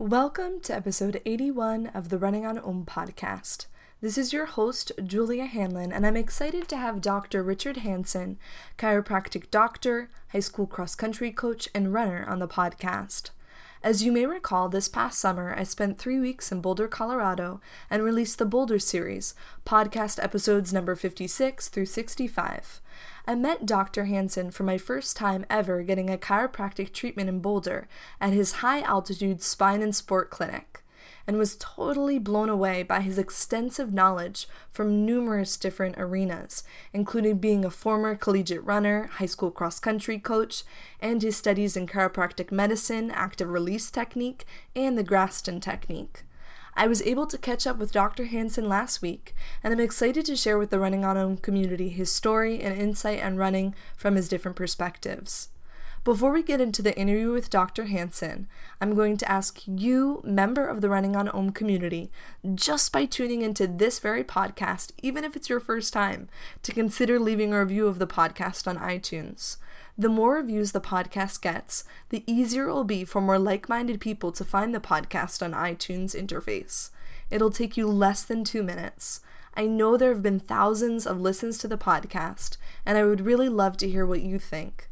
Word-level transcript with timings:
Welcome 0.00 0.60
to 0.60 0.74
episode 0.74 1.20
81 1.26 1.88
of 1.88 2.08
the 2.08 2.16
Running 2.16 2.46
on 2.46 2.58
Om 2.58 2.86
podcast. 2.86 3.66
This 4.00 4.16
is 4.16 4.32
your 4.32 4.46
host, 4.46 4.92
Julia 5.04 5.44
Hanlon, 5.44 5.92
and 5.92 6.06
I'm 6.06 6.16
excited 6.16 6.68
to 6.68 6.78
have 6.78 7.02
Dr. 7.02 7.42
Richard 7.42 7.76
Hansen, 7.76 8.38
chiropractic 8.78 9.50
doctor, 9.50 10.08
high 10.32 10.40
school 10.40 10.66
cross 10.66 10.94
country 10.94 11.30
coach, 11.30 11.68
and 11.74 11.92
runner, 11.92 12.24
on 12.26 12.38
the 12.38 12.48
podcast. 12.48 13.28
As 13.82 14.02
you 14.02 14.12
may 14.12 14.26
recall, 14.26 14.68
this 14.68 14.88
past 14.88 15.18
summer 15.18 15.54
I 15.56 15.62
spent 15.62 15.98
three 15.98 16.20
weeks 16.20 16.52
in 16.52 16.60
Boulder, 16.60 16.86
Colorado, 16.86 17.62
and 17.88 18.02
released 18.02 18.38
the 18.38 18.44
Boulder 18.44 18.78
series, 18.78 19.34
podcast 19.64 20.22
episodes 20.22 20.70
number 20.70 20.94
56 20.94 21.68
through 21.68 21.86
65. 21.86 22.82
I 23.26 23.34
met 23.34 23.64
Dr. 23.64 24.04
Hansen 24.04 24.50
for 24.50 24.64
my 24.64 24.76
first 24.76 25.16
time 25.16 25.46
ever 25.48 25.82
getting 25.82 26.10
a 26.10 26.18
chiropractic 26.18 26.92
treatment 26.92 27.30
in 27.30 27.40
Boulder 27.40 27.88
at 28.20 28.34
his 28.34 28.60
high 28.60 28.82
altitude 28.82 29.42
spine 29.42 29.80
and 29.80 29.96
sport 29.96 30.28
clinic 30.28 30.79
and 31.30 31.38
was 31.38 31.54
totally 31.60 32.18
blown 32.18 32.48
away 32.48 32.82
by 32.82 33.00
his 33.00 33.16
extensive 33.16 33.92
knowledge 33.92 34.48
from 34.68 35.06
numerous 35.06 35.56
different 35.56 35.94
arenas, 35.96 36.64
including 36.92 37.38
being 37.38 37.64
a 37.64 37.70
former 37.70 38.16
collegiate 38.16 38.64
runner, 38.64 39.08
high 39.12 39.26
school 39.26 39.52
cross 39.52 39.78
country 39.78 40.18
coach, 40.18 40.64
and 41.00 41.22
his 41.22 41.36
studies 41.36 41.76
in 41.76 41.86
chiropractic 41.86 42.50
medicine, 42.50 43.12
active 43.12 43.48
release 43.48 43.92
technique, 43.92 44.44
and 44.74 44.98
the 44.98 45.04
Graston 45.04 45.60
technique. 45.62 46.24
I 46.74 46.88
was 46.88 47.00
able 47.02 47.28
to 47.28 47.38
catch 47.38 47.64
up 47.64 47.78
with 47.78 47.92
Dr. 47.92 48.24
Hansen 48.24 48.68
last 48.68 49.00
week, 49.00 49.32
and 49.62 49.72
I'm 49.72 49.78
excited 49.78 50.26
to 50.26 50.34
share 50.34 50.58
with 50.58 50.70
the 50.70 50.80
Running 50.80 51.04
on 51.04 51.16
Om 51.16 51.36
community 51.36 51.90
his 51.90 52.10
story 52.10 52.60
and 52.60 52.76
insight 52.76 53.22
on 53.22 53.36
running 53.36 53.72
from 53.96 54.16
his 54.16 54.28
different 54.28 54.56
perspectives. 54.56 55.50
Before 56.02 56.32
we 56.32 56.42
get 56.42 56.62
into 56.62 56.80
the 56.80 56.96
interview 56.98 57.30
with 57.30 57.50
Dr. 57.50 57.84
Hansen, 57.84 58.48
I'm 58.80 58.94
going 58.94 59.18
to 59.18 59.30
ask 59.30 59.60
you, 59.66 60.22
member 60.24 60.66
of 60.66 60.80
the 60.80 60.88
Running 60.88 61.14
on 61.14 61.28
Om 61.28 61.50
community, 61.50 62.10
just 62.54 62.90
by 62.90 63.04
tuning 63.04 63.42
into 63.42 63.66
this 63.66 63.98
very 63.98 64.24
podcast, 64.24 64.92
even 65.02 65.24
if 65.24 65.36
it's 65.36 65.50
your 65.50 65.60
first 65.60 65.92
time, 65.92 66.30
to 66.62 66.72
consider 66.72 67.18
leaving 67.18 67.52
a 67.52 67.60
review 67.60 67.86
of 67.86 67.98
the 67.98 68.06
podcast 68.06 68.66
on 68.66 68.78
iTunes. 68.78 69.58
The 69.98 70.08
more 70.08 70.36
reviews 70.36 70.72
the 70.72 70.80
podcast 70.80 71.42
gets, 71.42 71.84
the 72.08 72.24
easier 72.26 72.68
it 72.70 72.72
will 72.72 72.84
be 72.84 73.04
for 73.04 73.20
more 73.20 73.38
like 73.38 73.68
minded 73.68 74.00
people 74.00 74.32
to 74.32 74.44
find 74.44 74.74
the 74.74 74.80
podcast 74.80 75.42
on 75.42 75.52
iTunes 75.52 76.18
interface. 76.18 76.88
It'll 77.30 77.50
take 77.50 77.76
you 77.76 77.86
less 77.86 78.22
than 78.22 78.42
two 78.42 78.62
minutes. 78.62 79.20
I 79.52 79.66
know 79.66 79.98
there 79.98 80.14
have 80.14 80.22
been 80.22 80.40
thousands 80.40 81.06
of 81.06 81.20
listens 81.20 81.58
to 81.58 81.68
the 81.68 81.76
podcast, 81.76 82.56
and 82.86 82.96
I 82.96 83.04
would 83.04 83.20
really 83.20 83.50
love 83.50 83.76
to 83.76 83.90
hear 83.90 84.06
what 84.06 84.22
you 84.22 84.38
think. 84.38 84.86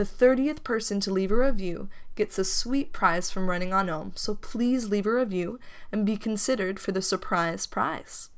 The 0.00 0.06
30th 0.06 0.64
person 0.64 0.98
to 1.00 1.12
leave 1.12 1.30
a 1.30 1.36
review 1.36 1.90
gets 2.14 2.38
a 2.38 2.42
sweet 2.42 2.90
prize 2.90 3.30
from 3.30 3.50
Running 3.50 3.74
on 3.74 3.90
Om, 3.90 4.12
so 4.14 4.34
please 4.34 4.88
leave 4.88 5.04
a 5.04 5.12
review 5.12 5.60
and 5.92 6.06
be 6.06 6.16
considered 6.16 6.80
for 6.80 6.90
the 6.90 7.02
surprise 7.02 7.66
prize. 7.66 8.30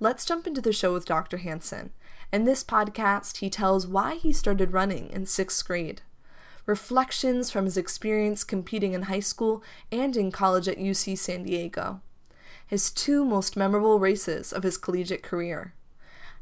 Let's 0.00 0.24
jump 0.24 0.46
into 0.46 0.62
the 0.62 0.72
show 0.72 0.94
with 0.94 1.04
Dr. 1.04 1.36
Hansen. 1.36 1.90
In 2.32 2.46
this 2.46 2.64
podcast, 2.64 3.40
he 3.40 3.50
tells 3.50 3.86
why 3.86 4.14
he 4.14 4.32
started 4.32 4.72
running 4.72 5.10
in 5.10 5.26
sixth 5.26 5.66
grade, 5.66 6.00
reflections 6.64 7.50
from 7.50 7.66
his 7.66 7.76
experience 7.76 8.42
competing 8.42 8.94
in 8.94 9.02
high 9.02 9.20
school 9.20 9.62
and 9.92 10.16
in 10.16 10.32
college 10.32 10.68
at 10.68 10.78
UC 10.78 11.18
San 11.18 11.42
Diego, 11.42 12.00
his 12.66 12.90
two 12.90 13.26
most 13.26 13.58
memorable 13.58 13.98
races 13.98 14.54
of 14.54 14.62
his 14.62 14.78
collegiate 14.78 15.22
career, 15.22 15.74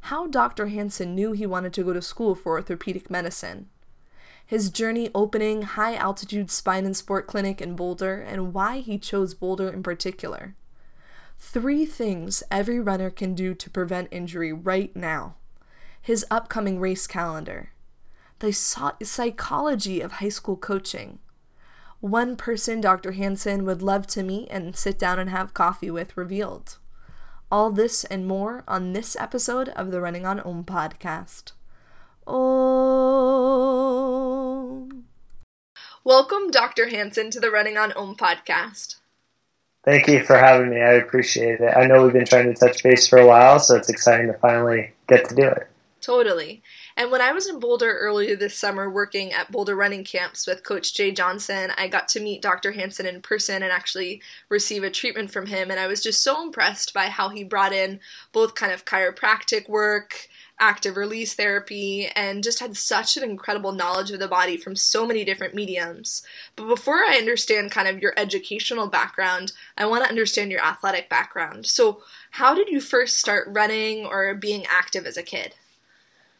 how 0.02 0.28
Dr. 0.28 0.68
Hansen 0.68 1.16
knew 1.16 1.32
he 1.32 1.46
wanted 1.46 1.72
to 1.72 1.82
go 1.82 1.92
to 1.92 2.00
school 2.00 2.36
for 2.36 2.52
orthopedic 2.52 3.10
medicine, 3.10 3.68
his 4.52 4.68
journey 4.68 5.08
opening 5.14 5.62
high 5.62 5.94
altitude 5.94 6.50
spine 6.50 6.84
and 6.84 6.94
sport 6.94 7.26
clinic 7.26 7.62
in 7.62 7.74
Boulder, 7.74 8.20
and 8.20 8.52
why 8.52 8.80
he 8.80 8.98
chose 8.98 9.32
Boulder 9.32 9.70
in 9.70 9.82
particular. 9.82 10.54
Three 11.38 11.86
things 11.86 12.42
every 12.50 12.78
runner 12.78 13.08
can 13.08 13.34
do 13.34 13.54
to 13.54 13.70
prevent 13.70 14.08
injury 14.10 14.52
right 14.52 14.94
now. 14.94 15.36
His 16.02 16.26
upcoming 16.30 16.78
race 16.78 17.06
calendar. 17.06 17.70
The 18.40 18.52
psychology 18.52 20.02
of 20.02 20.12
high 20.12 20.28
school 20.28 20.58
coaching. 20.58 21.18
One 22.00 22.36
person 22.36 22.82
Dr. 22.82 23.12
Hansen 23.12 23.64
would 23.64 23.80
love 23.80 24.06
to 24.08 24.22
meet 24.22 24.48
and 24.50 24.76
sit 24.76 24.98
down 24.98 25.18
and 25.18 25.30
have 25.30 25.54
coffee 25.54 25.90
with 25.90 26.14
revealed. 26.14 26.76
All 27.50 27.70
this 27.70 28.04
and 28.04 28.26
more 28.26 28.64
on 28.68 28.92
this 28.92 29.16
episode 29.16 29.70
of 29.70 29.90
the 29.90 30.02
Running 30.02 30.26
on 30.26 30.40
Om 30.40 30.64
podcast. 30.64 31.52
Om. 32.26 33.82
Welcome, 36.04 36.50
Dr. 36.50 36.88
Hansen, 36.88 37.30
to 37.30 37.40
the 37.40 37.50
Running 37.50 37.76
on 37.76 37.92
Om 37.92 38.16
podcast. 38.16 38.96
Thank 39.84 40.06
you 40.06 40.22
for 40.24 40.36
having 40.36 40.70
me. 40.70 40.80
I 40.80 40.92
appreciate 40.92 41.60
it. 41.60 41.76
I 41.76 41.86
know 41.86 42.04
we've 42.04 42.12
been 42.12 42.24
trying 42.24 42.52
to 42.52 42.58
touch 42.58 42.82
base 42.82 43.08
for 43.08 43.18
a 43.18 43.26
while, 43.26 43.58
so 43.58 43.74
it's 43.76 43.88
exciting 43.88 44.28
to 44.28 44.34
finally 44.34 44.92
get 45.08 45.28
to 45.28 45.34
do 45.34 45.42
it. 45.42 45.66
Totally. 46.02 46.62
And 46.96 47.10
when 47.12 47.20
I 47.20 47.30
was 47.32 47.48
in 47.48 47.60
Boulder 47.60 47.96
earlier 47.96 48.34
this 48.34 48.58
summer 48.58 48.90
working 48.90 49.32
at 49.32 49.52
Boulder 49.52 49.76
running 49.76 50.02
camps 50.02 50.48
with 50.48 50.64
Coach 50.64 50.94
Jay 50.94 51.12
Johnson, 51.12 51.70
I 51.78 51.86
got 51.86 52.08
to 52.08 52.20
meet 52.20 52.42
Dr. 52.42 52.72
Hansen 52.72 53.06
in 53.06 53.22
person 53.22 53.62
and 53.62 53.72
actually 53.72 54.20
receive 54.48 54.82
a 54.82 54.90
treatment 54.90 55.30
from 55.30 55.46
him. 55.46 55.70
And 55.70 55.78
I 55.78 55.86
was 55.86 56.02
just 56.02 56.22
so 56.22 56.42
impressed 56.42 56.92
by 56.92 57.06
how 57.06 57.28
he 57.28 57.44
brought 57.44 57.72
in 57.72 58.00
both 58.32 58.56
kind 58.56 58.72
of 58.72 58.84
chiropractic 58.84 59.68
work, 59.68 60.28
active 60.62 60.96
release 60.96 61.34
therapy 61.34 62.06
and 62.14 62.44
just 62.44 62.60
had 62.60 62.76
such 62.76 63.16
an 63.16 63.24
incredible 63.24 63.72
knowledge 63.72 64.12
of 64.12 64.20
the 64.20 64.28
body 64.28 64.56
from 64.56 64.76
so 64.76 65.04
many 65.04 65.24
different 65.24 65.54
mediums. 65.54 66.22
But 66.54 66.68
before 66.68 66.98
I 66.98 67.16
understand 67.18 67.72
kind 67.72 67.88
of 67.88 68.00
your 68.00 68.14
educational 68.16 68.86
background, 68.86 69.52
I 69.76 69.86
want 69.86 70.04
to 70.04 70.08
understand 70.08 70.52
your 70.52 70.64
athletic 70.64 71.08
background. 71.08 71.66
So, 71.66 72.02
how 72.30 72.54
did 72.54 72.68
you 72.68 72.80
first 72.80 73.18
start 73.18 73.48
running 73.50 74.06
or 74.06 74.32
being 74.34 74.64
active 74.70 75.04
as 75.04 75.16
a 75.16 75.22
kid? 75.22 75.56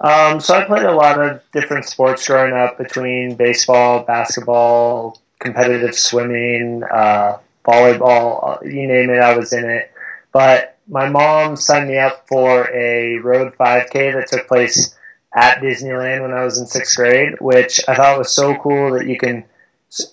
Um, 0.01 0.39
so, 0.39 0.55
I 0.55 0.65
played 0.65 0.85
a 0.85 0.95
lot 0.95 1.21
of 1.21 1.43
different 1.53 1.85
sports 1.87 2.27
growing 2.27 2.55
up 2.55 2.79
between 2.79 3.35
baseball, 3.35 4.05
basketball, 4.05 5.21
competitive 5.41 5.97
swimming, 5.97 6.85
uh, 6.85 7.39
volleyball, 7.65 8.63
you 8.65 8.87
name 8.87 9.11
it, 9.11 9.19
I 9.19 9.37
was 9.37 9.53
in 9.53 9.69
it. 9.69 9.91
But 10.33 10.72
my 10.89 11.09
mom 11.09 11.57
signed 11.57 11.89
me 11.89 11.99
up 11.99 12.27
for 12.29 12.71
a 12.75 13.19
road 13.19 13.55
5K 13.55 14.15
that 14.15 14.29
took 14.29 14.49
place 14.49 14.95
at 15.35 15.61
Disneyland 15.61 16.23
when 16.23 16.33
I 16.33 16.45
was 16.45 16.59
in 16.59 16.67
sixth 16.67 16.97
grade, 16.97 17.41
which 17.41 17.81
I 17.89 17.95
thought 17.95 18.19
was 18.19 18.31
so 18.31 18.55
cool 18.57 18.93
that 18.93 19.07
you 19.07 19.19
can 19.19 19.45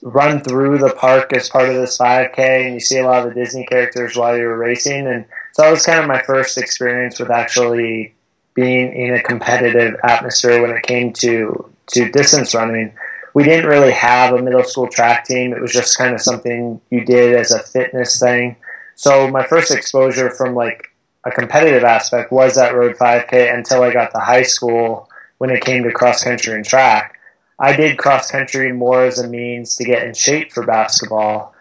run 0.01 0.41
through 0.41 0.77
the 0.77 0.93
park 0.93 1.31
as 1.33 1.49
part 1.49 1.69
of 1.69 1.75
this 1.75 1.97
5K 1.97 2.65
and 2.65 2.73
you 2.73 2.79
see 2.79 2.97
a 2.97 3.05
lot 3.05 3.25
of 3.25 3.33
the 3.33 3.39
Disney 3.39 3.65
characters 3.65 4.15
while 4.15 4.37
you're 4.37 4.57
racing. 4.57 5.07
And 5.07 5.25
so 5.53 5.63
that 5.63 5.71
was 5.71 5.85
kind 5.85 5.99
of 5.99 6.07
my 6.07 6.21
first 6.21 6.57
experience 6.57 7.19
with 7.19 7.31
actually 7.31 8.13
being 8.53 8.93
in 8.93 9.13
a 9.13 9.23
competitive 9.23 9.95
atmosphere 10.03 10.61
when 10.61 10.71
it 10.71 10.83
came 10.83 11.13
to, 11.13 11.71
to 11.87 12.11
distance 12.11 12.53
running. 12.53 12.93
We 13.33 13.43
didn't 13.43 13.69
really 13.69 13.91
have 13.93 14.33
a 14.33 14.41
middle 14.41 14.63
school 14.63 14.89
track 14.89 15.25
team. 15.25 15.53
It 15.53 15.61
was 15.61 15.71
just 15.71 15.97
kind 15.97 16.13
of 16.13 16.21
something 16.21 16.81
you 16.89 17.05
did 17.05 17.35
as 17.35 17.51
a 17.51 17.59
fitness 17.59 18.19
thing. 18.19 18.57
So 18.99 19.29
my 19.29 19.45
first 19.45 19.71
exposure 19.71 20.29
from 20.29 20.55
like 20.55 20.89
a 21.23 21.31
competitive 21.31 21.85
aspect 21.85 22.33
was 22.33 22.55
that 22.55 22.75
road 22.75 22.97
5K 22.97 23.53
until 23.53 23.81
I 23.81 23.93
got 23.93 24.11
to 24.11 24.19
high 24.19 24.41
school 24.41 25.09
when 25.37 25.51
it 25.51 25.63
came 25.63 25.83
to 25.83 25.91
cross 25.93 26.21
country 26.21 26.53
and 26.53 26.65
track. 26.65 27.17
I 27.57 27.77
did 27.77 27.97
cross 27.97 28.29
country 28.29 28.73
more 28.73 29.05
as 29.05 29.17
a 29.17 29.25
means 29.25 29.77
to 29.77 29.85
get 29.85 30.05
in 30.05 30.13
shape 30.13 30.51
for 30.51 30.65
basketball. 30.65 31.55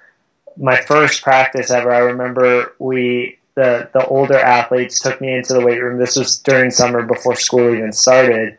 My 0.56 0.80
first 0.80 1.22
practice 1.22 1.70
ever, 1.70 1.94
I 1.94 1.98
remember 1.98 2.74
we 2.80 3.38
the 3.54 3.88
the 3.92 4.04
older 4.06 4.36
athletes 4.36 4.98
took 4.98 5.20
me 5.20 5.32
into 5.32 5.52
the 5.54 5.64
weight 5.64 5.80
room. 5.80 6.00
This 6.00 6.16
was 6.16 6.38
during 6.38 6.72
summer 6.72 7.04
before 7.04 7.36
school 7.36 7.72
even 7.72 7.92
started, 7.92 8.58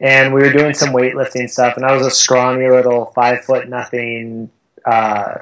and 0.00 0.32
we 0.32 0.42
were 0.42 0.52
doing 0.52 0.74
some 0.74 0.94
weightlifting 0.94 1.50
stuff. 1.50 1.76
And 1.76 1.84
I 1.84 1.96
was 1.96 2.06
a 2.06 2.10
scrawny 2.12 2.70
little 2.70 3.06
five 3.16 3.44
foot 3.44 3.68
nothing 3.68 4.48
uh, 4.84 5.38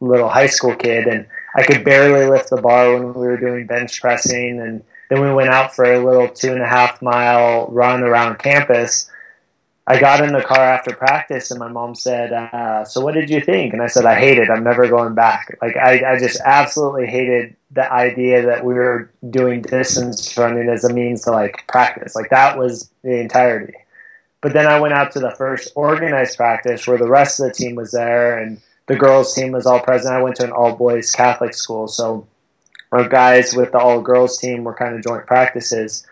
little 0.00 0.30
high 0.30 0.46
school 0.46 0.74
kid, 0.74 1.06
and 1.06 1.26
I 1.54 1.64
could 1.64 1.84
barely 1.84 2.26
lift 2.28 2.50
the 2.50 2.60
bar 2.60 2.94
when 2.94 3.14
we 3.14 3.26
were 3.26 3.36
doing 3.36 3.66
bench 3.66 4.00
pressing, 4.00 4.60
and 4.60 4.84
then 5.08 5.20
we 5.20 5.32
went 5.32 5.50
out 5.50 5.74
for 5.74 5.84
a 5.84 6.04
little 6.04 6.28
two 6.28 6.52
and 6.52 6.62
a 6.62 6.68
half 6.68 7.02
mile 7.02 7.66
run 7.70 8.02
around 8.02 8.38
campus. 8.38 9.10
I 9.86 9.98
got 9.98 10.22
in 10.22 10.32
the 10.32 10.42
car 10.42 10.60
after 10.60 10.94
practice, 10.94 11.50
and 11.50 11.58
my 11.58 11.66
mom 11.66 11.96
said, 11.96 12.32
uh, 12.32 12.84
"So 12.84 13.00
what 13.00 13.14
did 13.14 13.28
you 13.28 13.40
think?" 13.40 13.72
And 13.72 13.82
I 13.82 13.88
said, 13.88 14.04
"I 14.04 14.14
hate 14.14 14.38
it. 14.38 14.48
I'm 14.48 14.62
never 14.62 14.86
going 14.86 15.14
back." 15.14 15.58
Like 15.60 15.76
I, 15.76 16.14
I 16.14 16.18
just 16.18 16.40
absolutely 16.44 17.06
hated 17.06 17.56
the 17.72 17.90
idea 17.92 18.46
that 18.46 18.64
we 18.64 18.74
were 18.74 19.10
doing 19.28 19.62
distance 19.62 20.36
running 20.38 20.68
as 20.68 20.84
a 20.84 20.92
means 20.92 21.22
to 21.22 21.32
like 21.32 21.66
practice. 21.66 22.14
Like 22.14 22.30
that 22.30 22.56
was 22.56 22.88
the 23.02 23.18
entirety. 23.18 23.74
But 24.42 24.52
then 24.52 24.66
I 24.66 24.80
went 24.80 24.94
out 24.94 25.12
to 25.12 25.20
the 25.20 25.32
first 25.32 25.72
organized 25.74 26.36
practice 26.36 26.86
where 26.86 26.96
the 26.96 27.08
rest 27.08 27.40
of 27.40 27.48
the 27.48 27.52
team 27.52 27.74
was 27.74 27.90
there, 27.90 28.38
and 28.38 28.60
the 28.90 28.96
girls 28.96 29.32
team 29.32 29.52
was 29.52 29.66
all 29.66 29.78
present. 29.78 30.12
I 30.12 30.20
went 30.20 30.34
to 30.36 30.44
an 30.44 30.50
all 30.50 30.74
boys 30.74 31.12
Catholic 31.12 31.54
school, 31.54 31.86
so 31.86 32.26
our 32.90 33.08
guys 33.08 33.54
with 33.54 33.70
the 33.70 33.78
all 33.78 34.00
girls 34.00 34.36
team 34.36 34.64
were 34.64 34.74
kind 34.74 34.96
of 34.96 35.04
joint 35.04 35.28
practices, 35.28 36.04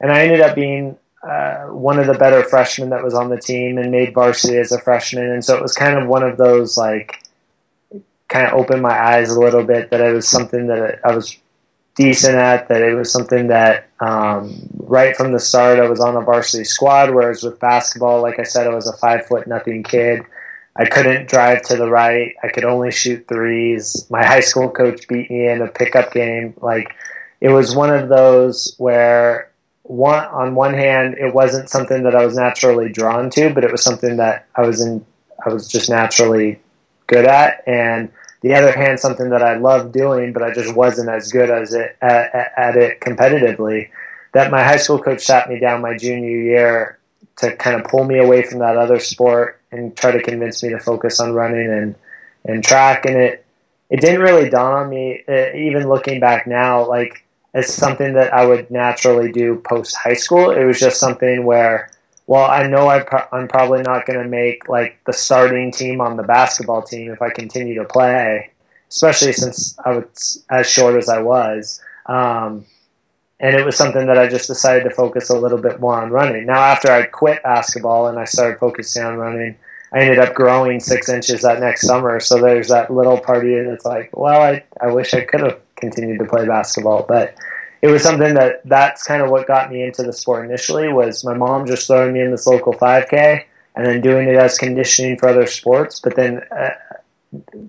and 0.00 0.10
I 0.10 0.22
ended 0.22 0.40
up 0.40 0.56
being 0.56 0.98
uh, 1.22 1.66
one 1.66 2.00
of 2.00 2.08
the 2.08 2.14
better 2.14 2.42
freshmen 2.42 2.90
that 2.90 3.04
was 3.04 3.14
on 3.14 3.30
the 3.30 3.40
team 3.40 3.78
and 3.78 3.92
made 3.92 4.14
varsity 4.14 4.56
as 4.56 4.72
a 4.72 4.80
freshman, 4.80 5.30
and 5.30 5.44
so 5.44 5.54
it 5.56 5.62
was 5.62 5.74
kind 5.74 5.96
of 5.96 6.08
one 6.08 6.24
of 6.24 6.36
those 6.36 6.76
like 6.76 7.22
kind 8.26 8.48
of 8.48 8.54
opened 8.54 8.82
my 8.82 8.98
eyes 8.98 9.30
a 9.30 9.38
little 9.38 9.62
bit 9.62 9.90
that 9.90 10.00
it 10.00 10.12
was 10.12 10.26
something 10.26 10.66
that 10.66 10.98
I 11.04 11.14
was 11.14 11.36
decent 11.94 12.34
at, 12.34 12.66
that 12.66 12.82
it 12.82 12.94
was 12.94 13.12
something 13.12 13.46
that 13.46 13.86
um, 14.00 14.68
right 14.78 15.16
from 15.16 15.30
the 15.30 15.38
start 15.38 15.78
I 15.78 15.88
was 15.88 16.00
on 16.00 16.16
a 16.16 16.20
varsity 16.20 16.64
squad, 16.64 17.14
whereas 17.14 17.44
with 17.44 17.60
basketball, 17.60 18.22
like 18.22 18.40
I 18.40 18.42
said, 18.42 18.66
I 18.66 18.74
was 18.74 18.88
a 18.88 18.96
five 18.96 19.24
foot 19.26 19.46
nothing 19.46 19.84
kid. 19.84 20.24
I 20.76 20.86
couldn't 20.86 21.28
drive 21.28 21.62
to 21.62 21.76
the 21.76 21.88
right. 21.88 22.34
I 22.42 22.48
could 22.48 22.64
only 22.64 22.90
shoot 22.90 23.28
threes. 23.28 24.06
My 24.10 24.24
high 24.24 24.40
school 24.40 24.68
coach 24.68 25.06
beat 25.06 25.30
me 25.30 25.46
in 25.48 25.62
a 25.62 25.68
pickup 25.68 26.12
game. 26.12 26.54
Like 26.60 26.94
it 27.40 27.50
was 27.50 27.76
one 27.76 27.90
of 27.90 28.08
those 28.08 28.74
where 28.78 29.50
one 29.84 30.24
on 30.24 30.54
one 30.54 30.74
hand 30.74 31.14
it 31.18 31.32
wasn't 31.34 31.68
something 31.68 32.02
that 32.04 32.16
I 32.16 32.24
was 32.24 32.36
naturally 32.36 32.88
drawn 32.88 33.30
to, 33.30 33.50
but 33.50 33.64
it 33.64 33.70
was 33.70 33.82
something 33.82 34.16
that 34.16 34.46
I 34.56 34.62
was 34.62 34.80
in 34.80 35.04
I 35.44 35.50
was 35.50 35.68
just 35.68 35.90
naturally 35.90 36.60
good 37.06 37.26
at 37.26 37.62
and 37.66 38.10
the 38.40 38.54
other 38.54 38.72
hand 38.72 38.98
something 38.98 39.30
that 39.30 39.42
I 39.42 39.56
loved 39.56 39.92
doing 39.92 40.32
but 40.32 40.42
I 40.42 40.52
just 40.52 40.74
wasn't 40.74 41.10
as 41.10 41.30
good 41.30 41.50
as 41.50 41.74
it 41.74 41.96
at, 42.00 42.52
at 42.56 42.76
it 42.76 43.00
competitively 43.00 43.90
that 44.32 44.50
my 44.50 44.62
high 44.62 44.78
school 44.78 44.98
coach 44.98 45.20
sat 45.20 45.48
me 45.48 45.58
down 45.58 45.82
my 45.82 45.96
junior 45.96 46.30
year 46.30 46.98
to 47.36 47.54
kind 47.56 47.76
of 47.78 47.84
pull 47.84 48.04
me 48.04 48.18
away 48.18 48.42
from 48.42 48.60
that 48.60 48.76
other 48.76 48.98
sport 48.98 49.60
and 49.74 49.96
try 49.96 50.10
to 50.10 50.22
convince 50.22 50.62
me 50.62 50.70
to 50.70 50.78
focus 50.78 51.20
on 51.20 51.32
running 51.32 51.70
and 51.70 51.94
and 52.46 52.64
track 52.64 53.04
and 53.06 53.16
it 53.16 53.44
it 53.90 54.00
didn't 54.00 54.20
really 54.20 54.48
dawn 54.48 54.72
on 54.72 54.90
me 54.90 55.22
uh, 55.28 55.52
even 55.54 55.88
looking 55.88 56.20
back 56.20 56.46
now 56.46 56.86
like 56.88 57.24
it's 57.54 57.72
something 57.72 58.14
that 58.14 58.34
I 58.34 58.44
would 58.44 58.70
naturally 58.70 59.30
do 59.30 59.56
post 59.56 59.94
high 59.94 60.14
school. 60.14 60.50
It 60.50 60.64
was 60.64 60.80
just 60.80 60.98
something 60.98 61.44
where, 61.44 61.88
well, 62.26 62.50
I 62.50 62.66
know 62.66 62.88
I 62.88 62.98
am 63.32 63.46
probably 63.46 63.82
not 63.82 64.06
going 64.06 64.20
to 64.20 64.28
make 64.28 64.68
like 64.68 64.98
the 65.06 65.12
starting 65.12 65.70
team 65.70 66.00
on 66.00 66.16
the 66.16 66.24
basketball 66.24 66.82
team 66.82 67.12
if 67.12 67.22
I 67.22 67.30
continue 67.30 67.76
to 67.76 67.84
play, 67.84 68.50
especially 68.90 69.32
since 69.32 69.78
I 69.84 69.92
was 69.92 70.44
as 70.50 70.68
short 70.68 70.96
as 70.96 71.08
I 71.08 71.22
was. 71.22 71.80
Um, 72.06 72.66
and 73.40 73.56
it 73.56 73.64
was 73.64 73.76
something 73.76 74.06
that 74.06 74.18
I 74.18 74.28
just 74.28 74.46
decided 74.46 74.84
to 74.84 74.90
focus 74.90 75.30
a 75.30 75.38
little 75.38 75.58
bit 75.58 75.80
more 75.80 76.00
on 76.00 76.10
running. 76.10 76.46
Now, 76.46 76.60
after 76.60 76.90
I 76.90 77.02
quit 77.02 77.42
basketball 77.42 78.06
and 78.06 78.18
I 78.18 78.24
started 78.24 78.58
focusing 78.58 79.02
on 79.02 79.16
running, 79.16 79.56
I 79.92 80.00
ended 80.00 80.18
up 80.18 80.34
growing 80.34 80.80
six 80.80 81.08
inches 81.08 81.42
that 81.42 81.60
next 81.60 81.86
summer. 81.86 82.20
So 82.20 82.40
there's 82.40 82.68
that 82.68 82.92
little 82.92 83.18
part 83.18 83.44
of 83.44 83.50
you 83.50 83.64
that's 83.64 83.84
like, 83.84 84.16
well, 84.16 84.40
I, 84.40 84.64
I 84.80 84.92
wish 84.92 85.14
I 85.14 85.22
could 85.22 85.40
have 85.40 85.60
continued 85.76 86.18
to 86.20 86.24
play 86.24 86.46
basketball. 86.46 87.04
But 87.08 87.36
it 87.82 87.88
was 87.88 88.02
something 88.02 88.34
that 88.34 88.62
that's 88.64 89.02
kind 89.02 89.22
of 89.22 89.30
what 89.30 89.46
got 89.46 89.70
me 89.70 89.82
into 89.82 90.02
the 90.02 90.12
sport 90.12 90.44
initially 90.46 90.92
was 90.92 91.24
my 91.24 91.34
mom 91.34 91.66
just 91.66 91.86
throwing 91.86 92.12
me 92.12 92.22
in 92.22 92.30
this 92.30 92.46
local 92.46 92.72
5K 92.72 93.44
and 93.76 93.86
then 93.86 94.00
doing 94.00 94.28
it 94.28 94.36
as 94.36 94.56
conditioning 94.56 95.18
for 95.18 95.28
other 95.28 95.46
sports. 95.46 96.00
But 96.00 96.16
then 96.16 96.42
uh, 96.50 96.70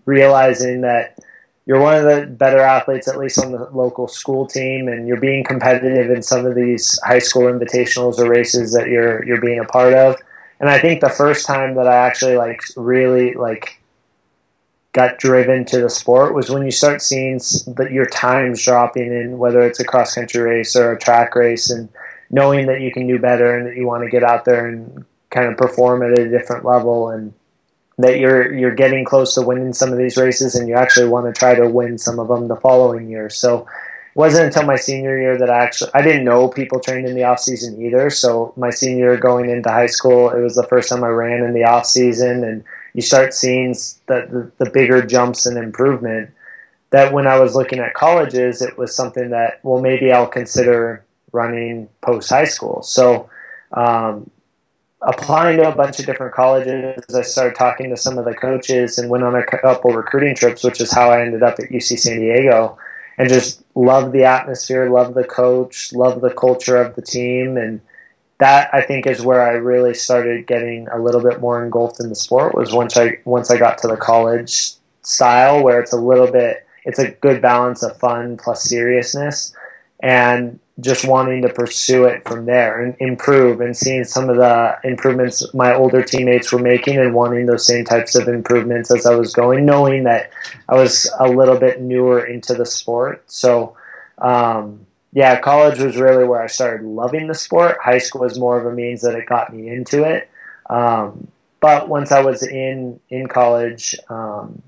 realizing 0.06 0.82
that 0.82 1.18
you're 1.66 1.82
one 1.82 1.96
of 1.96 2.04
the 2.04 2.28
better 2.28 2.60
athletes, 2.60 3.08
at 3.08 3.18
least 3.18 3.40
on 3.40 3.52
the 3.52 3.68
local 3.72 4.08
school 4.08 4.46
team, 4.46 4.88
and 4.88 5.08
you're 5.08 5.20
being 5.20 5.44
competitive 5.44 6.12
in 6.12 6.22
some 6.22 6.46
of 6.46 6.54
these 6.54 7.00
high 7.04 7.20
school 7.20 7.44
invitationals 7.44 8.20
or 8.20 8.30
races 8.30 8.74
that 8.74 8.88
you're 8.88 9.26
you're 9.26 9.42
being 9.42 9.60
a 9.60 9.66
part 9.66 9.94
of. 9.94 10.16
And 10.60 10.70
I 10.70 10.80
think 10.80 11.02
the 11.02 11.10
first 11.10 11.46
time 11.46 11.76
that 11.76 11.88
I 11.88 11.96
actually 11.96 12.38
like 12.38 12.62
really 12.78 13.34
like 13.34 13.82
got 14.94 15.18
driven 15.18 15.66
to 15.66 15.82
the 15.82 15.90
sport 15.90 16.34
was 16.34 16.50
when 16.50 16.64
you 16.64 16.72
start 16.72 17.02
seeing 17.02 17.38
that 17.76 17.90
your 17.92 18.06
times 18.06 18.64
dropping 18.64 19.12
in 19.12 19.38
whether 19.38 19.62
it's 19.62 19.80
a 19.80 19.84
cross 19.84 20.16
country 20.16 20.42
race 20.42 20.76
or 20.76 20.94
a 20.94 21.00
track 21.00 21.36
race 21.36 21.70
and 21.70 21.90
knowing 22.30 22.68
that 22.68 22.80
you 22.80 22.92
can 22.92 23.06
do 23.06 23.20
better 23.20 23.58
and 23.58 23.68
that 23.68 23.76
you 23.76 23.86
want 23.86 24.04
to 24.04 24.10
get 24.10 24.24
out 24.24 24.46
there 24.46 24.68
and 24.68 25.04
kind 25.32 25.48
of 25.48 25.58
perform 25.58 26.02
at 26.02 26.18
a 26.18 26.30
different 26.30 26.64
level 26.64 27.10
and 27.10 27.34
that 27.98 28.20
you're 28.20 28.54
you're 28.54 28.76
getting 28.76 29.06
close 29.06 29.36
to 29.36 29.42
winning 29.42 29.74
some 29.74 29.92
of 29.92 29.98
these 29.98 30.18
races 30.18 30.56
and 30.56 30.68
you 30.68 30.76
actually 30.76 31.08
want 31.08 31.26
to 31.26 31.38
try 31.38 31.56
to 31.56 31.68
win 31.70 31.98
some 31.98 32.20
of 32.20 32.28
them 32.28 32.48
the 32.48 32.56
following 32.58 33.10
year 33.10 33.30
so 33.30 33.60
it 33.62 34.20
wasn't 34.20 34.46
until 34.46 34.64
my 34.64 34.76
senior 34.76 35.18
year 35.20 35.38
that 35.38 35.50
I 35.50 35.64
actually 35.64 35.92
I 35.94 36.02
didn't 36.02 36.26
know 36.26 36.50
people 36.50 36.80
trained 36.80 37.08
in 37.08 37.16
the 37.16 37.24
off 37.24 37.40
season 37.40 37.82
either 37.82 38.10
so 38.10 38.54
my 38.58 38.70
senior 38.70 39.12
year 39.12 39.18
going 39.18 39.50
into 39.50 39.70
high 39.70 39.88
school 39.88 40.30
it 40.30 40.42
was 40.42 40.56
the 40.56 40.68
first 40.68 40.90
time 40.90 41.04
I 41.04 41.10
ran 41.10 41.44
in 41.44 41.54
the 41.54 41.64
off 41.64 41.86
season 41.86 42.44
and 42.44 42.64
you 42.96 43.02
start 43.02 43.34
seeing 43.34 43.74
the, 43.74 44.52
the, 44.58 44.64
the 44.64 44.72
bigger 44.72 45.06
jumps 45.06 45.46
and 45.46 45.58
improvement. 45.58 46.32
That 46.92 47.12
when 47.12 47.28
I 47.28 47.40
was 47.40 47.54
looking 47.54 47.80
at 47.80 47.94
colleges, 47.94 48.62
it 48.62 48.78
was 48.78 48.96
something 48.96 49.32
that 49.32 49.60
well 49.64 49.82
maybe 49.82 50.14
I'll 50.14 50.28
consider 50.28 51.04
running 51.34 51.90
post 52.02 52.30
high 52.30 52.46
school. 52.46 52.82
So 52.84 53.30
um, 53.74 54.32
applying 55.06 55.58
to 55.58 55.70
a 55.70 55.76
bunch 55.76 56.00
of 56.00 56.06
different 56.06 56.34
colleges, 56.34 57.04
I 57.16 57.22
started 57.22 57.56
talking 57.56 57.90
to 57.92 57.98
some 57.98 58.18
of 58.18 58.26
the 58.26 58.34
coaches 58.34 58.98
and 58.98 59.10
went 59.10 59.24
on 59.24 59.36
a 59.36 59.46
couple 59.46 59.92
recruiting 59.92 60.36
trips, 60.36 60.64
which 60.64 60.82
is 60.82 60.92
how 60.92 61.12
I 61.12 61.22
ended 61.22 61.44
up 61.44 61.60
at 61.60 61.70
UC 61.70 62.00
San 62.00 62.20
Diego, 62.20 62.78
and 63.18 63.30
just 63.30 63.64
loved 63.76 64.12
the 64.12 64.24
atmosphere, 64.24 64.90
loved 64.90 65.14
the 65.14 65.24
coach, 65.24 65.94
loved 65.94 66.22
the 66.22 66.34
culture 66.34 66.78
of 66.78 66.96
the 66.96 67.02
team, 67.02 67.56
and 67.56 67.80
that 68.40 68.70
I 68.74 68.82
think 68.82 69.08
is 69.08 69.22
where 69.22 69.42
I 69.42 69.52
really 69.52 69.94
started 69.94 70.48
getting 70.48 70.88
a 70.90 71.00
little 71.00 71.22
bit 71.22 71.40
more 71.40 71.64
engulfed 71.64 72.00
in 72.00 72.10
the 72.10 72.16
sport 72.16 72.56
was 72.56 72.74
once 72.74 72.98
I 72.98 73.20
once 73.24 73.50
I 73.50 73.58
got 73.58 73.78
to 73.80 73.88
the 73.88 73.96
college 73.96 74.74
style 75.04 75.64
where 75.64 75.80
it's 75.80 75.94
a 75.94 75.98
little 75.98 76.30
bit 76.30 76.68
it's 76.84 77.00
a 77.00 77.12
good 77.12 77.42
balance 77.42 77.82
of 77.82 77.98
fun 77.98 78.38
plus 78.38 78.64
seriousness 78.64 79.56
and 80.02 80.60
just 80.82 81.08
wanting 81.08 81.42
to 81.42 81.50
pursue 81.50 82.04
it 82.04 82.28
from 82.28 82.46
there 82.46 82.82
and 82.82 82.96
improve 83.00 83.62
and 83.62 83.78
seeing 83.78 84.04
some 84.04 84.30
of 84.30 84.36
the 84.36 84.78
improvements 84.84 85.54
my 85.54 85.74
older 85.74 86.04
teammates 86.04 86.52
were 86.52 86.60
making 86.60 86.98
and 86.98 87.14
wanting 87.14 87.46
those 87.46 87.66
same 87.66 87.86
types 87.86 88.14
of 88.16 88.28
improvements 88.28 88.92
as 88.92 89.06
I 89.06 89.16
was 89.16 89.34
going, 89.34 89.66
knowing 89.66 90.04
that 90.04 90.32
I 90.68 90.76
was 90.76 91.10
a 91.20 91.30
little 91.30 91.58
bit 91.58 91.82
newer 91.82 92.26
into 92.26 92.54
the 92.54 92.66
sport. 92.66 93.24
So 93.28 93.78
um, 94.18 94.86
yeah, 95.14 95.40
college 95.40 95.80
was 95.80 95.96
really 95.96 96.26
where 96.26 96.42
I 96.42 96.48
started 96.48 96.86
loving 96.86 97.28
the 97.28 97.36
sport. 97.36 97.78
High 97.82 98.00
school 98.00 98.22
was 98.22 98.38
more 98.38 98.60
of 98.60 98.66
a 98.66 98.76
means 98.76 99.02
that 99.04 99.16
it 99.16 99.26
got 99.28 99.54
me 99.56 99.70
into 99.70 100.04
it. 100.04 100.30
Um, 100.70 101.30
but 101.62 101.88
once 101.88 102.12
I 102.12 102.20
was 102.22 102.44
in 102.44 103.00
in 103.10 103.28
college, 103.28 103.96
um, 104.10 104.62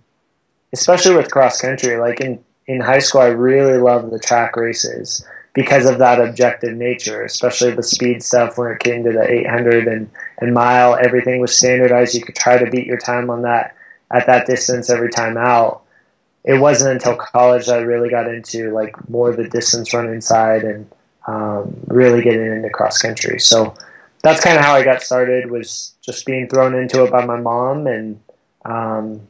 especially 0.71 1.18
with 1.18 1.31
cross 1.31 1.59
country, 1.59 1.98
like 1.98 2.21
in 2.21 2.42
in 2.65 2.80
high 2.80 3.00
school, 3.00 3.21
I 3.21 3.27
really 3.27 3.77
loved 3.77 4.09
the 4.09 4.19
track 4.19 4.56
races 4.56 5.25
because 5.57 5.89
of 5.89 5.98
that 5.98 6.21
objective 6.21 6.77
nature, 6.77 7.24
especially 7.24 7.71
the 7.71 7.83
speed 7.83 8.21
stuff 8.24 8.57
when 8.57 8.71
it 8.71 8.80
came 8.80 9.04
to 9.04 9.12
the 9.12 9.27
800 9.27 9.88
and, 9.88 10.09
and 10.38 10.54
mile. 10.54 10.95
Everything 10.95 11.42
was 11.42 11.57
standardized. 11.57 12.13
You 12.13 12.21
could 12.21 12.36
try 12.36 12.57
to 12.57 12.69
beat 12.69 12.86
your 12.86 13.00
time 13.00 13.30
on 13.30 13.42
that 13.42 13.75
at 14.12 14.27
that 14.27 14.45
distance 14.45 14.89
every 14.89 15.09
time 15.09 15.36
out 15.36 15.81
it 16.48 16.57
wasn't 16.57 16.92
until 16.94 17.18
college 17.18 17.65
that 17.65 17.80
I 17.80 17.81
really 17.81 18.09
got 18.09 18.30
into 18.30 18.71
like 18.71 19.09
more 19.09 19.35
the 19.35 19.49
distance 19.49 19.94
running 19.94 20.21
side 20.21 20.64
and 20.64 20.90
um, 21.28 21.76
really 21.87 22.21
getting 22.21 22.45
into 22.45 22.69
cross 22.69 22.99
country. 22.99 23.37
So 23.37 23.76
that's 24.23 24.42
kind 24.42 24.57
of 24.57 24.64
how 24.64 24.73
I 24.73 24.83
got 24.83 25.02
started 25.02 25.52
was 25.52 25.94
just 26.02 26.26
being 26.26 26.47
thrown 26.47 26.73
into 26.73 27.04
it 27.04 27.11
by 27.11 27.26
my 27.26 27.37
mom 27.37 27.85
and 27.85 28.21
um, 28.64 29.28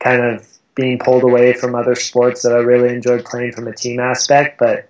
kind 0.00 0.22
of 0.22 0.48
being 0.74 0.98
pulled 0.98 1.22
away 1.22 1.52
from 1.52 1.74
other 1.74 1.94
sports 1.94 2.40
that 2.42 2.52
I 2.52 2.60
really 2.60 2.94
enjoyed 2.94 3.26
playing 3.26 3.52
from 3.52 3.68
a 3.68 3.74
team 3.74 4.00
aspect, 4.00 4.58
but 4.58 4.88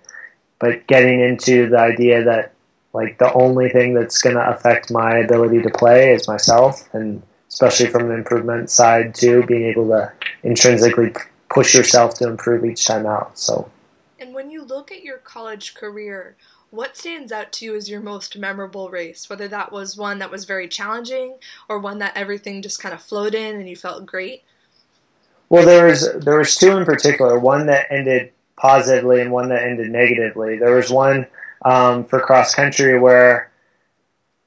but 0.59 0.85
getting 0.87 1.19
into 1.19 1.69
the 1.69 1.79
idea 1.79 2.23
that 2.23 2.53
like 2.93 3.17
the 3.17 3.31
only 3.33 3.69
thing 3.69 3.93
that's 3.93 4.21
going 4.21 4.35
to 4.35 4.49
affect 4.49 4.91
my 4.91 5.17
ability 5.17 5.61
to 5.61 5.69
play 5.69 6.13
is 6.13 6.27
myself 6.27 6.87
and 6.93 7.21
especially 7.47 7.87
from 7.87 8.09
an 8.09 8.17
improvement 8.17 8.69
side 8.69 9.13
too 9.13 9.43
being 9.43 9.63
able 9.63 9.87
to 9.87 10.11
intrinsically 10.43 11.13
push 11.49 11.73
yourself 11.73 12.13
to 12.15 12.27
improve 12.27 12.63
each 12.63 12.85
time 12.85 13.05
out. 13.05 13.37
So. 13.37 13.69
And 14.19 14.33
when 14.33 14.51
you 14.51 14.63
look 14.63 14.91
at 14.91 15.03
your 15.03 15.17
college 15.17 15.73
career, 15.73 16.35
what 16.71 16.95
stands 16.95 17.31
out 17.31 17.51
to 17.53 17.65
you 17.65 17.75
as 17.75 17.89
your 17.89 18.01
most 18.01 18.37
memorable 18.37 18.89
race? 18.89 19.29
Whether 19.29 19.47
that 19.47 19.71
was 19.71 19.97
one 19.97 20.19
that 20.19 20.29
was 20.29 20.45
very 20.45 20.67
challenging 20.67 21.37
or 21.67 21.79
one 21.79 21.99
that 21.99 22.15
everything 22.15 22.61
just 22.61 22.81
kind 22.81 22.93
of 22.93 23.01
flowed 23.01 23.33
in 23.33 23.55
and 23.55 23.67
you 23.67 23.75
felt 23.75 24.05
great? 24.05 24.43
Well, 25.49 25.65
there 25.65 25.87
was 25.87 26.13
there 26.13 26.37
was 26.37 26.55
two 26.55 26.77
in 26.77 26.85
particular. 26.85 27.39
One 27.39 27.65
that 27.65 27.87
ended 27.91 28.31
positively 28.59 29.21
and 29.21 29.31
one 29.31 29.49
that 29.49 29.63
ended 29.63 29.89
negatively. 29.89 30.57
There 30.57 30.75
was 30.75 30.89
one 30.91 31.27
um, 31.63 32.05
for 32.05 32.19
cross 32.19 32.53
country 32.53 32.99
where 32.99 33.51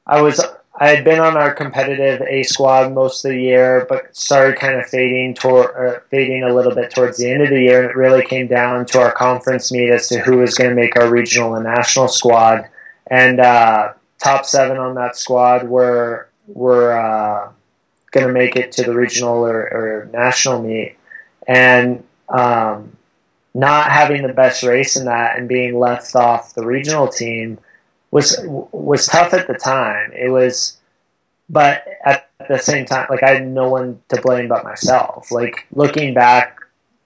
I 0.06 0.22
was 0.22 0.40
I 0.74 0.88
had 0.88 1.04
been 1.04 1.20
on 1.20 1.36
our 1.36 1.52
competitive 1.54 2.22
A 2.22 2.42
squad 2.42 2.92
most 2.92 3.24
of 3.24 3.30
the 3.30 3.40
year, 3.40 3.86
but 3.88 4.16
started 4.16 4.58
kind 4.58 4.80
of 4.80 4.86
fading 4.86 5.34
toward 5.34 5.76
uh, 5.76 6.00
fading 6.10 6.42
a 6.42 6.54
little 6.54 6.74
bit 6.74 6.90
towards 6.90 7.18
the 7.18 7.30
end 7.30 7.42
of 7.42 7.50
the 7.50 7.60
year, 7.60 7.82
and 7.82 7.90
it 7.90 7.96
really 7.96 8.24
came 8.24 8.46
down 8.46 8.86
to 8.86 9.00
our 9.00 9.12
conference 9.12 9.70
meet 9.70 9.90
as 9.90 10.08
to 10.08 10.18
who 10.20 10.38
was 10.38 10.54
going 10.54 10.70
to 10.70 10.76
make 10.76 10.96
our 10.96 11.10
regional 11.10 11.54
and 11.54 11.64
national 11.64 12.08
squad. 12.08 12.68
And 13.06 13.38
uh, 13.38 13.92
top 14.18 14.46
seven 14.46 14.78
on 14.78 14.94
that 14.94 15.16
squad 15.16 15.68
were 15.68 16.28
were 16.46 16.98
uh, 16.98 17.52
going 18.10 18.26
to 18.26 18.32
make 18.32 18.56
it 18.56 18.72
to 18.72 18.82
the 18.82 18.94
regional 18.94 19.46
or, 19.46 19.60
or 19.60 20.10
national 20.12 20.62
meet, 20.62 20.96
and 21.46 22.02
um, 22.30 22.96
not 23.54 23.90
having 23.90 24.22
the 24.22 24.32
best 24.32 24.62
race 24.62 24.96
in 24.96 25.04
that 25.04 25.38
and 25.38 25.48
being 25.48 25.78
left 25.78 26.14
off 26.16 26.54
the 26.54 26.64
regional 26.64 27.08
team 27.08 27.58
was 28.10 28.38
was 28.46 29.06
tough 29.06 29.34
at 29.34 29.46
the 29.46 29.54
time. 29.54 30.12
It 30.12 30.28
was, 30.28 30.76
but 31.48 31.84
at 32.04 32.28
the 32.48 32.58
same 32.58 32.84
time, 32.84 33.06
like 33.10 33.22
I 33.22 33.34
had 33.34 33.46
no 33.46 33.68
one 33.68 34.00
to 34.08 34.20
blame 34.20 34.48
but 34.48 34.64
myself. 34.64 35.32
Like 35.32 35.66
looking 35.72 36.14
back, 36.14 36.58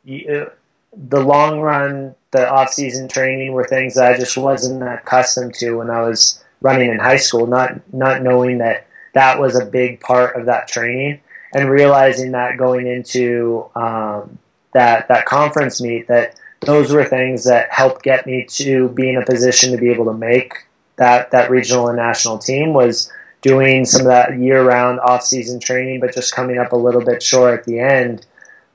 you, 0.04 0.50
the 0.92 1.20
long 1.20 1.60
run, 1.60 2.14
the 2.32 2.50
off 2.50 2.72
season 2.72 3.08
training 3.08 3.52
were 3.52 3.66
things 3.66 3.94
that 3.94 4.12
I 4.12 4.16
just 4.16 4.36
wasn't 4.36 4.82
accustomed 4.82 5.54
to 5.54 5.76
when 5.76 5.90
I 5.90 6.02
was 6.02 6.42
running 6.60 6.90
in 6.90 6.98
high 6.98 7.16
school. 7.16 7.46
Not 7.46 7.80
not 7.94 8.22
knowing 8.22 8.58
that 8.58 8.86
that 9.14 9.40
was 9.40 9.58
a 9.58 9.64
big 9.64 10.00
part 10.00 10.36
of 10.36 10.46
that 10.46 10.68
training, 10.68 11.20
and 11.54 11.70
realizing 11.70 12.32
that 12.32 12.58
going 12.58 12.86
into 12.86 13.64
um, 13.76 14.38
that 14.76 15.08
that 15.08 15.24
conference 15.24 15.80
meet 15.80 16.06
that 16.06 16.38
those 16.60 16.92
were 16.92 17.04
things 17.04 17.44
that 17.44 17.72
helped 17.72 18.02
get 18.02 18.26
me 18.26 18.44
to 18.44 18.90
be 18.90 19.08
in 19.08 19.16
a 19.16 19.24
position 19.24 19.72
to 19.72 19.78
be 19.78 19.90
able 19.90 20.04
to 20.04 20.12
make 20.12 20.52
that 20.96 21.30
that 21.30 21.50
regional 21.50 21.88
and 21.88 21.96
national 21.96 22.36
team 22.36 22.74
was 22.74 23.10
doing 23.40 23.86
some 23.86 24.02
of 24.02 24.08
that 24.08 24.38
year-round 24.38 25.00
off-season 25.00 25.60
training, 25.60 26.00
but 26.00 26.12
just 26.12 26.34
coming 26.34 26.58
up 26.58 26.72
a 26.72 26.76
little 26.76 27.02
bit 27.02 27.22
short 27.22 27.58
at 27.58 27.64
the 27.64 27.78
end. 27.78 28.26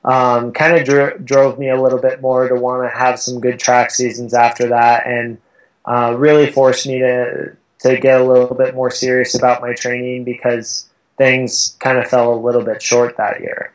Um, 0.04 0.50
kind 0.52 0.76
of 0.76 0.84
dro- 0.84 1.18
drove 1.18 1.58
me 1.58 1.68
a 1.68 1.80
little 1.80 2.00
bit 2.00 2.20
more 2.20 2.48
to 2.48 2.56
want 2.56 2.82
to 2.82 2.98
have 2.98 3.20
some 3.20 3.38
good 3.38 3.60
track 3.60 3.92
seasons 3.92 4.34
after 4.34 4.68
that, 4.70 5.06
and 5.06 5.38
uh, 5.84 6.16
really 6.18 6.50
forced 6.50 6.86
me 6.86 6.98
to 6.98 7.56
to 7.80 7.96
get 7.98 8.20
a 8.20 8.24
little 8.24 8.56
bit 8.56 8.74
more 8.74 8.90
serious 8.90 9.36
about 9.36 9.60
my 9.60 9.72
training 9.74 10.24
because 10.24 10.88
things 11.16 11.76
kind 11.78 11.98
of 11.98 12.08
fell 12.08 12.34
a 12.34 12.42
little 12.46 12.64
bit 12.64 12.82
short 12.82 13.16
that 13.16 13.40
year. 13.40 13.72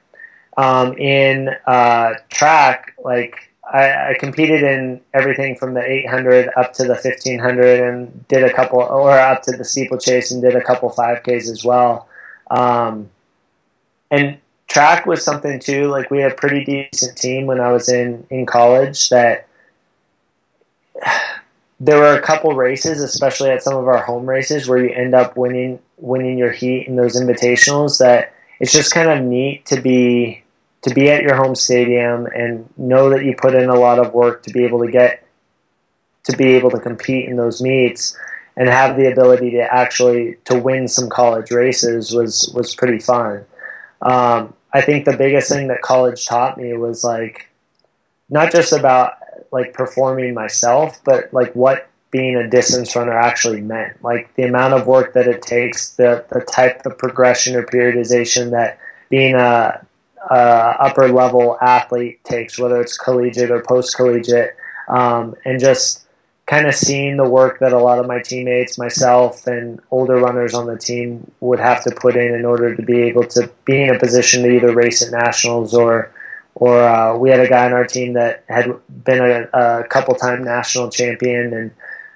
Um, 0.58 0.98
in 0.98 1.50
uh, 1.68 2.16
track, 2.30 2.96
like 3.04 3.52
I, 3.64 4.10
I, 4.10 4.16
competed 4.20 4.64
in 4.64 5.02
everything 5.14 5.56
from 5.56 5.76
the 5.76 5.84
800 5.88 6.50
up 6.58 6.74
to 6.74 6.84
the 6.84 6.94
1500 6.96 7.80
and 7.80 8.28
did 8.28 8.44
a 8.44 8.52
couple, 8.52 8.80
or 8.80 9.12
up 9.12 9.44
to 9.44 9.52
the 9.52 9.64
steeplechase 9.64 10.32
and 10.32 10.42
did 10.42 10.56
a 10.56 10.64
couple 10.64 10.90
5Ks 10.90 11.52
as 11.52 11.64
well. 11.64 12.10
Um, 12.50 13.12
and 14.10 14.40
track 14.68 15.06
was 15.06 15.24
something 15.24 15.60
too. 15.60 15.88
Like 15.88 16.12
we 16.12 16.20
had 16.20 16.34
a 16.34 16.36
pretty 16.36 16.64
decent 16.64 17.18
team 17.18 17.46
when 17.46 17.60
I 17.60 17.72
was 17.72 17.90
in 17.90 18.26
in 18.30 18.46
college. 18.46 19.10
That 19.10 19.48
there 21.80 22.00
were 22.00 22.14
a 22.14 22.22
couple 22.22 22.54
races, 22.54 23.02
especially 23.02 23.50
at 23.50 23.64
some 23.64 23.76
of 23.76 23.88
our 23.88 24.04
home 24.04 24.28
races, 24.28 24.68
where 24.68 24.84
you 24.84 24.94
end 24.94 25.14
up 25.14 25.38
winning 25.38 25.80
winning 25.98 26.38
your 26.38 26.52
heat 26.52 26.88
in 26.88 26.96
those 26.96 27.20
invitationals. 27.20 28.00
That 28.00 28.34
it's 28.60 28.74
just 28.74 28.94
kind 28.94 29.10
of 29.10 29.24
neat 29.24 29.66
to 29.68 29.82
be 29.82 30.44
to 30.88 30.94
be 30.94 31.10
at 31.10 31.22
your 31.22 31.36
home 31.36 31.56
stadium 31.56 32.28
and 32.28 32.68
know 32.78 33.10
that 33.10 33.26
you 33.26 33.36
put 33.36 33.54
in 33.54 33.70
a 33.70 33.76
lot 33.76 34.00
of 34.00 34.14
work 34.14 34.44
to 34.44 34.54
be 34.54 34.64
able 34.64 34.80
to 34.84 34.92
get 34.92 35.26
to 36.24 36.36
be 36.36 36.56
able 36.56 36.72
to 36.72 36.80
compete 36.80 37.28
in 37.30 37.38
those 37.38 37.62
meets 37.62 38.18
and 38.56 38.68
have 38.68 38.98
the 38.98 39.12
ability 39.12 39.52
to 39.52 39.62
actually 39.62 40.38
to 40.46 40.58
win 40.58 40.88
some 40.88 41.10
college 41.10 41.52
races 41.52 42.14
was 42.14 42.52
was 42.56 42.76
pretty 42.76 43.00
fun. 43.00 43.46
Um, 44.02 44.54
I 44.74 44.82
think 44.82 45.06
the 45.06 45.18
biggest 45.18 45.50
thing 45.50 45.68
that 45.68 45.82
college 45.82 46.26
taught 46.26 46.58
me 46.58 46.74
was 46.74 47.04
like 47.04 47.50
not 48.30 48.52
just 48.52 48.74
about 48.74 49.14
like 49.52 49.74
performing 49.74 50.34
myself, 50.34 51.02
but 51.04 51.34
like 51.34 51.54
what 51.54 51.90
being 52.12 52.36
a 52.36 52.50
distance 52.50 52.96
runner 52.96 53.18
actually 53.18 53.62
meant. 53.62 54.02
Like 54.04 54.34
the 54.36 54.44
amount 54.44 54.74
of 54.74 54.88
work 54.88 55.14
that 55.14 55.28
it 55.28 55.42
takes, 55.42 55.92
the 55.92 56.26
the 56.30 56.42
type 56.42 56.86
of 56.86 56.98
progression 56.98 57.56
or 57.56 57.64
periodization 57.64 58.52
that 58.52 58.80
being 59.10 59.36
a 59.36 59.86
uh, 60.30 60.76
upper 60.80 61.10
level 61.10 61.58
athlete 61.62 62.24
takes, 62.24 62.60
whether 62.60 62.82
it's 62.82 62.98
collegiate 62.98 63.52
or 63.52 63.62
post 63.62 63.96
collegiate, 63.96 64.56
um, 64.88 65.36
and 65.46 65.60
just 65.60 66.06
kind 66.46 66.66
of 66.66 66.74
seeing 66.74 67.18
the 67.18 67.30
work 67.30 67.60
that 67.60 67.74
a 67.74 67.78
lot 67.78 68.00
of 68.00 68.08
my 68.08 68.22
teammates, 68.22 68.78
myself, 68.78 69.48
and 69.48 69.82
older 69.92 70.16
runners 70.16 70.54
on 70.54 70.66
the 70.66 70.78
team 70.78 71.30
would 71.42 71.60
have 71.60 71.84
to 71.84 71.92
put 71.92 72.16
in 72.16 72.34
in 72.34 72.46
order 72.46 72.76
to 72.76 72.82
be 72.82 73.02
able 73.02 73.26
to 73.26 73.52
be 73.66 73.84
in 73.84 73.94
a 73.94 74.00
position 74.00 74.44
to 74.44 74.50
either 74.50 74.74
race 74.74 75.02
at 75.02 75.12
nationals 75.12 75.74
or 75.74 76.12
or 76.56 76.82
uh, 76.82 77.16
we 77.16 77.30
had 77.30 77.40
a 77.40 77.48
guy 77.48 77.66
on 77.66 77.74
our 77.74 77.86
team 77.86 78.14
that 78.14 78.44
had 78.50 78.74
been 79.04 79.20
a, 79.20 79.48
a 79.54 79.84
couple 79.84 80.16
time 80.16 80.44
national 80.44 80.90
champion 80.90 81.54
and 81.54 81.72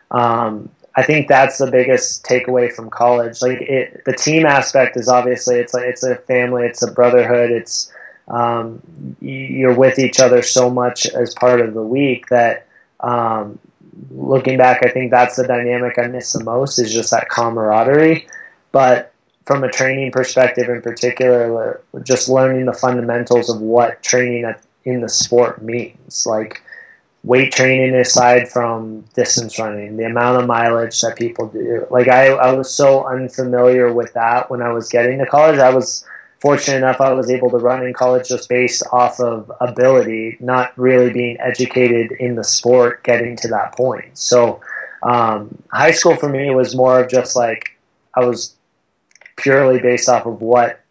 um, 0.10 0.70
I 0.96 1.04
think 1.04 1.28
that's 1.28 1.58
the 1.58 1.72
biggest 1.72 2.26
takeaway 2.26 2.72
from 2.72 2.90
college. 2.90 3.42
Like 3.42 3.62
it, 3.62 4.04
the 4.06 4.14
team 4.14 4.46
aspect 4.46 4.98
is 4.98 5.08
obviously 5.08 5.56
it's 5.56 5.74
like 5.74 5.86
it's 5.86 6.04
a 6.04 6.16
family, 6.16 6.66
it's 6.66 6.82
a 6.82 6.92
brotherhood, 6.92 7.52
it's 7.52 7.92
um, 8.32 8.82
you're 9.20 9.76
with 9.76 10.00
each 10.00 10.20
other 10.20 10.42
so 10.42 10.70
much 10.70 11.06
as 11.06 11.36
part 11.36 11.60
of 11.60 11.74
the 11.74 11.84
week 11.84 12.28
that 12.30 12.66
um, 13.02 13.60
looking 14.10 14.58
back, 14.58 14.86
I 14.86 14.90
think 14.90 15.12
that's 15.12 15.36
the 15.36 15.46
dynamic 15.46 16.00
I 16.00 16.08
miss 16.08 16.32
the 16.34 16.44
most 16.44 16.80
is 16.80 16.94
just 16.94 17.12
that 17.12 17.30
camaraderie. 17.30 18.28
But 18.72 19.14
from 19.46 19.64
a 19.64 19.70
training 19.70 20.12
perspective, 20.12 20.70
in 20.70 20.82
particular, 20.82 21.82
just 22.04 22.30
learning 22.30 22.66
the 22.66 22.74
fundamentals 22.74 23.50
of 23.50 23.60
what 23.60 24.02
training 24.02 24.52
in 24.86 25.02
the 25.02 25.10
sport 25.10 25.62
means, 25.62 26.26
like 26.26 26.62
weight 27.24 27.52
training 27.52 27.94
aside 27.96 28.50
from 28.50 29.02
distance 29.14 29.60
running, 29.60 29.98
the 29.98 30.06
amount 30.06 30.42
of 30.42 30.48
mileage 30.48 31.00
that 31.02 31.18
people 31.18 31.48
do. 31.48 31.86
Like 31.90 32.08
I, 32.08 32.30
I 32.30 32.54
was 32.54 32.74
so 32.74 33.06
unfamiliar 33.06 33.94
with 33.94 34.14
that 34.14 34.50
when 34.50 34.62
I 34.62 34.72
was 34.72 34.90
getting 34.90 35.20
to 35.20 35.26
college. 35.26 35.60
I 35.60 35.70
was 35.70 36.06
fortunate 36.42 36.78
enough 36.78 37.00
I 37.00 37.14
was 37.14 37.30
able 37.30 37.52
to 37.52 37.58
run 37.58 37.86
in 37.86 37.94
college 37.94 38.28
just 38.28 38.50
based 38.50 38.84
off 38.92 39.20
of 39.20 39.52
ability, 39.62 40.38
not 40.40 40.76
really 40.78 41.14
being 41.14 41.40
educated 41.40 42.12
in 42.14 42.36
the 42.36 42.44
sport 42.44 43.04
getting 43.04 43.36
to 43.38 43.48
that 43.50 43.78
point. 43.78 44.18
So 44.18 44.60
um, 45.04 45.62
high 45.72 45.92
school 45.92 46.16
for 46.16 46.30
me 46.30 46.50
was 46.54 46.76
more 46.76 47.00
of 47.00 47.10
just 47.10 47.36
like 47.36 47.78
I 48.16 48.26
was 48.26 48.56
purely 49.38 49.80
based 49.80 50.10
off 50.10 50.26
of 50.26 50.42
what 50.42 50.82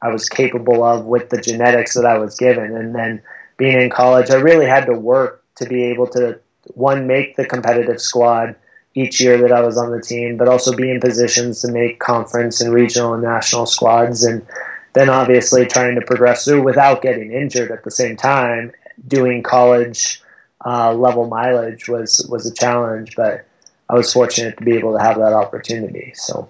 I 0.00 0.08
was 0.08 0.28
capable 0.28 0.82
of 0.82 1.04
with 1.04 1.28
the 1.28 1.40
genetics 1.40 1.94
that 1.94 2.06
I 2.06 2.18
was 2.18 2.36
given. 2.36 2.74
And 2.74 2.94
then 2.94 3.22
being 3.58 3.78
in 3.78 3.90
college, 3.90 4.30
I 4.30 4.36
really 4.36 4.66
had 4.66 4.86
to 4.86 4.94
work 4.94 5.44
to 5.56 5.66
be 5.66 5.84
able 5.84 6.06
to 6.08 6.40
one 6.74 7.06
make 7.06 7.36
the 7.36 7.44
competitive 7.44 8.00
squad 8.00 8.56
each 8.94 9.20
year 9.20 9.36
that 9.38 9.52
I 9.52 9.60
was 9.60 9.76
on 9.76 9.90
the 9.90 10.00
team, 10.00 10.36
but 10.36 10.48
also 10.48 10.74
be 10.74 10.90
in 10.90 11.00
positions 11.00 11.60
to 11.60 11.70
make 11.70 12.00
conference 12.00 12.60
and 12.60 12.72
regional 12.72 13.12
and 13.12 13.22
national 13.22 13.66
squads 13.66 14.24
and 14.24 14.46
then 14.94 15.10
obviously 15.10 15.66
trying 15.66 15.96
to 15.96 16.00
progress 16.00 16.44
through 16.44 16.62
without 16.62 17.02
getting 17.02 17.32
injured 17.32 17.70
at 17.70 17.84
the 17.84 17.90
same 17.90 18.16
time, 18.16 18.72
doing 19.06 19.42
college 19.42 20.22
uh, 20.64 20.94
level 20.94 21.28
mileage 21.28 21.88
was 21.88 22.26
was 22.30 22.46
a 22.46 22.54
challenge, 22.54 23.14
but 23.16 23.46
I 23.88 23.94
was 23.94 24.12
fortunate 24.12 24.56
to 24.56 24.64
be 24.64 24.76
able 24.76 24.96
to 24.96 25.02
have 25.02 25.18
that 25.18 25.32
opportunity. 25.32 26.12
So. 26.14 26.48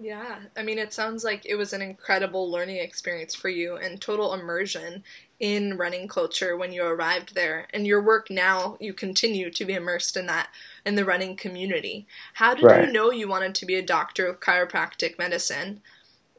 Yeah, 0.00 0.36
I 0.56 0.62
mean, 0.62 0.78
it 0.78 0.92
sounds 0.92 1.24
like 1.24 1.44
it 1.44 1.56
was 1.56 1.72
an 1.72 1.82
incredible 1.82 2.48
learning 2.48 2.76
experience 2.76 3.34
for 3.34 3.48
you 3.48 3.76
and 3.76 4.00
total 4.00 4.32
immersion 4.32 5.02
in 5.40 5.76
running 5.76 6.06
culture 6.06 6.56
when 6.56 6.72
you 6.72 6.84
arrived 6.84 7.34
there. 7.34 7.66
And 7.72 7.84
your 7.84 8.00
work 8.00 8.30
now, 8.30 8.76
you 8.78 8.92
continue 8.92 9.50
to 9.50 9.64
be 9.64 9.74
immersed 9.74 10.16
in 10.16 10.26
that, 10.26 10.50
in 10.86 10.94
the 10.94 11.04
running 11.04 11.34
community. 11.34 12.06
How 12.34 12.54
did 12.54 12.64
right. 12.64 12.86
you 12.86 12.92
know 12.92 13.10
you 13.10 13.26
wanted 13.26 13.56
to 13.56 13.66
be 13.66 13.74
a 13.74 13.82
doctor 13.82 14.26
of 14.26 14.38
chiropractic 14.38 15.18
medicine? 15.18 15.82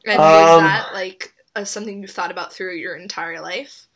And 0.05 0.17
was 0.17 0.57
um, 0.57 0.63
that 0.63 0.93
like 0.93 1.33
a, 1.55 1.65
something 1.65 2.01
you've 2.01 2.11
thought 2.11 2.31
about 2.31 2.53
through 2.53 2.75
your 2.75 2.95
entire 2.95 3.41
life? 3.41 3.87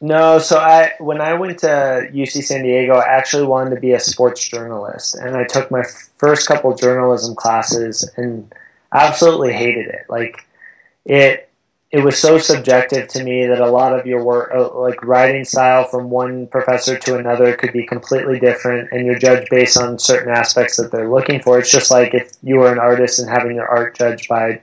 No, 0.00 0.38
so 0.38 0.58
I 0.58 0.92
when 0.98 1.20
I 1.20 1.34
went 1.34 1.58
to 1.60 2.08
UC 2.12 2.44
San 2.44 2.62
Diego, 2.62 2.94
I 2.94 3.06
actually 3.06 3.46
wanted 3.46 3.74
to 3.74 3.80
be 3.80 3.92
a 3.92 4.00
sports 4.00 4.46
journalist, 4.46 5.16
and 5.16 5.36
I 5.36 5.44
took 5.44 5.70
my 5.70 5.82
first 6.18 6.46
couple 6.46 6.74
journalism 6.76 7.34
classes 7.34 8.08
and 8.16 8.52
absolutely 8.92 9.52
hated 9.52 9.86
it. 9.86 10.06
Like 10.08 10.46
it 11.04 11.48
it 11.90 12.04
was 12.04 12.18
so 12.18 12.38
subjective 12.38 13.08
to 13.08 13.24
me 13.24 13.46
that 13.46 13.60
a 13.60 13.70
lot 13.70 13.98
of 13.98 14.06
your 14.06 14.22
work, 14.22 14.52
uh, 14.54 14.78
like 14.78 15.02
writing 15.02 15.44
style 15.44 15.84
from 15.84 16.10
one 16.10 16.46
professor 16.46 16.98
to 16.98 17.16
another, 17.16 17.56
could 17.56 17.72
be 17.72 17.84
completely 17.84 18.38
different, 18.38 18.90
and 18.92 19.04
you're 19.04 19.18
judged 19.18 19.48
based 19.50 19.76
on 19.78 19.98
certain 19.98 20.32
aspects 20.32 20.76
that 20.76 20.92
they're 20.92 21.10
looking 21.10 21.40
for. 21.40 21.58
It's 21.58 21.72
just 21.72 21.90
like 21.90 22.14
if 22.14 22.30
you 22.42 22.56
were 22.56 22.70
an 22.70 22.78
artist 22.78 23.18
and 23.18 23.28
having 23.28 23.56
your 23.56 23.66
art 23.66 23.96
judged 23.96 24.28
by 24.28 24.60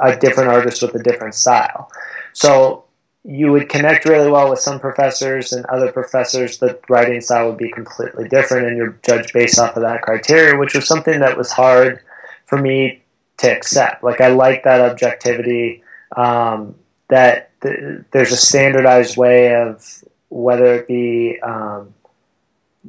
a 0.00 0.16
different 0.16 0.50
artist 0.50 0.82
with 0.82 0.94
a 0.94 1.02
different 1.02 1.34
style. 1.34 1.90
So 2.32 2.84
you 3.24 3.52
would 3.52 3.68
connect 3.68 4.06
really 4.06 4.30
well 4.30 4.48
with 4.48 4.58
some 4.58 4.80
professors 4.80 5.52
and 5.52 5.66
other 5.66 5.92
professors 5.92 6.58
the 6.58 6.78
writing 6.88 7.20
style 7.20 7.48
would 7.48 7.58
be 7.58 7.70
completely 7.70 8.26
different 8.28 8.66
and 8.66 8.76
you're 8.76 8.98
judged 9.02 9.32
based 9.32 9.58
off 9.58 9.76
of 9.76 9.82
that 9.82 10.00
criteria 10.02 10.58
which 10.58 10.74
was 10.74 10.86
something 10.86 11.20
that 11.20 11.36
was 11.36 11.52
hard 11.52 12.00
for 12.46 12.58
me 12.58 13.02
to 13.36 13.54
accept 13.54 14.02
like 14.02 14.22
i 14.22 14.28
like 14.28 14.64
that 14.64 14.80
objectivity 14.80 15.82
um, 16.16 16.74
that 17.08 17.50
th- 17.60 18.00
there's 18.10 18.32
a 18.32 18.36
standardized 18.36 19.16
way 19.16 19.54
of 19.54 20.02
whether 20.30 20.76
it 20.76 20.88
be 20.88 21.38
um, 21.40 21.92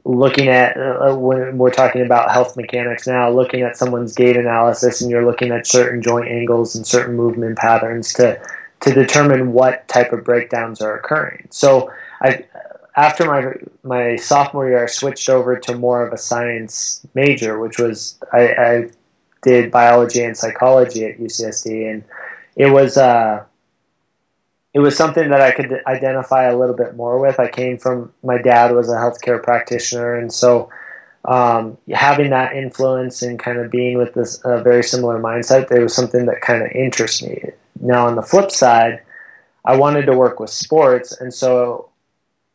looking 0.03 0.48
at 0.48 0.77
uh, 0.77 1.15
when 1.15 1.58
we're 1.58 1.72
talking 1.72 2.01
about 2.01 2.31
health 2.31 2.58
mechanics 2.58 3.08
now, 3.08 3.29
looking 3.29 3.62
at 3.62 3.77
someone's 3.77 4.13
gait 4.13 4.38
analysis, 4.38 5.01
and 5.01 5.12
you're 5.12 5.25
looking 5.25 5.51
at 5.51 5.67
certain 5.67 6.01
joint 6.01 6.27
angles 6.27 6.75
and 6.75 6.86
certain 6.86 7.15
movement 7.15 7.58
patterns 7.58 8.13
to 8.13 8.39
to 8.81 8.93
determine 8.93 9.53
what 9.53 9.88
type 9.88 10.12
of 10.12 10.24
breakdowns 10.24 10.81
are 10.81 10.98
occurring. 10.98 11.48
So 11.51 11.91
I. 12.22 12.46
After 12.98 13.25
my 13.25 13.53
my 13.84 14.17
sophomore 14.17 14.67
year, 14.67 14.84
I 14.84 14.88
switched 14.88 15.29
over 15.29 15.58
to 15.58 15.77
more 15.77 16.05
of 16.05 16.12
a 16.12 16.17
science 16.17 17.08
major, 17.13 17.58
which 17.58 17.79
was 17.79 18.20
I, 18.34 18.50
I 18.50 18.89
did 19.43 19.72
biology 19.72 20.22
and 20.22 20.36
psychology 20.36 21.05
at 21.05 21.17
UCSD, 21.17 21.89
and 21.89 22.03
it 22.58 22.67
was 22.67 22.98
uh, 22.98 23.46
it 24.74 24.80
was 24.80 24.96
something 24.96 25.30
that 25.30 25.42
I 25.42 25.51
could 25.51 25.82
identify 25.86 26.44
a 26.44 26.58
little 26.58 26.75
bit 26.75 26.96
more 26.96 27.20
with. 27.20 27.40
I 27.40 27.50
came 27.50 27.78
from 27.78 28.13
my 28.24 28.38
dad 28.38 28.74
was 28.74 28.90
a 28.90 28.96
healthcare 28.96 29.42
practitioner, 29.42 30.16
and 30.16 30.32
so 30.32 30.70
um, 31.25 31.78
having 31.92 32.30
that 32.32 32.56
influence 32.56 33.22
and 33.22 33.38
kind 33.38 33.60
of 33.60 33.70
being 33.70 33.98
with 33.98 34.13
this 34.13 34.42
very 34.44 34.84
similar 34.84 35.20
mindset, 35.20 35.72
it 35.72 35.82
was 35.82 35.94
something 35.94 36.25
that 36.25 36.42
kind 36.42 36.63
of 36.63 36.72
interests 36.72 37.22
me. 37.22 37.51
Now, 37.80 38.08
on 38.08 38.16
the 38.16 38.22
flip 38.22 38.51
side, 38.51 39.01
I 39.66 39.75
wanted 39.78 40.06
to 40.06 40.18
work 40.18 40.40
with 40.40 40.50
sports, 40.50 41.20
and 41.20 41.34
so 41.34 41.90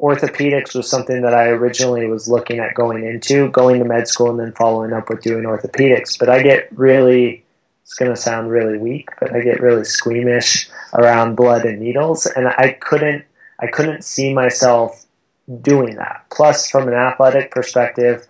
orthopedics 0.01 0.75
was 0.75 0.89
something 0.91 1.23
that 1.23 1.35
I 1.35 1.49
originally 1.49 2.07
was 2.07 2.29
looking 2.29 2.59
at 2.59 2.75
going 2.75 3.05
into, 3.05 3.49
going 3.51 3.79
to 3.79 3.85
med 3.85 4.09
school, 4.09 4.31
and 4.31 4.41
then 4.41 4.53
following 4.53 4.93
up 4.93 5.09
with 5.09 5.23
doing 5.23 5.45
orthopedics. 5.45 6.19
But 6.19 6.29
I 6.29 6.43
get 6.43 6.69
really 6.77 7.45
it's 7.87 7.95
going 7.95 8.11
to 8.11 8.21
sound 8.21 8.50
really 8.50 8.78
weak, 8.78 9.11
but 9.21 9.33
I 9.33 9.40
get 9.43 9.61
really 9.61 9.85
squeamish 9.85 10.69
around 10.93 11.37
blood 11.37 11.64
and 11.64 11.78
needles, 11.78 12.26
and 12.26 12.49
I 12.49 12.76
couldn't 12.81 13.25
I 13.61 13.69
couldn't 13.69 14.02
see 14.02 14.35
myself 14.35 15.07
doing 15.62 15.95
that. 15.95 16.25
Plus, 16.31 16.69
from 16.69 16.88
an 16.88 16.95
athletic 16.95 17.52
perspective, 17.52 18.26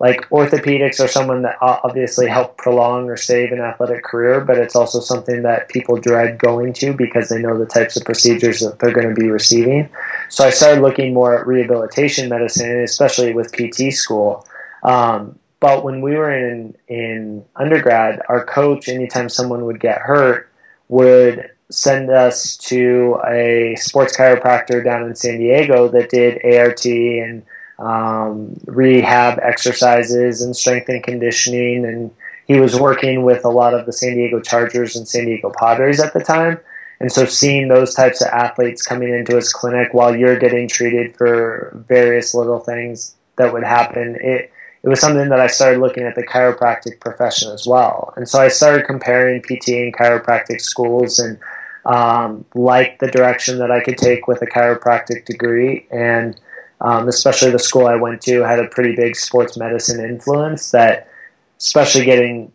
like 0.00 0.28
orthopedics 0.30 0.98
are 0.98 1.06
someone 1.06 1.42
that 1.42 1.58
obviously 1.60 2.26
help 2.26 2.58
prolong 2.58 3.08
or 3.08 3.16
save 3.16 3.52
an 3.52 3.60
athletic 3.60 4.02
career, 4.02 4.40
but 4.40 4.58
it's 4.58 4.74
also 4.74 4.98
something 4.98 5.42
that 5.42 5.68
people 5.68 6.00
dread 6.00 6.36
going 6.36 6.72
to 6.74 6.92
because 6.92 7.28
they 7.28 7.40
know 7.40 7.56
the 7.56 7.66
types 7.66 7.96
of 7.96 8.04
procedures 8.04 8.58
that 8.60 8.80
they're 8.80 8.92
going 8.92 9.08
to 9.08 9.20
be 9.20 9.30
receiving. 9.30 9.88
So 10.28 10.44
I 10.44 10.50
started 10.50 10.82
looking 10.82 11.14
more 11.14 11.38
at 11.38 11.46
rehabilitation 11.46 12.28
medicine, 12.28 12.80
especially 12.80 13.32
with 13.32 13.52
PT 13.52 13.92
school. 13.92 14.44
Um, 14.82 15.38
but 15.60 15.84
when 15.84 16.00
we 16.00 16.14
were 16.14 16.32
in 16.32 16.76
in 16.86 17.44
undergrad, 17.56 18.22
our 18.28 18.44
coach, 18.44 18.88
anytime 18.88 19.28
someone 19.28 19.64
would 19.64 19.80
get 19.80 19.98
hurt, 19.98 20.50
would 20.88 21.50
send 21.70 22.10
us 22.10 22.56
to 22.56 23.20
a 23.26 23.76
sports 23.76 24.16
chiropractor 24.16 24.82
down 24.82 25.04
in 25.04 25.14
San 25.14 25.38
Diego 25.38 25.88
that 25.88 26.10
did 26.10 26.40
ART 26.44 26.84
and 26.86 27.42
um, 27.78 28.58
rehab 28.66 29.38
exercises 29.42 30.42
and 30.42 30.56
strength 30.56 30.88
and 30.88 31.02
conditioning. 31.02 31.84
And 31.84 32.10
he 32.46 32.58
was 32.58 32.78
working 32.78 33.22
with 33.22 33.44
a 33.44 33.50
lot 33.50 33.74
of 33.74 33.84
the 33.84 33.92
San 33.92 34.14
Diego 34.14 34.40
Chargers 34.40 34.96
and 34.96 35.06
San 35.06 35.26
Diego 35.26 35.52
Padres 35.58 36.00
at 36.00 36.14
the 36.14 36.20
time. 36.20 36.58
And 37.00 37.12
so 37.12 37.26
seeing 37.26 37.68
those 37.68 37.94
types 37.94 38.22
of 38.22 38.28
athletes 38.28 38.82
coming 38.82 39.10
into 39.10 39.36
his 39.36 39.52
clinic 39.52 39.92
while 39.92 40.16
you're 40.16 40.38
getting 40.38 40.68
treated 40.68 41.16
for 41.16 41.72
various 41.88 42.34
little 42.34 42.58
things 42.58 43.14
that 43.36 43.52
would 43.52 43.62
happen, 43.62 44.16
it 44.20 44.50
it 44.88 44.92
was 44.92 45.00
something 45.02 45.28
that 45.28 45.38
I 45.38 45.48
started 45.48 45.80
looking 45.80 46.04
at 46.04 46.14
the 46.14 46.26
chiropractic 46.26 46.98
profession 46.98 47.52
as 47.52 47.66
well. 47.66 48.14
And 48.16 48.26
so 48.26 48.40
I 48.40 48.48
started 48.48 48.86
comparing 48.86 49.42
PT 49.42 49.68
and 49.68 49.94
chiropractic 49.94 50.62
schools 50.62 51.18
and 51.18 51.38
um, 51.84 52.46
liked 52.54 53.00
the 53.00 53.08
direction 53.08 53.58
that 53.58 53.70
I 53.70 53.80
could 53.80 53.98
take 53.98 54.26
with 54.26 54.40
a 54.40 54.46
chiropractic 54.46 55.26
degree. 55.26 55.86
And 55.90 56.40
um, 56.80 57.06
especially 57.06 57.50
the 57.50 57.58
school 57.58 57.86
I 57.86 57.96
went 57.96 58.22
to 58.22 58.40
had 58.40 58.60
a 58.60 58.68
pretty 58.68 58.96
big 58.96 59.14
sports 59.14 59.58
medicine 59.58 60.02
influence 60.02 60.70
that, 60.70 61.10
especially 61.58 62.06
getting 62.06 62.50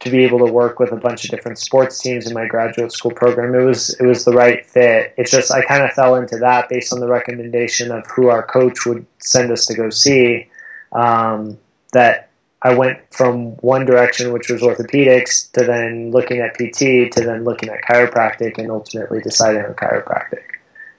to 0.00 0.10
be 0.10 0.22
able 0.22 0.40
to 0.40 0.52
work 0.52 0.80
with 0.80 0.92
a 0.92 0.96
bunch 0.96 1.24
of 1.24 1.30
different 1.30 1.56
sports 1.56 1.98
teams 1.98 2.26
in 2.26 2.34
my 2.34 2.46
graduate 2.46 2.92
school 2.92 3.12
program, 3.12 3.54
it 3.54 3.64
was 3.64 3.88
it 3.98 4.04
was 4.04 4.26
the 4.26 4.32
right 4.32 4.66
fit. 4.66 5.14
It's 5.16 5.30
just 5.30 5.50
I 5.50 5.64
kind 5.64 5.82
of 5.82 5.92
fell 5.92 6.16
into 6.16 6.36
that 6.40 6.68
based 6.68 6.92
on 6.92 7.00
the 7.00 7.08
recommendation 7.08 7.90
of 7.90 8.06
who 8.08 8.28
our 8.28 8.42
coach 8.42 8.84
would 8.84 9.06
send 9.18 9.50
us 9.50 9.64
to 9.64 9.74
go 9.74 9.88
see 9.88 10.46
um, 10.92 11.56
that 11.90 12.30
I 12.62 12.74
went 12.74 12.98
from 13.10 13.52
one 13.58 13.86
direction, 13.86 14.32
which 14.32 14.50
was 14.50 14.60
orthopedics, 14.60 15.50
to 15.52 15.64
then 15.64 16.10
looking 16.10 16.40
at 16.40 16.54
PT, 16.54 17.12
to 17.12 17.22
then 17.24 17.44
looking 17.44 17.70
at 17.70 17.82
chiropractic, 17.82 18.58
and 18.58 18.70
ultimately 18.70 19.20
deciding 19.20 19.64
on 19.64 19.74
chiropractic. 19.74 20.42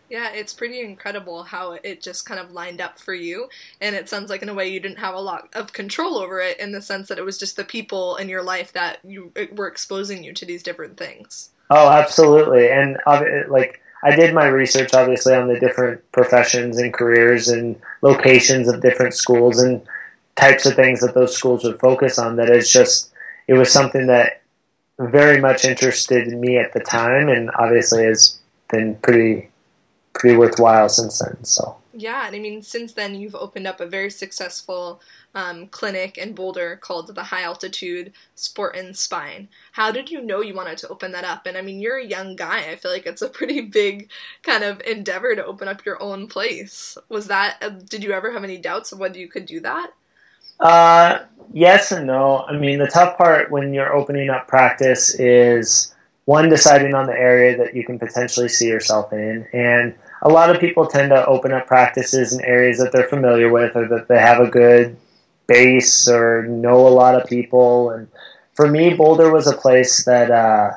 Yeah, 0.10 0.30
it's 0.32 0.54
pretty 0.54 0.82
incredible 0.82 1.44
how 1.44 1.78
it 1.84 2.02
just 2.02 2.26
kind 2.26 2.40
of 2.40 2.52
lined 2.52 2.82
up 2.82 3.00
for 3.00 3.14
you. 3.14 3.48
And 3.80 3.96
it 3.96 4.10
sounds 4.10 4.30
like, 4.30 4.42
in 4.42 4.50
a 4.50 4.54
way, 4.54 4.68
you 4.68 4.82
didn't 4.82 5.00
have 5.00 5.16
a 5.16 5.22
lot 5.22 5.48
of 5.54 5.72
control 5.72 6.18
over 6.18 6.42
it 6.42 6.60
in 6.60 6.74
the 6.74 6.82
sense 6.82 7.08
that 7.08 7.18
it 7.18 7.24
was 7.24 7.38
just 7.38 7.56
the 7.56 7.64
people 7.64 8.18
in 8.18 8.28
your 8.28 8.44
life 8.44 8.74
that 8.74 9.00
you 9.06 9.32
were 9.56 9.68
exposing 9.68 10.22
you 10.22 10.34
to 10.34 10.46
these 10.46 10.64
different 10.64 10.98
things. 10.98 11.52
Oh, 11.70 11.90
absolutely. 11.90 12.70
And 12.70 12.98
uh, 13.08 13.24
like, 13.48 13.80
I 14.04 14.14
did 14.16 14.34
my 14.34 14.48
research 14.48 14.94
obviously 14.94 15.34
on 15.34 15.48
the 15.48 15.60
different 15.60 16.02
professions 16.12 16.78
and 16.78 16.94
careers 16.94 17.48
and 17.48 17.80
locations 18.02 18.68
of 18.68 18.82
different 18.82 19.14
schools 19.14 19.60
and 19.60 19.82
types 20.36 20.66
of 20.66 20.76
things 20.76 21.02
that 21.02 21.14
those 21.14 21.36
schools 21.36 21.64
would 21.64 21.80
focus 21.80 22.18
on. 22.18 22.36
That 22.36 22.50
it's 22.50 22.72
just 22.72 23.12
it 23.48 23.54
was 23.54 23.72
something 23.72 24.08
that 24.08 24.42
very 25.00 25.40
much 25.40 25.66
interested 25.66 26.28
me 26.28 26.58
at 26.58 26.74
the 26.74 26.80
time, 26.80 27.30
and 27.30 27.52
obviously 27.58 28.04
has 28.04 28.38
been 28.70 28.96
pretty 28.96 29.50
pretty 30.14 30.38
worthwhile 30.38 30.90
since 30.90 31.20
then. 31.20 31.44
So 31.44 31.78
yeah, 31.94 32.28
and 32.28 32.36
I 32.36 32.40
mean 32.40 32.62
since 32.62 32.94
then 32.94 33.16
you've 33.16 33.36
opened 33.36 33.68
up 33.68 33.80
a 33.80 33.86
very 33.86 34.10
successful 34.10 35.02
um, 35.36 35.68
clinic 35.68 36.18
in 36.18 36.34
Boulder 36.34 36.78
called 36.78 37.14
the 37.14 37.24
High 37.24 37.44
Altitude 37.44 38.14
Sport 38.36 38.76
and 38.76 38.96
Spine. 38.96 39.48
How 39.72 39.92
did 39.92 40.10
you 40.10 40.22
know 40.22 40.42
you 40.42 40.54
wanted 40.54 40.78
to 40.80 40.90
open 40.90 41.12
that 41.14 41.24
up? 41.24 41.46
And 41.46 41.58
I 41.58 41.62
mean, 41.62 41.80
you're 41.80 42.00
a 42.00 42.06
young 42.06 42.36
guy. 42.36 42.70
I 42.70 42.76
feel 42.76 42.92
like 42.92 43.06
it's 43.06 43.22
a 43.22 43.30
pretty 43.30 43.62
big 43.80 44.10
kind 44.44 44.64
of 44.64 44.82
endeavor 44.82 45.36
to 45.36 45.46
open 45.46 45.68
up 45.68 45.86
your 45.86 46.02
own 46.02 46.28
place. 46.28 46.98
Was 47.10 47.28
that? 47.28 47.88
Did 47.90 48.04
you 48.04 48.12
ever 48.12 48.32
have 48.32 48.44
any 48.44 48.58
doubts 48.58 48.92
of 48.92 49.00
whether 49.00 49.18
you 49.18 49.28
could 49.28 49.46
do 49.46 49.60
that? 49.62 49.92
Uh, 50.62 51.20
yes 51.52 51.92
and 51.92 52.08
no. 52.08 52.46
I 52.48 52.56
mean, 52.56 52.80
the 52.80 52.88
tough 52.88 53.18
part 53.18 53.52
when 53.52 53.74
you're 53.74 53.94
opening 53.94 54.30
up 54.30 54.48
practice 54.48 55.14
is 55.16 55.94
one 56.26 56.50
deciding 56.50 56.94
on 56.94 57.08
the 57.08 57.14
area 57.14 57.58
that 57.58 57.76
you 57.76 57.84
can 57.84 57.98
potentially 57.98 58.48
see 58.48 58.68
yourself 58.68 59.12
in, 59.12 59.48
and 59.52 59.96
a 60.22 60.30
lot 60.30 60.54
of 60.54 60.62
people 60.62 60.86
tend 60.86 61.10
to 61.10 61.26
open 61.26 61.52
up 61.52 61.66
practices 61.66 62.32
in 62.32 62.46
areas 62.46 62.78
that 62.78 62.92
they're 62.92 63.08
familiar 63.08 63.52
with 63.52 63.76
or 63.76 63.88
that 63.88 64.08
they 64.08 64.20
have 64.20 64.40
a 64.40 64.50
good 64.50 64.96
base 65.48 66.08
or 66.08 66.44
know 66.44 66.88
a 66.88 66.90
lot 66.90 67.16
of 67.16 67.28
people. 67.28 67.90
And 67.90 68.08
for 68.54 68.68
me, 68.68 68.94
Boulder 68.94 69.32
was 69.32 69.48
a 69.48 69.58
place 69.58 70.06
that 70.06 70.30
uh, 70.30 70.74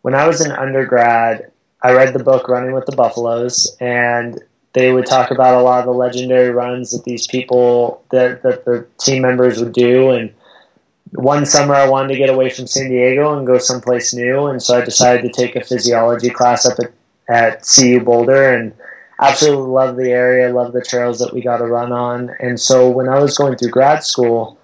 when 0.00 0.14
I 0.14 0.26
was 0.26 0.40
an 0.40 0.50
undergrad, 0.50 1.52
I 1.82 1.92
read 1.92 2.14
the 2.14 2.24
book 2.24 2.48
Running 2.48 2.72
with 2.72 2.86
the 2.86 2.96
Buffaloes, 2.96 3.76
and 3.80 4.40
they 4.76 4.92
would 4.92 5.06
talk 5.06 5.30
about 5.30 5.58
a 5.58 5.62
lot 5.62 5.80
of 5.80 5.86
the 5.86 5.92
legendary 5.92 6.50
runs 6.50 6.90
that 6.90 7.02
these 7.04 7.26
people 7.26 8.04
that 8.10 8.42
that 8.42 8.66
the 8.66 8.86
team 9.00 9.22
members 9.22 9.58
would 9.58 9.72
do. 9.72 10.10
And 10.10 10.34
one 11.12 11.46
summer, 11.46 11.74
I 11.74 11.88
wanted 11.88 12.08
to 12.08 12.18
get 12.18 12.28
away 12.28 12.50
from 12.50 12.66
San 12.66 12.90
Diego 12.90 13.34
and 13.34 13.46
go 13.46 13.56
someplace 13.56 14.12
new, 14.12 14.48
and 14.48 14.62
so 14.62 14.76
I 14.76 14.84
decided 14.84 15.22
to 15.22 15.32
take 15.32 15.56
a 15.56 15.64
physiology 15.64 16.28
class 16.28 16.66
up 16.66 16.78
at, 16.78 16.92
at 17.26 17.66
CU 17.66 18.00
Boulder 18.00 18.52
and 18.52 18.74
absolutely 19.18 19.70
love 19.70 19.96
the 19.96 20.10
area, 20.10 20.52
love 20.52 20.74
the 20.74 20.82
trails 20.82 21.20
that 21.20 21.32
we 21.32 21.40
got 21.40 21.56
to 21.56 21.64
run 21.64 21.90
on. 21.90 22.36
And 22.38 22.60
so 22.60 22.90
when 22.90 23.08
I 23.08 23.18
was 23.18 23.38
going 23.38 23.56
through 23.56 23.70
grad 23.70 24.04
school, 24.04 24.58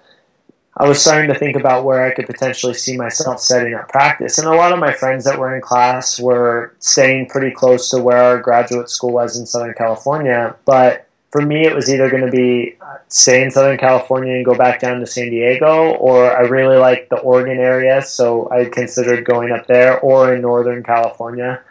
I 0.75 0.87
was 0.87 0.99
starting 0.99 1.31
to 1.31 1.37
think 1.37 1.55
about 1.55 1.85
where 1.85 2.03
I 2.03 2.13
could 2.13 2.25
potentially 2.25 2.73
see 2.73 2.97
myself 2.97 3.39
setting 3.39 3.75
up 3.75 3.89
practice. 3.89 4.39
And 4.39 4.47
a 4.47 4.55
lot 4.55 4.71
of 4.71 4.79
my 4.79 4.91
friends 4.91 5.23
that 5.25 5.37
were 5.37 5.55
in 5.55 5.61
class 5.61 6.19
were 6.19 6.73
staying 6.79 7.29
pretty 7.29 7.51
close 7.51 7.91
to 7.91 8.01
where 8.01 8.17
our 8.17 8.39
graduate 8.39 8.89
school 8.89 9.11
was 9.11 9.37
in 9.37 9.45
Southern 9.45 9.75
California. 9.75 10.55
But 10.65 11.07
for 11.33 11.41
me, 11.41 11.65
it 11.65 11.75
was 11.75 11.91
either 11.91 12.09
going 12.09 12.25
to 12.25 12.31
be 12.31 12.75
uh, 12.81 12.97
stay 13.07 13.43
in 13.43 13.51
Southern 13.51 13.77
California 13.77 14.33
and 14.35 14.45
go 14.45 14.55
back 14.55 14.79
down 14.79 14.99
to 14.99 15.05
San 15.05 15.29
Diego, 15.29 15.91
or 15.95 16.35
I 16.35 16.41
really 16.41 16.77
liked 16.77 17.09
the 17.09 17.17
Oregon 17.17 17.57
area, 17.57 18.01
so 18.03 18.49
I 18.51 18.65
considered 18.65 19.25
going 19.25 19.51
up 19.51 19.67
there, 19.67 19.99
or 19.99 20.33
in 20.35 20.41
Northern 20.41 20.83
California, 20.83 21.61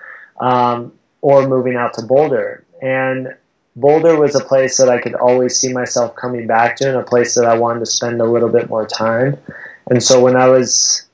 um, 0.40 0.92
or 1.20 1.46
moving 1.46 1.76
out 1.76 1.94
to 1.94 2.02
Boulder. 2.02 2.64
And 2.80 3.36
Boulder 3.74 4.18
was 4.18 4.34
a 4.34 4.44
place 4.44 4.76
that 4.76 4.88
I 4.88 4.98
could 4.98 5.14
always 5.14 5.58
see 5.58 5.72
myself 5.72 6.14
coming 6.14 6.46
back 6.46 6.76
to 6.76 6.88
and 6.88 6.98
a 6.98 7.02
place 7.02 7.34
that 7.34 7.46
I 7.46 7.56
wanted 7.56 7.80
to 7.80 7.86
spend 7.86 8.20
a 8.20 8.24
little 8.24 8.50
bit 8.50 8.68
more 8.68 8.86
time. 8.86 9.38
And 9.90 10.02
so 10.02 10.22
when 10.22 10.36
I 10.36 10.48
was 10.48 11.06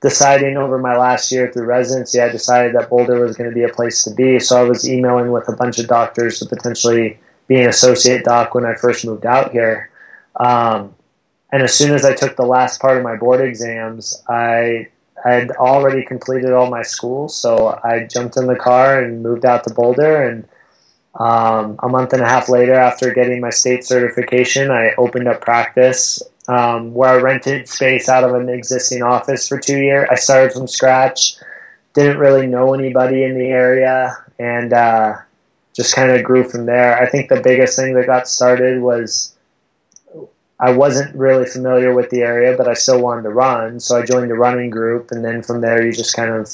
deciding 0.00 0.56
over 0.56 0.78
my 0.78 0.96
last 0.96 1.32
year 1.32 1.50
through 1.52 1.64
residency, 1.64 2.20
I 2.20 2.28
decided 2.28 2.74
that 2.76 2.88
Boulder 2.88 3.20
was 3.20 3.36
going 3.36 3.50
to 3.50 3.54
be 3.54 3.64
a 3.64 3.68
place 3.68 4.04
to 4.04 4.14
be. 4.14 4.38
So 4.38 4.56
I 4.56 4.62
was 4.62 4.88
emailing 4.88 5.32
with 5.32 5.48
a 5.48 5.56
bunch 5.56 5.78
of 5.78 5.88
doctors 5.88 6.38
to 6.38 6.46
potentially 6.46 7.18
be 7.48 7.56
an 7.60 7.68
associate 7.68 8.24
doc 8.24 8.54
when 8.54 8.64
I 8.64 8.74
first 8.74 9.04
moved 9.04 9.26
out 9.26 9.50
here. 9.50 9.90
Um, 10.36 10.94
and 11.50 11.62
as 11.62 11.74
soon 11.74 11.94
as 11.94 12.04
I 12.04 12.14
took 12.14 12.36
the 12.36 12.46
last 12.46 12.80
part 12.80 12.96
of 12.96 13.02
my 13.02 13.16
board 13.16 13.40
exams, 13.40 14.22
I 14.28 14.88
had 15.24 15.50
already 15.52 16.04
completed 16.04 16.52
all 16.52 16.70
my 16.70 16.82
school. 16.82 17.28
So 17.28 17.80
I 17.82 18.04
jumped 18.04 18.36
in 18.36 18.46
the 18.46 18.54
car 18.54 19.02
and 19.02 19.22
moved 19.22 19.44
out 19.44 19.64
to 19.64 19.74
Boulder 19.74 20.22
and 20.28 20.46
um, 21.18 21.76
a 21.82 21.88
month 21.88 22.12
and 22.12 22.22
a 22.22 22.28
half 22.28 22.48
later, 22.48 22.74
after 22.74 23.12
getting 23.12 23.40
my 23.40 23.50
state 23.50 23.84
certification, 23.84 24.70
I 24.70 24.94
opened 24.96 25.28
up 25.28 25.40
practice 25.40 26.22
um, 26.48 26.94
where 26.94 27.10
I 27.10 27.16
rented 27.16 27.68
space 27.68 28.08
out 28.08 28.24
of 28.24 28.34
an 28.34 28.48
existing 28.48 29.02
office 29.02 29.46
for 29.46 29.58
two 29.58 29.78
years. 29.78 30.08
I 30.10 30.14
started 30.14 30.52
from 30.52 30.66
scratch, 30.66 31.36
didn't 31.92 32.18
really 32.18 32.46
know 32.46 32.72
anybody 32.72 33.24
in 33.24 33.38
the 33.38 33.46
area, 33.46 34.16
and 34.38 34.72
uh, 34.72 35.16
just 35.74 35.94
kind 35.94 36.10
of 36.10 36.24
grew 36.24 36.48
from 36.48 36.66
there. 36.66 37.00
I 37.00 37.08
think 37.08 37.28
the 37.28 37.40
biggest 37.40 37.76
thing 37.76 37.94
that 37.94 38.06
got 38.06 38.28
started 38.28 38.80
was 38.80 39.34
I 40.60 40.70
wasn't 40.70 41.14
really 41.14 41.46
familiar 41.46 41.94
with 41.94 42.10
the 42.10 42.22
area, 42.22 42.56
but 42.56 42.68
I 42.68 42.74
still 42.74 43.00
wanted 43.00 43.22
to 43.22 43.30
run, 43.30 43.80
so 43.80 43.98
I 43.98 44.04
joined 44.04 44.30
a 44.30 44.34
running 44.34 44.70
group, 44.70 45.10
and 45.10 45.24
then 45.24 45.42
from 45.42 45.60
there, 45.60 45.84
you 45.84 45.92
just 45.92 46.16
kind 46.16 46.30
of 46.30 46.48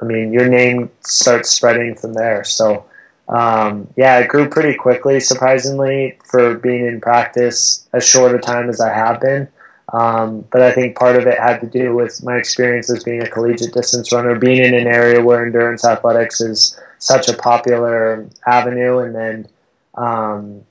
I 0.00 0.04
mean, 0.04 0.32
your 0.32 0.48
name 0.48 0.90
starts 1.00 1.50
spreading 1.50 1.94
from 1.94 2.14
there. 2.14 2.44
So, 2.44 2.84
um, 3.28 3.88
yeah, 3.96 4.18
it 4.18 4.28
grew 4.28 4.48
pretty 4.48 4.74
quickly, 4.74 5.20
surprisingly, 5.20 6.18
for 6.24 6.54
being 6.54 6.86
in 6.86 7.00
practice 7.00 7.86
as 7.92 8.06
short 8.06 8.34
a 8.34 8.38
time 8.38 8.70
as 8.70 8.80
I 8.80 8.92
have 8.92 9.20
been. 9.20 9.48
Um, 9.92 10.46
but 10.50 10.62
I 10.62 10.72
think 10.72 10.96
part 10.96 11.16
of 11.16 11.26
it 11.26 11.38
had 11.38 11.60
to 11.60 11.66
do 11.66 11.94
with 11.94 12.22
my 12.22 12.36
experience 12.36 12.90
as 12.90 13.04
being 13.04 13.22
a 13.22 13.28
collegiate 13.28 13.72
distance 13.72 14.12
runner, 14.12 14.38
being 14.38 14.62
in 14.62 14.74
an 14.74 14.86
area 14.86 15.22
where 15.22 15.44
endurance 15.44 15.84
athletics 15.84 16.40
is 16.40 16.78
such 16.98 17.28
a 17.28 17.34
popular 17.34 18.26
avenue, 18.46 18.98
and 18.98 19.14
then 19.14 19.48
um, 19.94 20.62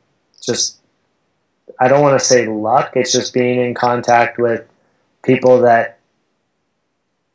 just 0.42 0.80
I 1.80 1.88
don't 1.88 2.02
want 2.02 2.20
to 2.20 2.26
say 2.26 2.48
luck. 2.48 2.94
It's 2.96 3.12
just 3.12 3.34
being 3.34 3.60
in 3.60 3.74
contact 3.74 4.38
with 4.38 4.68
people 5.24 5.62
that 5.62 6.00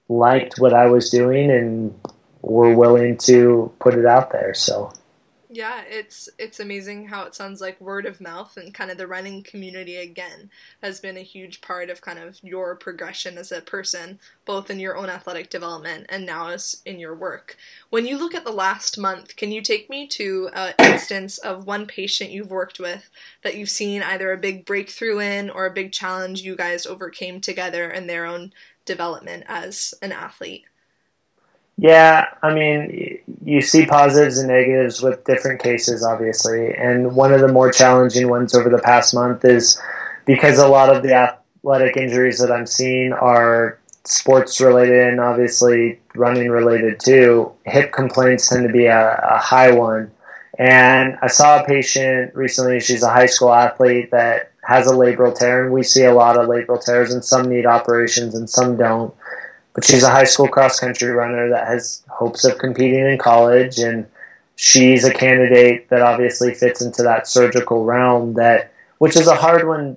liked 0.09 0.59
what 0.59 0.75
I 0.75 0.87
was 0.87 1.11
doing 1.11 1.51
and 1.51 1.99
were 2.43 2.75
willing 2.75 3.17
to 3.19 3.73
put 3.79 3.95
it 3.95 4.07
out 4.07 4.31
there. 4.31 4.55
So 4.55 4.93
yeah, 5.55 5.83
it's 5.87 6.31
it's 6.39 6.61
amazing 6.61 7.07
how 7.07 7.25
it 7.25 7.35
sounds 7.35 7.61
like 7.61 7.79
word 7.79 8.07
of 8.07 8.23
mouth 8.23 8.57
and 8.57 8.73
kind 8.73 8.91
of 8.91 8.97
the 8.97 9.07
running 9.07 9.43
community 9.43 9.97
again 9.97 10.49
has 10.83 10.99
been 10.99 11.19
a 11.19 11.23
huge 11.23 11.61
part 11.61 11.91
of 11.91 12.01
kind 12.01 12.19
of 12.19 12.41
your 12.43 12.75
progression 12.75 13.37
as 13.37 13.53
a 13.53 13.61
person, 13.61 14.19
both 14.47 14.71
in 14.71 14.81
your 14.81 14.97
own 14.97 15.11
athletic 15.11 15.51
development 15.51 16.07
and 16.09 16.25
now 16.25 16.49
as 16.49 16.81
in 16.87 16.99
your 16.99 17.15
work. 17.15 17.59
When 17.91 18.07
you 18.07 18.17
look 18.17 18.35
at 18.35 18.45
the 18.45 18.51
last 18.51 18.97
month, 18.97 19.37
can 19.37 19.53
you 19.53 19.61
take 19.61 19.91
me 19.91 20.07
to 20.09 20.49
an 20.55 20.73
instance 20.79 21.37
of 21.39 21.67
one 21.67 21.87
patient 21.87 22.31
you've 22.31 22.51
worked 22.51 22.81
with 22.81 23.11
that 23.43 23.55
you've 23.55 23.69
seen 23.69 24.03
either 24.03 24.33
a 24.33 24.39
big 24.39 24.65
breakthrough 24.65 25.19
in 25.19 25.51
or 25.51 25.67
a 25.67 25.75
big 25.75 25.93
challenge 25.93 26.41
you 26.41 26.57
guys 26.57 26.87
overcame 26.87 27.43
together 27.43 27.91
in 27.91 28.07
their 28.07 28.25
own 28.25 28.55
development 28.87 29.45
as 29.49 29.93
an 30.01 30.13
athlete? 30.13 30.65
Yeah, 31.83 32.29
I 32.45 32.55
mean, 32.55 33.19
you 33.45 33.61
see 33.61 33.87
positives 33.87 34.39
and 34.39 34.47
negatives 34.47 35.03
with 35.03 35.25
different 35.25 35.61
cases, 35.61 36.05
obviously. 36.05 36.73
And 36.73 37.17
one 37.17 37.33
of 37.33 37.41
the 37.41 37.49
more 37.49 37.73
challenging 37.73 38.29
ones 38.31 38.55
over 38.55 38.69
the 38.69 38.79
past 38.79 39.13
month 39.13 39.45
is 39.45 39.83
because 40.25 40.59
a 40.59 40.69
lot 40.69 40.95
of 40.95 41.03
the 41.03 41.13
athletic 41.13 41.97
injuries 41.97 42.39
that 42.39 42.53
I'm 42.53 42.67
seeing 42.67 43.13
are 43.13 43.81
sports 44.05 44.61
related 44.61 45.09
and 45.09 45.19
obviously 45.19 45.99
running 46.15 46.51
related 46.51 47.01
too. 47.01 47.51
Hip 47.65 47.93
complaints 47.93 48.49
tend 48.49 48.65
to 48.65 48.73
be 48.73 48.87
a, 48.87 49.17
a 49.17 49.39
high 49.39 49.73
one. 49.73 50.13
And 50.61 51.19
I 51.21 51.27
saw 51.27 51.61
a 51.61 51.67
patient 51.67 52.33
recently, 52.37 52.79
she's 52.79 53.03
a 53.03 53.11
high 53.11 53.27
school 53.27 53.53
athlete 53.53 54.13
that 54.13 54.53
has 54.63 54.87
a 54.87 54.95
labral 54.95 55.37
tear, 55.37 55.65
and 55.65 55.73
we 55.73 55.83
see 55.83 56.05
a 56.05 56.15
lot 56.15 56.39
of 56.39 56.49
labral 56.49 56.81
tears, 56.81 57.13
and 57.13 57.25
some 57.25 57.49
need 57.49 57.67
operations 57.67 58.37
and 58.37 58.49
some 58.49 58.77
don't 58.77 59.13
but 59.75 59.85
she's 59.85 60.03
a 60.03 60.11
high 60.11 60.25
school 60.25 60.49
cross 60.49 60.79
country 60.79 61.11
runner 61.11 61.49
that 61.49 61.67
has 61.67 62.03
hopes 62.09 62.45
of 62.45 62.59
competing 62.59 63.07
in 63.07 63.19
college 63.19 63.79
and 63.79 64.07
she's 64.57 65.05
a 65.05 65.13
candidate 65.13 65.89
that 65.89 66.03
obviously 66.03 66.55
fits 66.55 66.83
into 66.83 67.03
that 67.03 67.27
surgical 67.27 67.85
realm 67.85 68.35
that 68.35 68.73
which 68.99 69.17
is 69.17 69.27
a 69.27 69.35
hard 69.35 69.67
one 69.67 69.97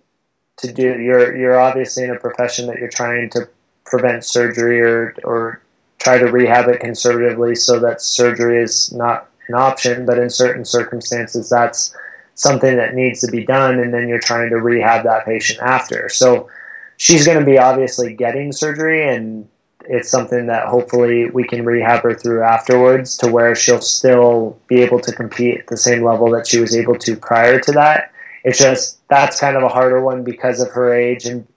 to 0.57 0.71
do. 0.71 0.99
You're 0.99 1.35
you're 1.35 1.59
obviously 1.59 2.03
in 2.03 2.11
a 2.11 2.19
profession 2.19 2.67
that 2.67 2.79
you're 2.79 2.89
trying 2.89 3.29
to 3.31 3.47
prevent 3.85 4.23
surgery 4.23 4.81
or 4.81 5.15
or 5.23 5.61
try 5.99 6.17
to 6.17 6.31
rehab 6.31 6.67
it 6.69 6.79
conservatively 6.79 7.55
so 7.55 7.79
that 7.79 8.01
surgery 8.01 8.61
is 8.61 8.91
not 8.91 9.29
an 9.47 9.55
option 9.55 10.05
but 10.05 10.17
in 10.17 10.29
certain 10.29 10.65
circumstances 10.65 11.49
that's 11.49 11.95
something 12.35 12.75
that 12.75 12.95
needs 12.95 13.21
to 13.21 13.27
be 13.31 13.45
done 13.45 13.79
and 13.79 13.93
then 13.93 14.07
you're 14.07 14.19
trying 14.19 14.49
to 14.49 14.57
rehab 14.57 15.03
that 15.03 15.25
patient 15.25 15.59
after. 15.61 16.09
So 16.09 16.49
she's 16.97 17.25
going 17.25 17.39
to 17.39 17.45
be 17.45 17.57
obviously 17.57 18.13
getting 18.13 18.51
surgery 18.51 19.07
and 19.07 19.47
it's 19.89 20.09
something 20.09 20.47
that 20.47 20.67
hopefully 20.67 21.29
we 21.29 21.43
can 21.43 21.65
rehab 21.65 22.03
her 22.03 22.13
through 22.13 22.43
afterwards 22.43 23.17
to 23.17 23.31
where 23.31 23.55
she'll 23.55 23.81
still 23.81 24.59
be 24.67 24.81
able 24.81 24.99
to 24.99 25.11
compete 25.11 25.59
at 25.59 25.67
the 25.67 25.77
same 25.77 26.03
level 26.03 26.29
that 26.31 26.47
she 26.47 26.59
was 26.59 26.75
able 26.75 26.95
to 26.99 27.15
prior 27.15 27.59
to 27.59 27.71
that. 27.73 28.11
It's 28.43 28.59
just 28.59 28.99
that's 29.07 29.39
kind 29.39 29.57
of 29.57 29.63
a 29.63 29.69
harder 29.69 30.01
one 30.01 30.23
because 30.23 30.59
of 30.59 30.71
her 30.71 30.93
age 30.93 31.25
and 31.25 31.47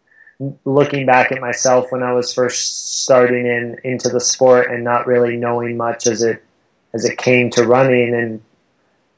looking 0.64 1.04
back 1.04 1.32
at 1.32 1.40
myself 1.40 1.90
when 1.90 2.02
I 2.02 2.12
was 2.12 2.32
first 2.32 3.02
starting 3.02 3.46
in 3.46 3.78
into 3.84 4.08
the 4.08 4.20
sport 4.20 4.70
and 4.70 4.84
not 4.84 5.06
really 5.06 5.36
knowing 5.36 5.76
much 5.76 6.06
as 6.06 6.22
it 6.22 6.44
as 6.94 7.04
it 7.04 7.18
came 7.18 7.50
to 7.50 7.66
running 7.66 8.14
and 8.14 8.40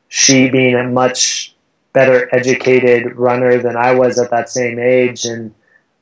she 0.09 0.51
being 0.51 0.75
a 0.75 0.85
much 0.85 1.55
better 1.93 2.29
educated 2.35 3.15
runner 3.17 3.59
than 3.59 3.77
I 3.77 3.95
was 3.95 4.19
at 4.19 4.31
that 4.31 4.49
same 4.49 4.79
age 4.79 5.25
and 5.25 5.55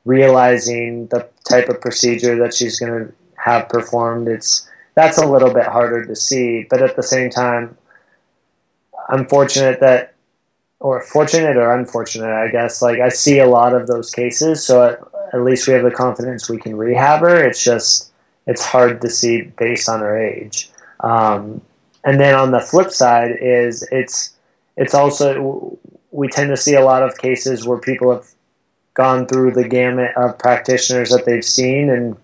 realizing 0.05 1.07
the 1.09 1.29
type 1.49 1.69
of 1.69 1.81
procedure 1.81 2.37
that 2.37 2.55
she's 2.55 2.79
going 2.79 3.07
to 3.07 3.13
have 3.37 3.69
performed, 3.69 4.29
it's 4.29 4.69
that's 4.95 5.19
a 5.19 5.27
little 5.27 5.53
bit 5.53 5.67
harder 5.67 6.05
to 6.05 6.17
see. 6.17 6.67
But 6.69 6.83
at 6.83 6.97
the 6.97 7.03
same 7.03 7.31
time, 7.31 7.77
I'm 9.09 9.27
fortunate 9.27 9.81
that, 9.81 10.15
or 10.81 11.01
fortunate 11.03 11.57
or 11.57 11.75
unfortunate, 11.75 12.31
I 12.31 12.49
guess. 12.49 12.83
Like 12.83 13.01
I 13.01 13.09
see 13.09 13.39
a 13.39 13.47
lot 13.47 13.75
of 13.75 13.87
those 13.87 14.11
cases, 14.11 14.65
so 14.65 14.85
at, 14.85 15.01
at 15.33 15.43
least 15.43 15.67
we 15.67 15.75
have 15.75 15.85
the 15.85 15.91
confidence 15.91 16.49
we 16.49 16.59
can 16.59 16.77
rehab 16.77 17.21
her. 17.21 17.45
It's 17.45 17.63
just 17.63 18.11
it's 18.47 18.65
hard 18.65 19.01
to 19.03 19.11
see 19.11 19.43
based 19.43 19.89
on 19.89 20.01
her 20.01 20.19
age. 20.19 20.71
Um, 21.01 21.61
and 22.05 22.19
then 22.19 22.35
on 22.35 22.51
the 22.51 22.61
flip 22.61 22.91
side 22.91 23.37
is 23.41 23.87
it's 23.93 24.35
it's 24.77 24.95
also 24.95 25.79
we 26.11 26.29
tend 26.29 26.49
to 26.49 26.57
see 26.57 26.75
a 26.75 26.85
lot 26.85 27.03
of 27.03 27.19
cases 27.19 27.67
where 27.67 27.79
people 27.79 28.13
have 28.13 28.27
gone 28.99 29.27
through 29.29 29.53
the 29.53 29.67
gamut 29.67 30.11
of 30.17 30.37
practitioners 30.39 31.11
that 31.11 31.25
they've 31.25 31.45
seen 31.45 31.89
and 31.89 32.17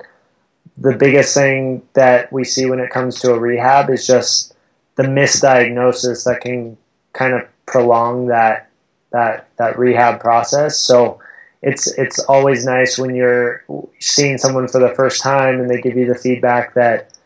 the 0.77 0.97
biggest 0.97 1.33
thing 1.33 1.81
that 1.93 2.33
we 2.33 2.43
see 2.43 2.67
when 2.67 2.81
it 2.81 2.91
comes 2.91 3.21
to 3.21 3.33
a 3.33 3.39
rehab 3.39 3.91
is 3.91 4.05
just 4.05 4.55
the 4.97 5.05
misdiagnosis 5.05 6.25
that 6.25 6.41
can 6.41 6.77
kind 7.13 7.33
of 7.33 7.43
prolong 7.67 8.27
that 8.27 8.69
that 9.13 9.47
that 9.57 9.79
rehab 9.79 10.19
process. 10.21 10.77
So 10.77 11.21
it's 11.63 11.87
it's 11.97 12.19
always 12.19 12.67
nice 12.67 12.99
when 12.99 13.15
you're 13.15 13.65
seeing 14.01 14.37
someone 14.37 14.67
for 14.67 14.81
the 14.81 14.93
first 14.97 15.23
time 15.23 15.61
and 15.61 15.71
they 15.71 15.81
give 15.81 15.97
you 15.97 16.07
the 16.07 16.19
feedback 16.19 16.75
that 16.75 17.17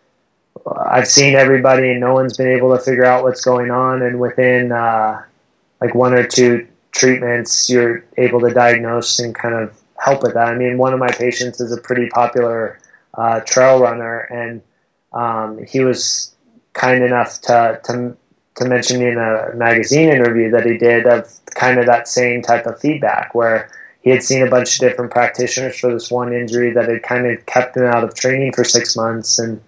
I've 0.76 1.08
seen 1.08 1.34
everybody 1.34 1.90
and 1.90 2.00
no 2.00 2.12
one's 2.12 2.36
been 2.36 2.52
able 2.54 2.76
to 2.76 2.82
figure 2.82 3.06
out 3.06 3.24
what's 3.24 3.42
going 3.42 3.70
on 3.70 4.02
and 4.02 4.20
within 4.20 4.72
uh, 4.72 5.22
like 5.80 5.94
one 5.94 6.12
or 6.12 6.26
two 6.26 6.68
treatments, 6.98 7.70
you're 7.70 8.04
able 8.16 8.40
to 8.40 8.52
diagnose 8.52 9.18
and 9.20 9.34
kind 9.34 9.54
of 9.54 9.80
help 10.04 10.22
with 10.22 10.34
that. 10.34 10.48
I 10.48 10.54
mean, 10.54 10.78
one 10.78 10.92
of 10.92 10.98
my 10.98 11.12
patients 11.24 11.60
is 11.60 11.72
a 11.72 11.80
pretty 11.80 12.08
popular 12.08 12.78
uh, 13.14 13.40
trail 13.40 13.80
runner, 13.80 14.20
and 14.20 14.62
um, 15.12 15.64
he 15.64 15.80
was 15.80 16.34
kind 16.74 17.02
enough 17.02 17.40
to, 17.42 17.80
to 17.84 18.16
to 18.56 18.68
mention 18.68 18.98
me 18.98 19.06
in 19.06 19.18
a 19.18 19.54
magazine 19.54 20.08
interview 20.08 20.50
that 20.50 20.66
he 20.66 20.76
did 20.76 21.06
of 21.06 21.32
kind 21.54 21.78
of 21.78 21.86
that 21.86 22.08
same 22.08 22.42
type 22.42 22.66
of 22.66 22.80
feedback 22.80 23.32
where 23.32 23.70
he 24.00 24.10
had 24.10 24.22
seen 24.22 24.44
a 24.44 24.50
bunch 24.50 24.74
of 24.74 24.80
different 24.80 25.12
practitioners 25.12 25.78
for 25.78 25.92
this 25.92 26.10
one 26.10 26.32
injury 26.32 26.72
that 26.72 26.88
had 26.88 27.02
kind 27.04 27.24
of 27.24 27.46
kept 27.46 27.76
him 27.76 27.84
out 27.84 28.02
of 28.02 28.14
training 28.14 28.52
for 28.52 28.64
six 28.64 28.96
months, 28.96 29.38
and 29.38 29.60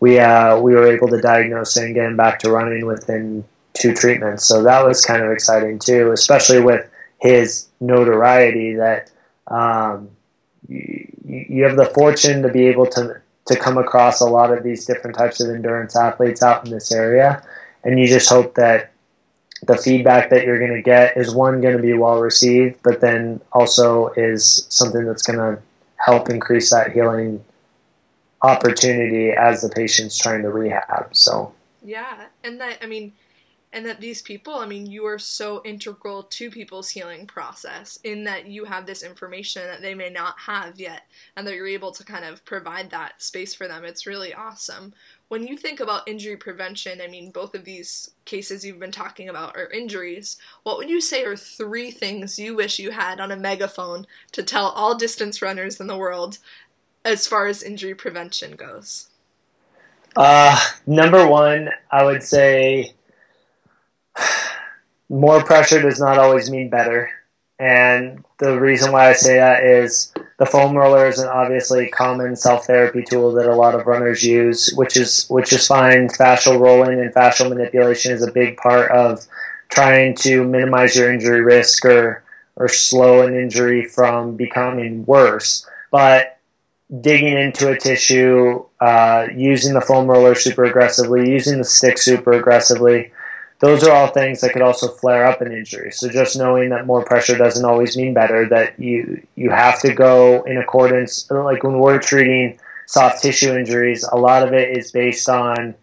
we 0.00 0.18
uh, 0.18 0.58
we 0.60 0.74
were 0.74 0.86
able 0.86 1.08
to 1.08 1.20
diagnose 1.20 1.76
and 1.76 1.94
get 1.94 2.06
him 2.06 2.16
back 2.16 2.38
to 2.40 2.50
running 2.50 2.84
within 2.86 3.44
two 3.74 3.92
treatments. 3.94 4.44
So 4.44 4.62
that 4.62 4.84
was 4.84 5.04
kind 5.04 5.22
of 5.22 5.30
exciting 5.30 5.78
too, 5.78 6.12
especially 6.12 6.60
with 6.60 6.88
his 7.20 7.68
notoriety 7.80 8.74
that 8.76 9.10
um, 9.48 10.10
you, 10.68 11.08
you 11.24 11.64
have 11.64 11.76
the 11.76 11.86
fortune 11.86 12.42
to 12.42 12.48
be 12.48 12.66
able 12.66 12.86
to 12.86 13.20
to 13.46 13.56
come 13.56 13.76
across 13.76 14.22
a 14.22 14.24
lot 14.24 14.50
of 14.50 14.64
these 14.64 14.86
different 14.86 15.14
types 15.14 15.38
of 15.38 15.50
endurance 15.50 15.94
athletes 15.94 16.42
out 16.42 16.64
in 16.64 16.72
this 16.72 16.90
area, 16.90 17.44
and 17.82 18.00
you 18.00 18.06
just 18.06 18.28
hope 18.28 18.54
that 18.54 18.92
the 19.66 19.76
feedback 19.76 20.30
that 20.30 20.44
you're 20.44 20.58
going 20.58 20.74
to 20.74 20.82
get 20.82 21.16
is 21.16 21.34
one 21.34 21.60
going 21.60 21.76
to 21.76 21.82
be 21.82 21.92
well 21.92 22.20
received, 22.20 22.80
but 22.82 23.00
then 23.00 23.40
also 23.52 24.08
is 24.16 24.66
something 24.70 25.04
that's 25.04 25.22
going 25.22 25.38
to 25.38 25.62
help 25.96 26.28
increase 26.28 26.70
that 26.70 26.92
healing 26.92 27.44
opportunity 28.42 29.30
as 29.30 29.62
the 29.62 29.68
patient's 29.70 30.18
trying 30.18 30.42
to 30.42 30.50
rehab. 30.50 31.08
So 31.12 31.52
yeah, 31.82 32.26
and 32.42 32.60
that 32.60 32.78
I 32.82 32.86
mean 32.86 33.12
and 33.74 33.84
that 33.84 34.00
these 34.00 34.22
people, 34.22 34.54
I 34.54 34.66
mean, 34.66 34.86
you 34.86 35.04
are 35.04 35.18
so 35.18 35.60
integral 35.64 36.22
to 36.22 36.50
people's 36.50 36.88
healing 36.88 37.26
process 37.26 37.98
in 38.04 38.22
that 38.24 38.46
you 38.46 38.64
have 38.64 38.86
this 38.86 39.02
information 39.02 39.64
that 39.64 39.82
they 39.82 39.94
may 39.94 40.10
not 40.10 40.38
have 40.38 40.78
yet, 40.78 41.02
and 41.36 41.44
that 41.46 41.56
you're 41.56 41.66
able 41.66 41.90
to 41.90 42.04
kind 42.04 42.24
of 42.24 42.44
provide 42.44 42.88
that 42.90 43.20
space 43.20 43.52
for 43.52 43.66
them. 43.66 43.84
It's 43.84 44.06
really 44.06 44.32
awesome. 44.32 44.94
When 45.26 45.44
you 45.44 45.56
think 45.56 45.80
about 45.80 46.06
injury 46.06 46.36
prevention, 46.36 47.00
I 47.02 47.08
mean, 47.08 47.32
both 47.32 47.56
of 47.56 47.64
these 47.64 48.12
cases 48.24 48.64
you've 48.64 48.78
been 48.78 48.92
talking 48.92 49.28
about 49.28 49.56
are 49.56 49.70
injuries. 49.72 50.36
What 50.62 50.78
would 50.78 50.88
you 50.88 51.00
say 51.00 51.24
are 51.24 51.36
three 51.36 51.90
things 51.90 52.38
you 52.38 52.54
wish 52.54 52.78
you 52.78 52.92
had 52.92 53.18
on 53.18 53.32
a 53.32 53.36
megaphone 53.36 54.06
to 54.32 54.44
tell 54.44 54.66
all 54.66 54.94
distance 54.94 55.42
runners 55.42 55.80
in 55.80 55.88
the 55.88 55.98
world 55.98 56.38
as 57.04 57.26
far 57.26 57.48
as 57.48 57.64
injury 57.64 57.94
prevention 57.94 58.54
goes? 58.54 59.08
Uh, 60.14 60.56
number 60.86 61.26
one, 61.26 61.70
I 61.90 62.04
would 62.04 62.22
say 62.22 62.94
more 65.08 65.42
pressure 65.42 65.80
does 65.80 66.00
not 66.00 66.18
always 66.18 66.50
mean 66.50 66.68
better. 66.70 67.10
And 67.58 68.24
the 68.38 68.58
reason 68.58 68.90
why 68.90 69.10
I 69.10 69.12
say 69.12 69.36
that 69.36 69.62
is 69.62 70.12
the 70.38 70.46
foam 70.46 70.76
roller 70.76 71.06
is 71.06 71.18
an 71.18 71.28
obviously 71.28 71.88
common 71.88 72.34
self 72.34 72.66
therapy 72.66 73.02
tool 73.02 73.32
that 73.32 73.46
a 73.46 73.54
lot 73.54 73.74
of 73.74 73.86
runners 73.86 74.24
use, 74.24 74.72
which 74.74 74.96
is 74.96 75.26
which 75.28 75.52
is 75.52 75.66
fine. 75.66 76.08
Fascial 76.08 76.60
rolling 76.60 76.98
and 76.98 77.14
fascial 77.14 77.48
manipulation 77.48 78.12
is 78.12 78.22
a 78.22 78.32
big 78.32 78.56
part 78.56 78.90
of 78.90 79.24
trying 79.68 80.14
to 80.16 80.44
minimize 80.44 80.96
your 80.96 81.12
injury 81.12 81.42
risk 81.42 81.84
or 81.84 82.24
or 82.56 82.68
slow 82.68 83.22
an 83.26 83.34
injury 83.34 83.84
from 83.84 84.36
becoming 84.36 85.04
worse. 85.06 85.66
But 85.92 86.38
digging 87.00 87.36
into 87.36 87.70
a 87.70 87.78
tissue, 87.78 88.64
uh, 88.80 89.28
using 89.34 89.74
the 89.74 89.80
foam 89.80 90.06
roller 90.06 90.34
super 90.34 90.64
aggressively, 90.64 91.30
using 91.30 91.58
the 91.58 91.64
stick 91.64 91.98
super 91.98 92.32
aggressively, 92.32 93.12
those 93.64 93.82
are 93.82 93.92
all 93.92 94.08
things 94.08 94.42
that 94.42 94.52
could 94.52 94.60
also 94.60 94.88
flare 94.88 95.24
up 95.24 95.40
an 95.40 95.50
injury. 95.50 95.90
So 95.90 96.10
just 96.10 96.36
knowing 96.36 96.68
that 96.68 96.84
more 96.84 97.02
pressure 97.02 97.38
doesn't 97.38 97.64
always 97.64 97.96
mean 97.96 98.12
better, 98.12 98.46
that 98.50 98.78
you 98.78 99.26
you 99.36 99.48
have 99.48 99.80
to 99.80 99.94
go 99.94 100.42
in 100.42 100.58
accordance. 100.58 101.30
Like 101.30 101.62
when 101.62 101.78
we're 101.78 101.98
treating 101.98 102.58
soft 102.86 103.22
tissue 103.22 103.56
injuries, 103.56 104.04
a 104.04 104.18
lot 104.18 104.46
of 104.46 104.52
it 104.52 104.76
is 104.76 104.92
based 104.92 105.30
on 105.30 105.74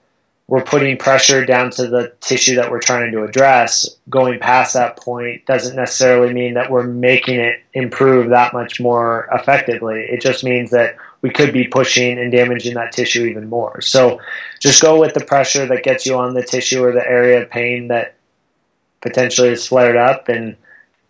we're 0.48 0.64
putting 0.64 0.96
pressure 0.96 1.44
down 1.44 1.72
to 1.72 1.88
the 1.88 2.14
tissue 2.22 2.56
that 2.58 2.70
we're 2.70 2.82
trying 2.82 3.12
to 3.14 3.24
address. 3.24 3.90
Going 4.12 4.38
past 4.38 4.76
that 4.76 4.98
point 4.98 5.48
doesn't 5.48 5.76
necessarily 5.76 6.34
mean 6.34 6.54
that 6.54 6.70
we're 6.70 6.84
making 6.84 7.40
it 7.40 7.62
improve 7.74 8.30
that 8.30 8.54
much 8.54 8.80
more 8.80 9.28
effectively. 9.32 10.02
It 10.02 10.22
just 10.22 10.44
means 10.44 10.70
that 10.70 10.98
we 11.22 11.30
could 11.30 11.54
be 11.54 11.68
pushing 11.68 12.18
and 12.18 12.32
damaging 12.32 12.74
that 12.76 12.92
tissue 12.92 13.26
even 13.26 13.48
more. 13.48 13.82
So 13.82 14.20
just 14.60 14.82
go 14.82 15.00
with 15.00 15.14
the 15.14 15.24
pressure 15.24 15.66
that 15.68 15.84
gets 15.84 16.06
you 16.06 16.18
on 16.18 16.34
the 16.34 16.44
tissue 16.44 16.84
or 16.84 16.92
the 16.92 17.08
area 17.08 17.42
of 17.42 17.50
pain 17.50 17.90
that 17.90 18.16
potentially 19.02 19.50
is 19.50 19.68
flared 19.68 19.98
up 19.98 20.30
and 20.30 20.56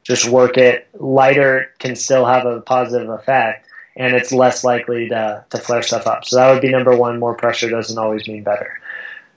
just 0.04 0.28
work 0.28 0.58
it. 0.58 0.88
Lighter 0.94 1.72
can 1.80 1.96
still 1.96 2.26
have 2.26 2.46
a 2.46 2.62
positive 2.62 3.10
effect 3.10 3.68
and 3.96 4.16
it's 4.16 4.32
less 4.32 4.64
likely 4.64 5.08
to, 5.10 5.46
to 5.50 5.58
flare 5.58 5.82
stuff 5.82 6.08
up. 6.08 6.26
So 6.26 6.38
that 6.38 6.52
would 6.52 6.62
be 6.62 6.70
number 6.70 6.96
one. 6.96 7.20
More 7.20 7.36
pressure 7.36 7.70
doesn't 7.70 7.98
always 7.98 8.28
mean 8.28 8.44
better. 8.44 8.81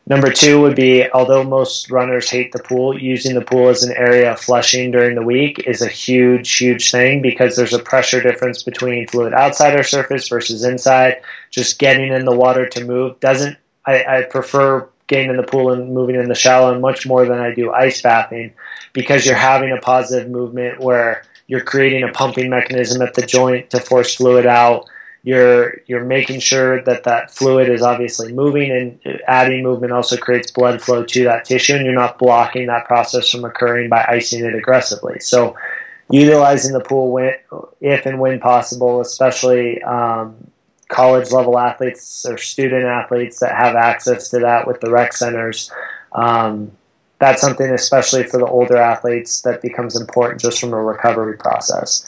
Number 0.06 0.30
two 0.30 0.60
would 0.60 0.76
be, 0.76 1.10
although 1.12 1.44
most 1.44 1.90
runners 1.90 2.28
hate 2.28 2.52
the 2.52 2.58
pool, 2.58 2.98
using 2.98 3.34
the 3.34 3.40
pool 3.40 3.70
as 3.70 3.82
an 3.82 3.96
area 3.96 4.32
of 4.32 4.40
flushing 4.40 4.90
during 4.90 5.14
the 5.14 5.22
week 5.22 5.66
is 5.66 5.80
a 5.80 5.88
huge, 5.88 6.54
huge 6.56 6.90
thing 6.90 7.22
because 7.22 7.56
there's 7.56 7.72
a 7.72 7.78
pressure 7.78 8.20
difference 8.20 8.62
between 8.62 9.06
fluid 9.08 9.32
outside 9.32 9.74
our 9.74 9.82
surface 9.82 10.28
versus 10.28 10.62
inside. 10.62 11.22
Just 11.50 11.78
getting 11.78 12.12
in 12.12 12.26
the 12.26 12.36
water 12.36 12.68
to 12.68 12.84
move 12.84 13.18
doesn't. 13.20 13.56
I, 13.86 14.04
I 14.04 14.22
prefer 14.22 14.88
getting 15.06 15.30
in 15.30 15.36
the 15.36 15.42
pool 15.42 15.72
and 15.72 15.94
moving 15.94 16.16
in 16.16 16.28
the 16.28 16.34
shallow 16.34 16.78
much 16.78 17.06
more 17.06 17.24
than 17.24 17.38
I 17.38 17.54
do 17.54 17.72
ice 17.72 18.02
bathing 18.02 18.52
because 18.92 19.24
you're 19.24 19.36
having 19.36 19.72
a 19.72 19.80
positive 19.80 20.30
movement 20.30 20.80
where 20.80 21.24
you're 21.46 21.60
creating 21.60 22.02
a 22.02 22.12
pumping 22.12 22.50
mechanism 22.50 23.02
at 23.02 23.14
the 23.14 23.22
joint 23.22 23.70
to 23.70 23.80
force 23.80 24.14
fluid 24.14 24.46
out 24.46 24.86
you're 25.24 25.80
you're 25.86 26.04
making 26.04 26.38
sure 26.38 26.82
that 26.82 27.04
that 27.04 27.30
fluid 27.30 27.70
is 27.70 27.80
obviously 27.80 28.30
moving 28.30 28.70
and 28.70 29.20
adding 29.26 29.62
movement 29.62 29.90
also 29.90 30.18
creates 30.18 30.52
blood 30.52 30.82
flow 30.82 31.02
to 31.02 31.24
that 31.24 31.46
tissue 31.46 31.74
and 31.74 31.86
you're 31.86 31.94
not 31.94 32.18
blocking 32.18 32.66
that 32.66 32.84
process 32.84 33.30
from 33.30 33.44
occurring 33.44 33.88
by 33.88 34.04
icing 34.06 34.44
it 34.44 34.54
aggressively. 34.54 35.18
So 35.20 35.56
utilizing 36.10 36.74
the 36.74 36.80
pool 36.80 37.10
when, 37.10 37.34
if 37.80 38.04
and 38.04 38.20
when 38.20 38.38
possible 38.38 39.00
especially 39.00 39.82
um, 39.82 40.36
college 40.88 41.32
level 41.32 41.58
athletes 41.58 42.26
or 42.26 42.36
student 42.36 42.84
athletes 42.84 43.40
that 43.40 43.56
have 43.56 43.74
access 43.74 44.28
to 44.28 44.38
that 44.40 44.66
with 44.66 44.80
the 44.80 44.90
rec 44.90 45.14
centers 45.14 45.70
um, 46.12 46.70
that's 47.18 47.40
something 47.40 47.70
especially 47.70 48.24
for 48.24 48.36
the 48.36 48.46
older 48.46 48.76
athletes 48.76 49.40
that 49.40 49.62
becomes 49.62 49.98
important 49.98 50.38
just 50.38 50.60
from 50.60 50.74
a 50.74 50.82
recovery 50.82 51.38
process 51.38 52.06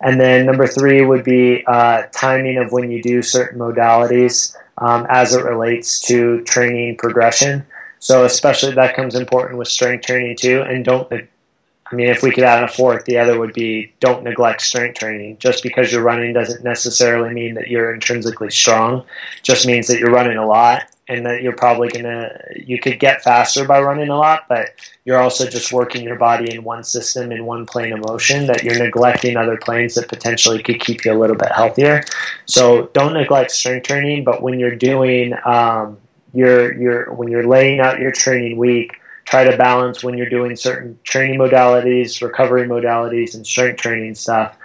and 0.00 0.20
then 0.20 0.46
number 0.46 0.66
three 0.66 1.04
would 1.04 1.24
be 1.24 1.64
uh, 1.66 2.02
timing 2.12 2.58
of 2.58 2.72
when 2.72 2.90
you 2.90 3.02
do 3.02 3.22
certain 3.22 3.58
modalities 3.58 4.56
um, 4.78 5.06
as 5.08 5.34
it 5.34 5.44
relates 5.44 6.00
to 6.00 6.42
training 6.42 6.96
progression. 6.96 7.64
So 7.98 8.24
especially 8.24 8.74
that 8.74 8.94
comes 8.94 9.14
important 9.14 9.58
with 9.58 9.68
strength 9.68 10.06
training 10.06 10.36
too. 10.36 10.62
And 10.62 10.84
don't, 10.84 11.10
I 11.12 11.94
mean, 11.94 12.08
if 12.08 12.22
we 12.22 12.30
could 12.30 12.44
add 12.44 12.62
a 12.62 12.68
fourth, 12.68 13.04
the 13.06 13.18
other 13.18 13.38
would 13.38 13.54
be 13.54 13.92
don't 14.00 14.22
neglect 14.22 14.60
strength 14.60 14.98
training. 14.98 15.38
Just 15.38 15.62
because 15.62 15.90
you're 15.90 16.02
running 16.02 16.34
doesn't 16.34 16.62
necessarily 16.62 17.32
mean 17.32 17.54
that 17.54 17.68
you're 17.68 17.94
intrinsically 17.94 18.50
strong. 18.50 19.04
Just 19.42 19.66
means 19.66 19.86
that 19.86 19.98
you're 19.98 20.10
running 20.10 20.36
a 20.36 20.46
lot 20.46 20.84
and 21.08 21.24
that 21.24 21.42
you're 21.42 21.54
probably 21.54 21.88
gonna 21.88 22.36
you 22.56 22.78
could 22.80 22.98
get 22.98 23.22
faster 23.22 23.64
by 23.64 23.80
running 23.80 24.08
a 24.08 24.16
lot, 24.16 24.44
but 24.48 24.70
you're 25.04 25.18
also 25.18 25.46
just 25.48 25.72
working 25.72 26.02
your 26.02 26.16
body 26.16 26.52
in 26.52 26.64
one 26.64 26.82
system 26.82 27.30
in 27.30 27.44
one 27.44 27.64
plane 27.66 27.92
of 27.92 28.00
motion 28.00 28.46
that 28.46 28.64
you're 28.64 28.78
neglecting 28.78 29.36
other 29.36 29.56
planes 29.56 29.94
that 29.94 30.08
potentially 30.08 30.62
could 30.62 30.80
keep 30.80 31.04
you 31.04 31.12
a 31.12 31.18
little 31.18 31.36
bit 31.36 31.52
healthier. 31.52 32.02
So 32.46 32.88
don't 32.92 33.14
neglect 33.14 33.52
strength 33.52 33.86
training, 33.86 34.24
but 34.24 34.42
when 34.42 34.58
you're 34.58 34.74
doing 34.74 35.34
um, 35.44 35.98
your 36.34 36.74
your 36.74 37.12
when 37.12 37.28
you're 37.28 37.46
laying 37.46 37.80
out 37.80 38.00
your 38.00 38.12
training 38.12 38.56
week, 38.56 38.92
try 39.24 39.44
to 39.44 39.56
balance 39.56 40.02
when 40.02 40.18
you're 40.18 40.28
doing 40.28 40.56
certain 40.56 40.98
training 41.04 41.38
modalities, 41.38 42.20
recovery 42.20 42.66
modalities, 42.66 43.34
and 43.34 43.46
strength 43.46 43.80
training 43.80 44.14
stuff. 44.14 44.56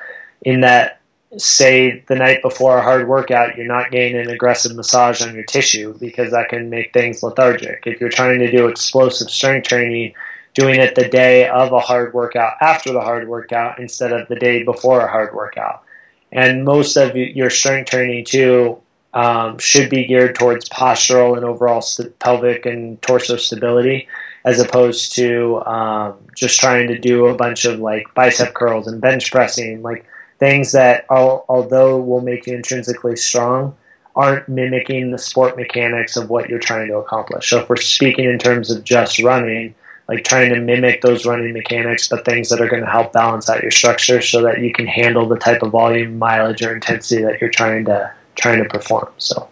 In 0.44 0.62
that 0.62 1.01
say 1.38 2.04
the 2.08 2.16
night 2.16 2.42
before 2.42 2.78
a 2.78 2.82
hard 2.82 3.08
workout, 3.08 3.56
you're 3.56 3.66
not 3.66 3.92
getting 3.92 4.18
an 4.18 4.30
aggressive 4.30 4.76
massage 4.76 5.22
on 5.22 5.34
your 5.34 5.46
tissue 5.46 5.98
because 6.00 6.32
that 6.32 6.50
can 6.50 6.70
make 6.70 6.94
things 6.94 7.24
lethargic. 7.24 7.84
If 7.86 8.02
you're 8.02 8.10
trying 8.10 8.40
to 8.40 8.52
do 8.52 8.68
explosive 8.68 9.30
strength 9.30 9.68
training, 9.68 10.14
doing 10.54 10.76
it 10.76 10.96
the 10.96 11.08
day 11.08 11.48
of 11.48 11.72
a 11.72 11.80
hard 11.80 12.14
workout 12.14 12.54
after 12.62 12.92
the 12.92 13.02
hard 13.02 13.28
workout 13.28 13.80
instead 13.80 14.12
of 14.12 14.28
the 14.28 14.36
day 14.36 14.64
before 14.64 15.02
a 15.02 15.12
hard 15.12 15.34
workout. 15.34 15.84
And 16.32 16.66
most 16.66 16.98
of 16.98 17.16
your 17.16 17.50
strength 17.50 17.90
training, 17.90 18.26
too, 18.26 18.82
um, 19.14 19.58
should 19.58 19.90
be 19.90 20.06
geared 20.06 20.36
towards 20.36 20.70
postural 20.70 21.36
and 21.36 21.46
overall 21.46 21.82
st- 21.82 22.18
pelvic 22.20 22.66
and 22.66 23.02
torso 23.02 23.36
stability 23.36 24.08
as 24.46 24.60
opposed 24.60 25.16
to 25.16 25.62
um, 25.66 26.18
just 26.36 26.60
trying 26.60 26.88
to 26.88 26.98
do 26.98 27.28
a 27.28 27.36
bunch 27.36 27.66
of 27.66 27.80
like 27.80 28.14
bicep 28.16 28.54
curls 28.54 28.88
and 28.88 29.02
bench 29.02 29.32
pressing. 29.32 29.82
Like, 29.82 30.06
things 30.42 30.72
that, 30.72 31.06
although 31.10 32.02
will 32.02 32.20
make 32.20 32.48
you 32.48 32.56
intrinsically 32.56 33.16
strong, 33.16 33.78
aren't 34.16 34.50
mimicking 34.50 35.12
the 35.12 35.18
sport 35.20 35.56
mechanics 35.56 36.18
of 36.18 36.32
what 36.32 36.50
you're 36.50 36.60
trying 36.60 36.88
to 36.88 36.98
accomplish. 36.98 37.50
So 37.50 37.60
if 37.60 37.70
we're 37.70 37.76
speaking 37.76 38.26
in 38.26 38.40
terms 38.40 38.72
of 38.72 38.84
just 38.84 39.20
running, 39.20 39.76
like 40.08 40.24
trying 40.24 40.50
to 40.50 40.60
mimic 40.60 41.02
those 41.02 41.28
running 41.28 41.54
mechanics, 41.54 42.08
but 42.08 42.26
things 42.26 42.50
that 42.50 42.60
are 42.60 42.68
going 42.68 42.84
to 42.84 42.90
help 42.90 43.14
balance 43.14 43.50
out 43.52 43.62
your 43.62 43.70
structure 43.70 44.20
so 44.20 44.42
that 44.42 44.62
you 44.62 44.74
can 44.74 44.88
handle 44.88 45.28
the 45.28 45.38
type 45.38 45.62
of 45.62 45.72
volume, 45.72 46.18
mileage, 46.18 46.64
or 46.64 46.74
intensity 46.74 47.22
that 47.24 47.40
you're 47.40 47.52
trying 47.52 47.86
to 47.86 48.12
trying 48.36 48.64
to 48.64 48.68
perform. 48.68 49.10
So 49.20 49.48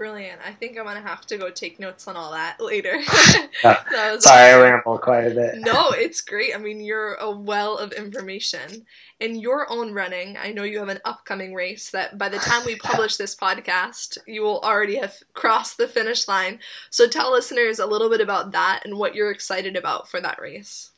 brilliant. 0.00 0.40
I 0.42 0.52
think 0.52 0.78
I'm 0.78 0.86
gonna 0.86 1.02
have 1.02 1.26
to 1.26 1.36
go 1.36 1.50
take 1.50 1.78
notes 1.78 2.08
on 2.08 2.16
all 2.16 2.32
that 2.32 2.56
later. 2.60 2.94
yeah. 3.02 3.50
that 3.62 4.22
Sorry, 4.22 4.50
awesome. 4.50 4.60
I 4.60 4.62
rambled 4.62 5.02
quite 5.02 5.26
a 5.26 5.34
bit. 5.34 5.58
No, 5.58 5.90
it's 5.90 6.22
great. 6.22 6.54
I 6.54 6.58
mean, 6.58 6.80
you're 6.80 7.14
a 7.16 7.30
well 7.30 7.76
of 7.76 7.92
information. 7.92 8.86
In 9.20 9.38
your 9.38 9.70
own 9.70 9.92
running, 9.92 10.38
I 10.38 10.52
know 10.52 10.62
you 10.62 10.78
have 10.78 10.88
an 10.88 11.00
upcoming 11.04 11.52
race 11.52 11.90
that 11.90 12.16
by 12.16 12.30
the 12.30 12.38
time 12.38 12.64
we 12.64 12.76
publish 12.76 13.18
this 13.18 13.36
podcast, 13.36 14.16
you 14.26 14.40
will 14.40 14.60
already 14.60 14.96
have 14.96 15.18
crossed 15.34 15.76
the 15.76 15.86
finish 15.86 16.26
line. 16.26 16.60
So 16.88 17.06
tell 17.06 17.30
listeners 17.30 17.78
a 17.78 17.84
little 17.84 18.08
bit 18.08 18.22
about 18.22 18.52
that 18.52 18.80
and 18.86 18.98
what 18.98 19.14
you're 19.14 19.30
excited 19.30 19.76
about 19.76 20.08
for 20.08 20.18
that 20.22 20.40
race. 20.40 20.92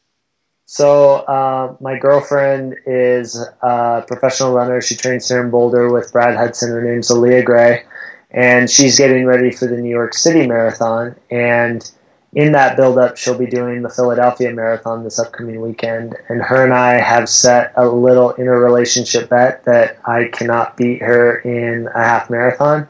So 0.67 1.17
uh, 1.17 1.75
my 1.81 1.99
girlfriend 1.99 2.77
is 2.87 3.37
a 3.63 4.05
professional 4.07 4.53
runner. 4.53 4.81
She 4.81 4.95
trains 4.95 5.29
here 5.29 5.43
in 5.43 5.51
Boulder 5.51 5.93
with 5.93 6.13
Brad 6.13 6.37
Hudson. 6.37 6.71
Her 6.71 6.85
name's 6.85 7.11
Alia 7.11 7.43
Gray 7.43 7.85
and 8.33 8.69
she's 8.69 8.99
getting 8.99 9.27
ready 9.27 9.51
for 9.51 9.67
the 9.67 9.77
New 9.77 9.91
York 9.91 10.15
City 10.15 10.47
Marathon. 10.47 11.17
And 11.31 11.91
in 12.35 12.53
that 12.53 12.77
build-up, 12.77 13.19
she'll 13.19 13.37
be 13.37 13.47
doing 13.47 13.83
the 13.83 13.91
Philadelphia 13.91 14.53
Marathon 14.53 15.05
this 15.05 15.19
upcoming 15.19 15.61
weekend. 15.61 16.17
And 16.29 16.41
her 16.41 16.65
and 16.65 16.73
I 16.73 16.99
have 16.99 17.29
set 17.29 17.73
a 17.77 17.87
little 17.87 18.35
interrelationship 18.37 19.29
bet 19.29 19.65
that 19.65 19.99
I 20.07 20.25
cannot 20.33 20.79
beat 20.79 21.03
her 21.03 21.39
in 21.41 21.89
a 21.89 22.03
half 22.03 22.31
marathon. 22.31 22.89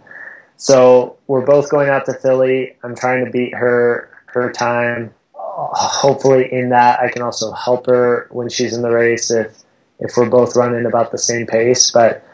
So 0.56 1.16
we're 1.26 1.44
both 1.44 1.70
going 1.70 1.88
out 1.88 2.06
to 2.06 2.14
Philly. 2.14 2.76
I'm 2.84 2.94
trying 2.94 3.24
to 3.24 3.30
beat 3.32 3.52
her 3.54 4.08
her 4.26 4.52
time. 4.52 5.12
Hopefully, 5.34 6.52
in 6.52 6.68
that 6.68 7.00
I 7.00 7.10
can 7.10 7.22
also 7.22 7.50
help 7.50 7.86
her 7.86 8.28
when 8.30 8.48
she's 8.48 8.72
in 8.72 8.82
the 8.82 8.90
race 8.90 9.30
if 9.30 9.64
if 9.98 10.16
we're 10.16 10.28
both 10.28 10.54
running 10.54 10.86
about 10.86 11.10
the 11.10 11.18
same 11.18 11.48
pace. 11.48 11.90
But 11.90 12.24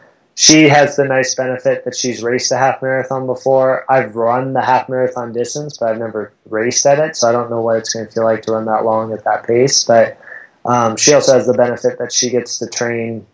she 0.41 0.69
has 0.69 0.95
the 0.95 1.05
nice 1.05 1.35
benefit 1.35 1.85
that 1.85 1.97
she's 1.97 2.23
raced 2.23 2.53
a 2.53 2.57
half 2.57 2.81
marathon 2.81 3.27
before. 3.27 3.85
I've 3.91 4.15
run 4.15 4.53
the 4.53 4.61
half 4.61 4.89
marathon 4.89 5.33
distance, 5.33 5.77
but 5.77 5.89
I've 5.89 5.99
never 5.99 6.33
raced 6.49 6.87
at 6.87 7.01
it, 7.01 7.17
so 7.17 7.29
I 7.29 7.33
don't 7.33 7.51
know 7.51 7.61
what 7.61 7.79
it's 7.79 7.93
going 7.93 8.07
to 8.07 8.13
feel 8.13 8.23
like 8.23 8.43
to 8.43 8.53
run 8.53 8.65
that 8.67 8.85
long 8.85 9.13
at 9.13 9.25
that 9.25 9.49
pace. 9.49 9.83
But 9.83 10.17
um, 10.65 10.97
she 10.97 11.13
also 11.13 11.35
has 11.35 11.49
the 11.49 11.55
benefit 11.55 11.99
that 11.99 12.13
she 12.13 12.31
gets 12.31 12.57
to 12.61 12.69
train 12.69 13.27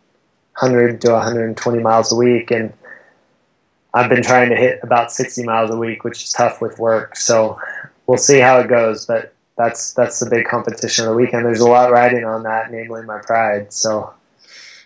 100 0.59 1.03
to 1.03 1.11
120 1.13 1.79
miles 1.81 2.11
a 2.11 2.17
week, 2.17 2.51
and 2.51 2.73
I've 3.93 4.09
been 4.09 4.23
trying 4.23 4.49
to 4.49 4.57
hit 4.57 4.81
about 4.83 5.13
60 5.13 5.43
miles 5.43 5.71
a 5.71 5.77
week, 5.77 6.05
which 6.05 6.25
is 6.25 6.33
tough 6.33 6.63
with 6.63 6.79
work. 6.79 7.17
So 7.17 7.61
we'll 8.07 8.17
see 8.17 8.39
how 8.39 8.61
it 8.61 8.69
goes, 8.69 9.05
but 9.05 9.35
that's 9.59 9.93
that's 9.93 10.21
the 10.21 10.31
big 10.31 10.47
competition 10.47 11.05
of 11.05 11.11
the 11.11 11.17
weekend. 11.17 11.45
There's 11.45 11.61
a 11.61 11.69
lot 11.69 11.93
riding 11.93 12.25
on 12.25 12.45
that, 12.45 12.73
namely 12.73 13.03
my 13.03 13.19
pride. 13.19 13.75
So 13.75 14.15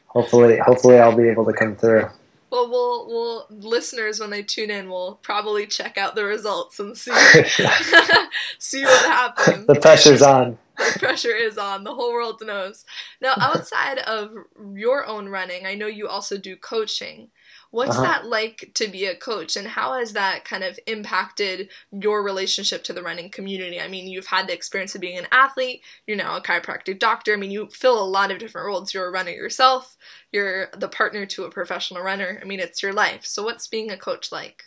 hopefully, 0.09 0.59
hopefully, 0.59 0.99
I'll 0.99 1.17
be 1.17 1.29
able 1.29 1.45
to 1.47 1.53
come 1.53 1.77
through. 1.77 2.09
Well, 2.51 2.71
we'll, 2.71 3.07
we'll 3.09 3.47
listeners 3.51 4.21
when 4.21 4.31
they 4.31 4.43
tune 4.43 4.71
in 4.71 4.89
will 4.89 5.19
probably 5.23 5.67
check 5.67 5.99
out 5.99 6.15
the 6.15 6.25
results 6.25 6.81
and 6.81 6.97
see 6.97 7.11
see 8.59 8.85
what 8.85 9.05
happens. 9.05 9.67
the 9.67 9.79
pressure's 9.81 10.23
on. 10.23 10.59
The 10.79 10.99
pressure 10.99 11.35
is 11.35 11.59
on. 11.59 11.85
The 11.85 11.95
whole 11.95 12.13
world 12.13 12.41
knows. 12.45 12.85
Now, 13.21 13.35
outside 13.37 13.99
of 13.99 14.31
your 14.75 15.07
own 15.07 15.29
running, 15.29 15.67
I 15.67 15.75
know 15.75 15.89
you 15.89 16.09
also 16.09 16.39
do 16.39 16.57
coaching. 16.57 17.31
What's 17.71 17.97
uh-huh. 17.97 18.03
that 18.03 18.27
like 18.27 18.71
to 18.75 18.89
be 18.89 19.05
a 19.05 19.15
coach, 19.15 19.55
and 19.55 19.69
how 19.69 19.93
has 19.99 20.15
that 20.15 20.47
kind 20.47 20.65
of 20.65 20.79
impacted 20.87 21.69
your 21.93 22.23
relationship 22.23 22.83
to 22.85 22.95
the 22.95 23.03
running 23.03 23.29
community? 23.29 23.79
I 23.79 23.89
mean, 23.89 24.07
you've 24.07 24.27
had 24.27 24.47
the 24.47 24.55
experience 24.55 24.95
of 24.95 25.03
being 25.03 25.19
an 25.19 25.27
athlete, 25.33 25.83
you're 26.07 26.17
now 26.17 26.37
a 26.37 26.41
chiropractic 26.41 26.99
doctor. 26.99 27.35
I 27.35 27.37
mean, 27.37 27.51
you 27.51 27.69
fill 27.71 28.03
a 28.03 28.09
lot 28.09 28.31
of 28.31 28.39
different 28.39 28.67
roles. 28.67 28.95
You're 28.95 29.09
a 29.09 29.11
runner 29.11 29.33
yourself, 29.33 29.99
you're 30.33 30.69
the 30.79 30.89
partner 30.89 31.27
to 31.27 31.45
a 31.45 31.51
professional 31.51 32.03
runner. 32.03 32.39
I 32.41 32.47
mean, 32.47 32.61
it's 32.61 32.83
your 32.83 32.95
life. 32.95 33.27
So, 33.27 33.43
what's 33.43 33.67
being 33.67 33.91
a 33.91 33.99
coach 33.99 34.33
like? 34.33 34.65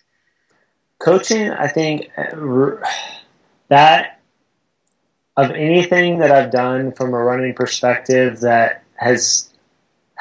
Coaching, 0.99 1.49
I 1.49 1.67
think 1.67 2.11
that 3.69 4.19
of 5.37 5.49
anything 5.51 6.19
that 6.19 6.31
I've 6.31 6.51
done 6.51 6.91
from 6.91 7.13
a 7.15 7.23
running 7.23 7.55
perspective 7.55 8.41
that 8.41 8.83
has 8.95 9.50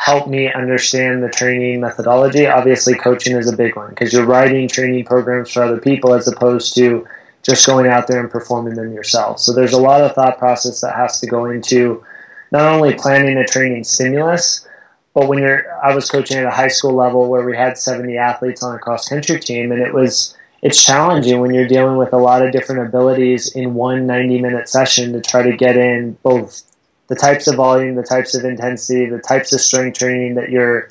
help 0.01 0.27
me 0.27 0.51
understand 0.51 1.23
the 1.23 1.29
training 1.29 1.79
methodology. 1.79 2.47
Obviously, 2.47 2.95
coaching 2.95 3.37
is 3.37 3.47
a 3.47 3.57
big 3.57 3.77
one 3.77 3.91
because 3.91 4.15
you're 4.15 4.25
writing 4.25 4.67
training 4.67 5.05
programs 5.05 5.53
for 5.53 5.63
other 5.63 5.79
people 5.79 6.15
as 6.15 6.27
opposed 6.27 6.75
to 6.75 7.07
just 7.43 7.67
going 7.67 7.87
out 7.87 8.07
there 8.07 8.19
and 8.19 8.31
performing 8.31 8.75
them 8.75 8.95
yourself. 8.95 9.41
So 9.41 9.53
there's 9.53 9.75
a 9.75 9.81
lot 9.81 10.01
of 10.01 10.15
thought 10.15 10.39
process 10.39 10.81
that 10.81 10.97
has 10.97 11.21
to 11.21 11.27
go 11.27 11.45
into 11.45 12.03
not 12.51 12.65
only 12.65 12.95
planning 12.95 13.37
a 13.37 13.47
training 13.47 13.85
stimulus, 13.85 14.67
but 15.13 15.29
when 15.29 15.39
you're 15.39 15.71
I 15.85 15.95
was 15.95 16.11
coaching 16.11 16.39
at 16.39 16.47
a 16.47 16.51
high 16.51 16.69
school 16.69 16.95
level 16.95 17.29
where 17.29 17.45
we 17.45 17.55
had 17.55 17.77
70 17.77 18.17
athletes 18.17 18.63
on 18.63 18.75
a 18.75 18.79
cross 18.79 19.07
country 19.07 19.39
team 19.39 19.71
and 19.71 19.83
it 19.83 19.93
was 19.93 20.35
it's 20.63 20.83
challenging 20.83 21.41
when 21.41 21.53
you're 21.53 21.69
dealing 21.69 21.99
with 21.99 22.15
a 22.15 22.19
lot 22.19 22.41
of 22.41 22.53
different 22.53 22.89
abilities 22.89 23.55
in 23.55 23.75
one 23.75 24.07
90 24.07 24.41
minute 24.41 24.67
session 24.67 25.13
to 25.13 25.21
try 25.21 25.43
to 25.43 25.55
get 25.55 25.77
in 25.77 26.17
both 26.23 26.63
the 27.11 27.17
types 27.17 27.49
of 27.49 27.57
volume, 27.57 27.97
the 27.97 28.05
types 28.05 28.37
of 28.37 28.45
intensity, 28.45 29.05
the 29.05 29.19
types 29.19 29.53
of 29.53 29.61
strength 29.61 29.99
training 29.99 30.37
that 30.37 30.49
you're 30.49 30.89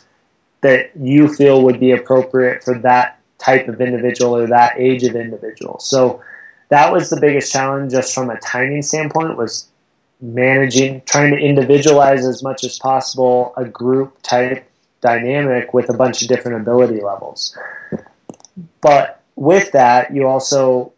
that 0.61 0.91
you 0.99 1.33
feel 1.33 1.63
would 1.63 1.79
be 1.79 1.91
appropriate 1.91 2.61
for 2.61 2.77
that 2.79 3.17
type 3.37 3.69
of 3.69 3.79
individual 3.79 4.35
or 4.35 4.45
that 4.45 4.73
age 4.77 5.03
of 5.03 5.15
individual. 5.15 5.79
So 5.79 6.21
that 6.67 6.91
was 6.91 7.09
the 7.09 7.21
biggest 7.21 7.53
challenge 7.53 7.93
just 7.93 8.13
from 8.13 8.29
a 8.29 8.37
timing 8.41 8.81
standpoint 8.81 9.37
was 9.37 9.69
managing 10.19 11.01
trying 11.05 11.31
to 11.31 11.37
individualize 11.37 12.25
as 12.25 12.43
much 12.43 12.65
as 12.65 12.77
possible 12.77 13.53
a 13.55 13.63
group 13.63 14.21
type 14.21 14.69
dynamic 14.99 15.73
with 15.73 15.89
a 15.89 15.93
bunch 15.93 16.21
of 16.21 16.27
different 16.27 16.59
ability 16.61 17.01
levels. 17.01 17.57
But 18.81 19.21
with 19.37 19.71
that, 19.71 20.13
you 20.13 20.27
also 20.27 20.91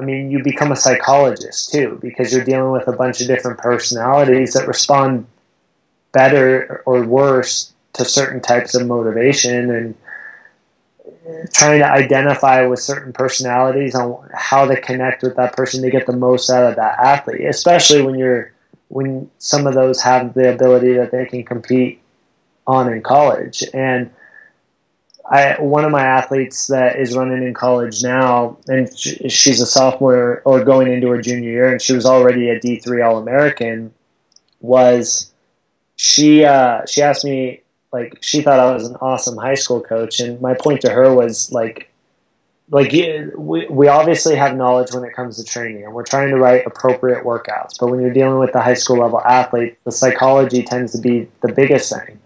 I 0.00 0.02
mean, 0.02 0.30
you 0.30 0.42
become 0.42 0.72
a 0.72 0.76
psychologist 0.76 1.72
too 1.72 1.98
because 2.00 2.32
you're 2.32 2.44
dealing 2.44 2.72
with 2.72 2.88
a 2.88 2.92
bunch 2.92 3.20
of 3.20 3.26
different 3.26 3.58
personalities 3.58 4.54
that 4.54 4.66
respond 4.66 5.26
better 6.12 6.82
or 6.86 7.04
worse 7.04 7.72
to 7.92 8.04
certain 8.06 8.40
types 8.40 8.74
of 8.74 8.86
motivation 8.86 9.70
and 9.70 9.94
trying 11.52 11.80
to 11.80 11.86
identify 11.86 12.66
with 12.66 12.80
certain 12.80 13.12
personalities 13.12 13.94
on 13.94 14.26
how 14.32 14.64
to 14.64 14.80
connect 14.80 15.22
with 15.22 15.36
that 15.36 15.54
person 15.54 15.82
to 15.82 15.90
get 15.90 16.06
the 16.06 16.16
most 16.16 16.48
out 16.48 16.70
of 16.70 16.76
that 16.76 16.98
athlete, 16.98 17.42
especially 17.42 18.00
when 18.00 18.18
you're 18.18 18.52
when 18.88 19.30
some 19.38 19.66
of 19.66 19.74
those 19.74 20.00
have 20.00 20.34
the 20.34 20.52
ability 20.52 20.94
that 20.94 21.12
they 21.12 21.26
can 21.26 21.44
compete 21.44 22.00
on 22.66 22.92
in 22.92 23.02
college. 23.02 23.62
And 23.74 24.10
I 25.30 25.60
one 25.60 25.84
of 25.84 25.92
my 25.92 26.04
athletes 26.04 26.66
that 26.66 26.98
is 26.98 27.16
running 27.16 27.44
in 27.44 27.54
college 27.54 28.02
now, 28.02 28.58
and 28.66 28.90
she's 28.98 29.60
a 29.60 29.66
sophomore 29.66 30.42
or 30.44 30.64
going 30.64 30.92
into 30.92 31.08
her 31.08 31.22
junior 31.22 31.50
year, 31.50 31.70
and 31.70 31.80
she 31.80 31.92
was 31.92 32.04
already 32.04 32.48
a 32.48 32.58
D 32.58 32.80
three 32.80 33.00
All 33.00 33.16
American. 33.16 33.94
Was 34.60 35.32
she? 35.94 36.44
Uh, 36.44 36.84
she 36.86 37.00
asked 37.00 37.24
me 37.24 37.62
like 37.92 38.18
she 38.20 38.42
thought 38.42 38.58
I 38.58 38.72
was 38.72 38.88
an 38.88 38.96
awesome 38.96 39.36
high 39.36 39.54
school 39.54 39.80
coach, 39.80 40.18
and 40.18 40.40
my 40.40 40.54
point 40.54 40.80
to 40.80 40.90
her 40.90 41.14
was 41.14 41.52
like, 41.52 41.92
like 42.70 42.90
we 42.90 43.68
we 43.70 43.86
obviously 43.86 44.34
have 44.34 44.56
knowledge 44.56 44.92
when 44.92 45.04
it 45.04 45.14
comes 45.14 45.36
to 45.36 45.44
training, 45.44 45.84
and 45.84 45.94
we're 45.94 46.02
trying 46.02 46.30
to 46.30 46.38
write 46.38 46.66
appropriate 46.66 47.22
workouts. 47.22 47.78
But 47.78 47.86
when 47.86 48.00
you're 48.00 48.12
dealing 48.12 48.40
with 48.40 48.52
the 48.52 48.60
high 48.60 48.74
school 48.74 48.98
level 48.98 49.20
athlete, 49.20 49.78
the 49.84 49.92
psychology 49.92 50.64
tends 50.64 50.90
to 50.90 50.98
be 50.98 51.28
the 51.40 51.52
biggest 51.52 51.94
thing. 51.94 52.18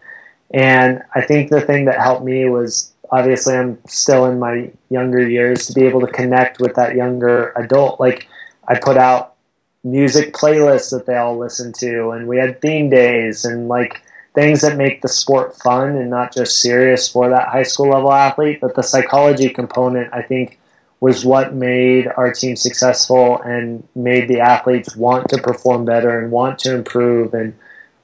And 0.55 1.03
I 1.15 1.21
think 1.21 1.51
the 1.51 1.61
thing 1.61 1.85
that 1.85 2.01
helped 2.01 2.25
me 2.25 2.49
was 2.49 2.94
obviously 3.11 3.55
I'm 3.55 3.79
still 3.87 4.27
in 4.27 4.39
my 4.39 4.71
younger 4.91 5.27
years 5.27 5.67
to 5.67 5.73
be 5.73 5.83
able 5.83 6.01
to 6.01 6.07
connect 6.07 6.61
with 6.61 6.75
that 6.75 6.95
younger 6.95 7.53
adult. 7.57 8.01
Like 8.01 8.29
I 8.67 8.79
put 8.79 8.97
out 8.97 9.35
music 9.83 10.33
playlists 10.33 10.91
that 10.91 11.07
they 11.07 11.17
all 11.17 11.37
listen 11.37 11.73
to, 11.75 12.11
and 12.11 12.27
we 12.27 12.39
had 12.39 12.61
theme 12.61 12.91
days 12.91 13.45
and 13.45 13.69
like 13.69 14.03
things 14.35 14.63
that 14.63 14.77
make 14.77 15.01
the 15.01 15.09
sport 15.09 15.57
fun 15.57 15.91
and 15.97 16.11
not 16.11 16.35
just 16.35 16.61
serious 16.61 17.09
for 17.09 17.29
that 17.29 17.49
high 17.49 17.63
school 17.63 17.91
level 17.91 18.13
athlete. 18.13 18.61
But 18.61 18.75
the 18.75 18.83
psychology 18.83 19.49
component, 19.49 20.13
I 20.13 20.23
think, 20.23 20.59
was 21.01 21.25
what 21.25 21.55
made 21.55 22.09
our 22.17 22.33
team 22.33 22.57
successful 22.57 23.41
and 23.43 23.87
made 23.95 24.29
the 24.29 24.41
athletes 24.41 24.97
want 24.97 25.29
to 25.29 25.39
perform 25.41 25.85
better 25.85 26.19
and 26.19 26.33
want 26.33 26.59
to 26.61 26.75
improve 26.75 27.35
and 27.35 27.55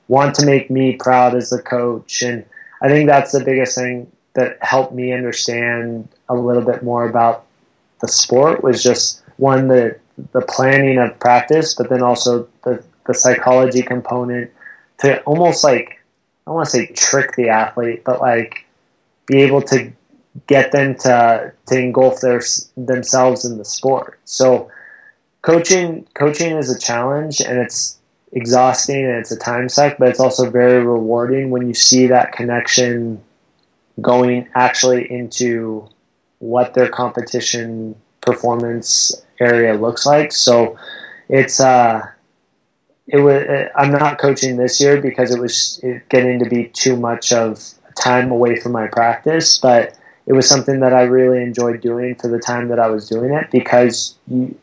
want 0.07 0.35
to 0.35 0.47
make 0.47 0.71
me 0.71 0.97
proud 0.97 1.35
as 1.35 1.53
a 1.53 1.63
coach. 1.63 2.23
And 2.23 2.45
I 2.83 2.89
think 2.89 3.09
that's 3.09 3.33
the 3.33 3.45
biggest 3.45 3.75
thing 3.77 4.11
that 4.35 4.59
helped 4.63 4.95
me 4.95 5.13
understand 5.13 6.09
a 6.29 6.35
little 6.35 6.63
bit 6.63 6.83
more 6.83 7.09
about 7.09 7.47
the 8.01 8.09
sport 8.09 8.63
was 8.63 8.83
just 8.83 9.23
one 9.37 9.69
the 9.69 9.99
the 10.33 10.43
planning 10.43 10.99
of 10.99 11.19
practice, 11.19 11.75
but 11.75 11.89
then 11.89 12.03
also 12.03 12.49
the 12.65 12.83
the 13.07 13.15
psychology 13.15 13.83
component 13.83 14.51
to 14.99 15.21
almost 15.23 15.65
like 15.65 16.01
I 16.47 16.51
don't 16.51 16.57
want 16.57 16.67
to 16.67 16.71
say 16.71 16.87
trick 16.87 17.35
the 17.37 17.49
athlete, 17.49 18.05
but 18.05 18.21
like 18.21 18.67
be 19.27 19.43
able 19.43 19.63
to 19.63 19.93
get 20.47 20.73
them 20.73 20.95
to 20.97 21.53
to 21.67 21.79
engulf 21.79 22.21
their 22.21 22.41
themselves 22.77 23.45
in 23.45 23.59
the 23.59 23.65
sport. 23.65 24.19
So 24.25 24.71
coaching 25.43 26.07
coaching 26.15 26.57
is 26.57 26.71
a 26.71 26.79
challenge 26.79 27.41
and 27.41 27.59
it's 27.59 27.99
exhausting 28.33 29.05
and 29.05 29.17
it's 29.17 29.33
a 29.33 29.39
time 29.39 29.69
suck, 29.69 29.99
but 29.99 30.09
it's 30.09 30.21
also 30.21 30.51
very 30.51 30.85
rewarding 30.85 31.51
when 31.51 31.67
you 31.67 31.75
see 31.75 32.07
that 32.07 32.33
connection 32.33 33.23
going 34.01 34.49
actually 34.55 35.11
into 35.11 35.89
what 36.39 36.75
their 36.75 36.89
competition 36.89 37.95
performance 38.21 39.25
area 39.41 39.75
looks 39.75 40.07
like. 40.07 40.33
So 40.33 40.79
it's 41.29 41.61
uh, 41.61 42.07
it 43.07 43.19
was. 43.19 43.45
I'm 43.77 43.93
not 43.93 44.19
coaching 44.19 44.57
this 44.57 44.81
year 44.81 45.01
because 45.01 45.35
it 45.35 45.41
was 45.41 45.81
getting 46.09 46.39
to 46.39 46.49
be 46.49 46.69
too 46.69 46.97
much 46.97 47.33
of 47.33 47.63
time 47.97 48.31
away 48.31 48.59
from 48.59 48.73
my 48.73 48.87
practice, 48.87 49.59
but 49.59 49.97
it 50.27 50.33
was 50.33 50.49
something 50.49 50.81
that 50.81 50.93
I 50.93 51.03
really 51.03 51.43
enjoyed 51.43 51.81
doing 51.81 52.15
for 52.15 52.29
the 52.29 52.39
time 52.39 52.69
that 52.69 52.79
I 52.79 52.89
was 52.89 53.09
doing 53.09 53.33
it 53.33 53.51
because 53.51 54.15
you, 54.29 54.57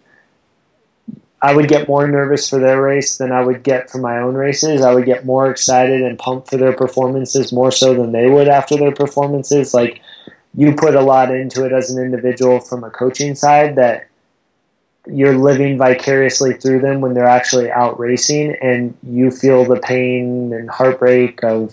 I 1.41 1.55
would 1.55 1.67
get 1.67 1.87
more 1.87 2.07
nervous 2.07 2.49
for 2.49 2.59
their 2.59 2.81
race 2.81 3.17
than 3.17 3.31
I 3.31 3.41
would 3.41 3.61
get 3.61 3.91
for 3.91 3.99
my 3.99 4.17
own 4.19 4.33
races. 4.33 4.81
I 4.81 4.93
would 4.93 5.05
get 5.05 5.25
more 5.25 5.51
excited 5.51 6.01
and 6.01 6.17
pumped 6.17 6.49
for 6.49 6.57
their 6.57 6.73
performances 6.73 7.53
more 7.53 7.71
so 7.71 7.93
than 7.93 8.11
they 8.11 8.27
would 8.27 8.47
after 8.47 8.75
their 8.75 8.91
performances. 8.91 9.73
Like 9.73 10.01
you 10.55 10.73
put 10.73 10.95
a 10.95 11.01
lot 11.01 11.29
into 11.29 11.63
it 11.63 11.71
as 11.71 11.91
an 11.91 12.03
individual 12.03 12.59
from 12.59 12.83
a 12.83 12.89
coaching 12.89 13.35
side 13.35 13.75
that 13.75 14.07
you're 15.05 15.37
living 15.37 15.77
vicariously 15.77 16.53
through 16.53 16.81
them 16.81 17.01
when 17.01 17.13
they're 17.13 17.27
actually 17.27 17.71
out 17.71 17.99
racing 17.99 18.55
and 18.61 18.97
you 19.03 19.29
feel 19.29 19.63
the 19.63 19.79
pain 19.79 20.51
and 20.53 20.69
heartbreak 20.69 21.43
of 21.43 21.71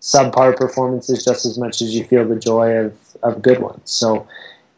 subpar 0.00 0.56
performances 0.56 1.22
just 1.22 1.44
as 1.44 1.58
much 1.58 1.82
as 1.82 1.94
you 1.94 2.02
feel 2.04 2.26
the 2.26 2.36
joy 2.38 2.70
of, 2.70 2.96
of 3.22 3.42
good 3.42 3.58
ones. 3.60 3.82
So 3.84 4.26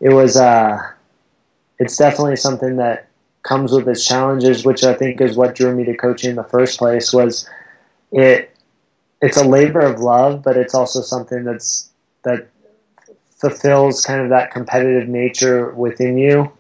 it 0.01 0.13
was 0.13 0.37
uh 0.37 0.79
it's 1.79 1.97
definitely 1.97 2.37
something 2.37 2.77
that 2.77 3.09
comes 3.43 3.73
with 3.73 3.89
its 3.89 4.07
challenges, 4.07 4.65
which 4.65 4.85
I 4.85 4.95
think 4.95 5.21
is 5.21 5.37
what 5.37 5.55
drew 5.55 5.75
me 5.75 5.85
to 5.85 5.97
coaching 5.97 6.31
in 6.31 6.37
the 6.37 6.45
first 6.45 6.79
place. 6.79 7.13
Was 7.13 7.49
it? 8.11 8.49
It's 9.21 9.37
a 9.37 9.47
labor 9.47 9.81
of 9.81 10.01
love, 10.01 10.43
but 10.43 10.57
it's 10.57 10.75
also 10.75 11.01
something 11.01 11.45
that's 11.45 11.91
that 12.25 12.49
fulfills 13.43 14.05
kind 14.05 14.21
of 14.21 14.29
that 14.31 14.51
competitive 14.53 15.09
nature 15.09 15.71
within 15.73 16.17
you 16.17 16.53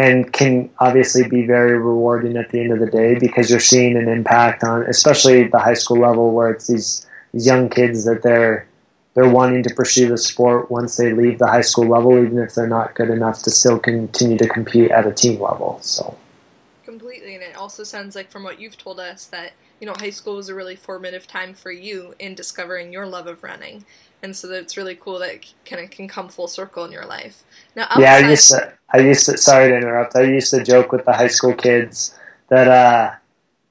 and 0.00 0.32
can 0.32 0.70
obviously 0.78 1.28
be 1.28 1.44
very 1.44 1.78
rewarding 1.78 2.38
at 2.38 2.48
the 2.50 2.58
end 2.58 2.72
of 2.72 2.78
the 2.78 2.86
day 2.86 3.18
because 3.18 3.50
you're 3.50 3.60
seeing 3.60 3.98
an 3.98 4.08
impact 4.08 4.64
on 4.64 4.82
especially 4.84 5.46
the 5.48 5.58
high 5.58 5.74
school 5.74 5.98
level 5.98 6.32
where 6.32 6.50
it's 6.50 6.68
these, 6.68 7.06
these 7.34 7.46
young 7.46 7.68
kids 7.68 8.06
that 8.06 8.22
they're 8.22 8.66
they're 9.14 9.28
wanting 9.28 9.62
to 9.64 9.74
pursue 9.74 10.08
the 10.08 10.18
sport 10.18 10.70
once 10.70 10.96
they 10.96 11.12
leave 11.12 11.38
the 11.38 11.46
high 11.46 11.60
school 11.62 11.88
level, 11.88 12.22
even 12.22 12.38
if 12.38 12.54
they're 12.54 12.66
not 12.68 12.94
good 12.94 13.10
enough 13.10 13.42
to 13.42 13.50
still 13.50 13.78
continue 13.78 14.38
to 14.38 14.48
compete 14.48 14.90
at 14.90 15.06
a 15.06 15.12
team 15.12 15.40
level. 15.40 15.78
So 15.82 16.16
completely, 16.84 17.34
and 17.34 17.42
it 17.42 17.56
also 17.56 17.84
sounds 17.84 18.14
like 18.14 18.30
from 18.30 18.42
what 18.42 18.60
you've 18.60 18.78
told 18.78 19.00
us 19.00 19.26
that 19.26 19.52
you 19.80 19.86
know 19.86 19.94
high 19.98 20.10
school 20.10 20.36
was 20.36 20.48
a 20.48 20.54
really 20.54 20.76
formative 20.76 21.26
time 21.26 21.54
for 21.54 21.72
you 21.72 22.14
in 22.18 22.34
discovering 22.34 22.92
your 22.92 23.06
love 23.06 23.26
of 23.26 23.42
running, 23.42 23.84
and 24.22 24.34
so 24.34 24.50
it's 24.52 24.76
really 24.76 24.94
cool 24.96 25.18
that 25.18 25.34
it 25.34 25.54
kind 25.64 25.82
of 25.82 25.90
can 25.90 26.08
come 26.08 26.28
full 26.28 26.48
circle 26.48 26.84
in 26.84 26.92
your 26.92 27.06
life. 27.06 27.44
Now, 27.74 27.84
outside- 27.84 28.00
yeah, 28.02 28.14
I 28.14 28.30
used 28.30 28.48
to. 28.50 28.72
I 28.92 28.98
used 28.98 29.26
to. 29.26 29.38
Sorry 29.38 29.70
to 29.70 29.76
interrupt. 29.76 30.16
I 30.16 30.22
used 30.22 30.50
to 30.50 30.62
joke 30.62 30.92
with 30.92 31.04
the 31.04 31.12
high 31.12 31.28
school 31.28 31.54
kids 31.54 32.16
that 32.48 32.68
uh, 32.68 33.12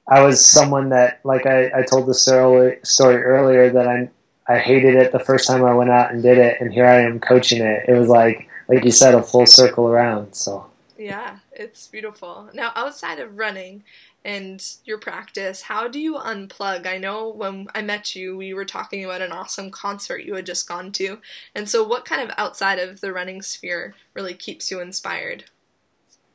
I 0.08 0.22
was 0.22 0.46
someone 0.46 0.90
that, 0.90 1.20
like 1.24 1.46
I, 1.46 1.72
I 1.80 1.84
told 1.84 2.08
the 2.08 2.14
story, 2.14 2.80
story 2.84 3.22
earlier, 3.22 3.70
that 3.70 3.88
I 3.88 4.10
I 4.50 4.58
hated 4.58 4.95
it 4.95 5.12
the 5.12 5.20
first 5.20 5.47
time 5.47 5.64
I 5.64 5.76
went 5.76 5.91
out 5.91 6.12
and 6.12 6.24
did 6.24 6.39
it, 6.39 6.60
and 6.60 6.74
here 6.74 6.88
I 6.88 7.02
am 7.02 7.20
coaching 7.20 7.62
it. 7.62 7.86
It 7.88 7.93
was 7.93 8.10
like, 8.10 8.50
like 8.68 8.84
you 8.84 8.91
said, 8.91 9.14
a 9.14 9.22
full 9.22 9.45
circle 9.45 9.88
around. 9.88 10.34
So 10.34 10.66
yeah, 10.97 11.38
it's 11.52 11.88
beautiful. 11.88 12.50
Now, 12.54 12.72
outside 12.76 13.20
of 13.20 13.38
running 13.38 13.84
and 14.26 14.62
your 14.84 14.97
practice, 14.97 15.62
how 15.62 15.88
do 15.88 16.00
you 16.00 16.16
unplug? 16.16 16.88
I 16.88 16.97
know 16.97 17.30
when 17.30 17.68
I 17.76 17.84
met 17.84 18.16
you, 18.16 18.36
we 18.36 18.54
were 18.56 18.66
talking 18.66 19.06
about 19.06 19.22
an 19.22 19.32
awesome 19.32 19.70
concert 19.70 20.26
you 20.26 20.34
had 20.34 20.47
just 20.47 20.68
gone 20.68 20.91
to, 20.93 21.20
and 21.54 21.70
so 21.70 21.88
what 21.88 22.04
kind 22.04 22.22
of 22.22 22.36
outside 22.36 22.80
of 22.80 23.02
the 23.02 23.14
running 23.14 23.43
sphere 23.43 23.93
really 24.16 24.34
keeps 24.34 24.72
you 24.72 24.82
inspired? 24.82 25.45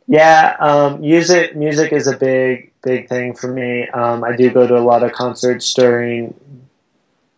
Yeah, 0.07 0.57
um, 0.61 1.01
music 1.01 1.57
music 1.57 1.93
is 1.93 2.07
a 2.07 2.17
big 2.17 2.73
big 2.83 3.09
thing 3.09 3.35
for 3.35 3.49
me. 3.49 3.89
Um, 3.89 4.23
I 4.23 4.37
do 4.37 4.51
go 4.51 4.69
to 4.69 4.77
a 4.77 4.81
lot 4.81 5.03
of 5.03 5.13
concerts 5.13 5.75
during 5.75 6.35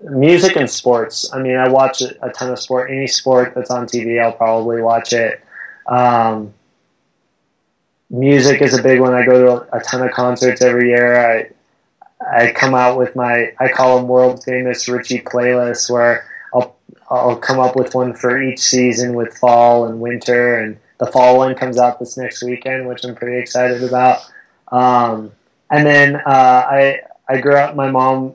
music 0.06 0.56
and 0.56 0.70
sports. 0.70 1.32
I 1.32 1.40
mean, 1.40 1.56
I 1.56 1.68
watch 1.68 2.00
a 2.00 2.30
ton 2.30 2.50
of 2.50 2.58
sport. 2.58 2.90
Any 2.90 3.06
sport 3.06 3.54
that's 3.54 3.70
on 3.70 3.86
TV, 3.86 4.22
I'll 4.22 4.32
probably 4.32 4.80
watch 4.80 5.12
it. 5.12 5.42
Um, 5.86 6.54
music 8.10 8.62
is 8.62 8.78
a 8.78 8.82
big 8.82 9.00
one. 9.00 9.14
I 9.14 9.24
go 9.24 9.62
to 9.62 9.76
a 9.76 9.80
ton 9.80 10.06
of 10.06 10.12
concerts 10.12 10.62
every 10.62 10.88
year. 10.88 11.18
I 11.18 11.50
I 12.24 12.52
come 12.52 12.74
out 12.74 12.98
with 12.98 13.14
my 13.14 13.52
I 13.58 13.68
call 13.68 13.98
them 13.98 14.08
world 14.08 14.42
famous 14.44 14.88
Richie 14.88 15.20
playlists 15.20 15.90
where 15.90 16.26
I'll 16.54 16.76
I'll 17.10 17.36
come 17.36 17.58
up 17.58 17.76
with 17.76 17.94
one 17.94 18.14
for 18.14 18.40
each 18.40 18.60
season 18.60 19.14
with 19.14 19.36
fall 19.36 19.86
and 19.86 20.00
winter 20.00 20.60
and 20.60 20.78
the 20.98 21.06
fall 21.06 21.36
one 21.36 21.54
comes 21.54 21.78
out 21.78 21.98
this 21.98 22.16
next 22.16 22.42
weekend, 22.42 22.88
which 22.88 23.04
I'm 23.04 23.14
pretty 23.14 23.38
excited 23.38 23.82
about. 23.82 24.20
Um, 24.72 25.32
and 25.70 25.86
then 25.86 26.16
uh, 26.16 26.22
I 26.26 27.00
I 27.28 27.40
grew 27.40 27.56
up. 27.56 27.74
My 27.74 27.90
mom. 27.90 28.34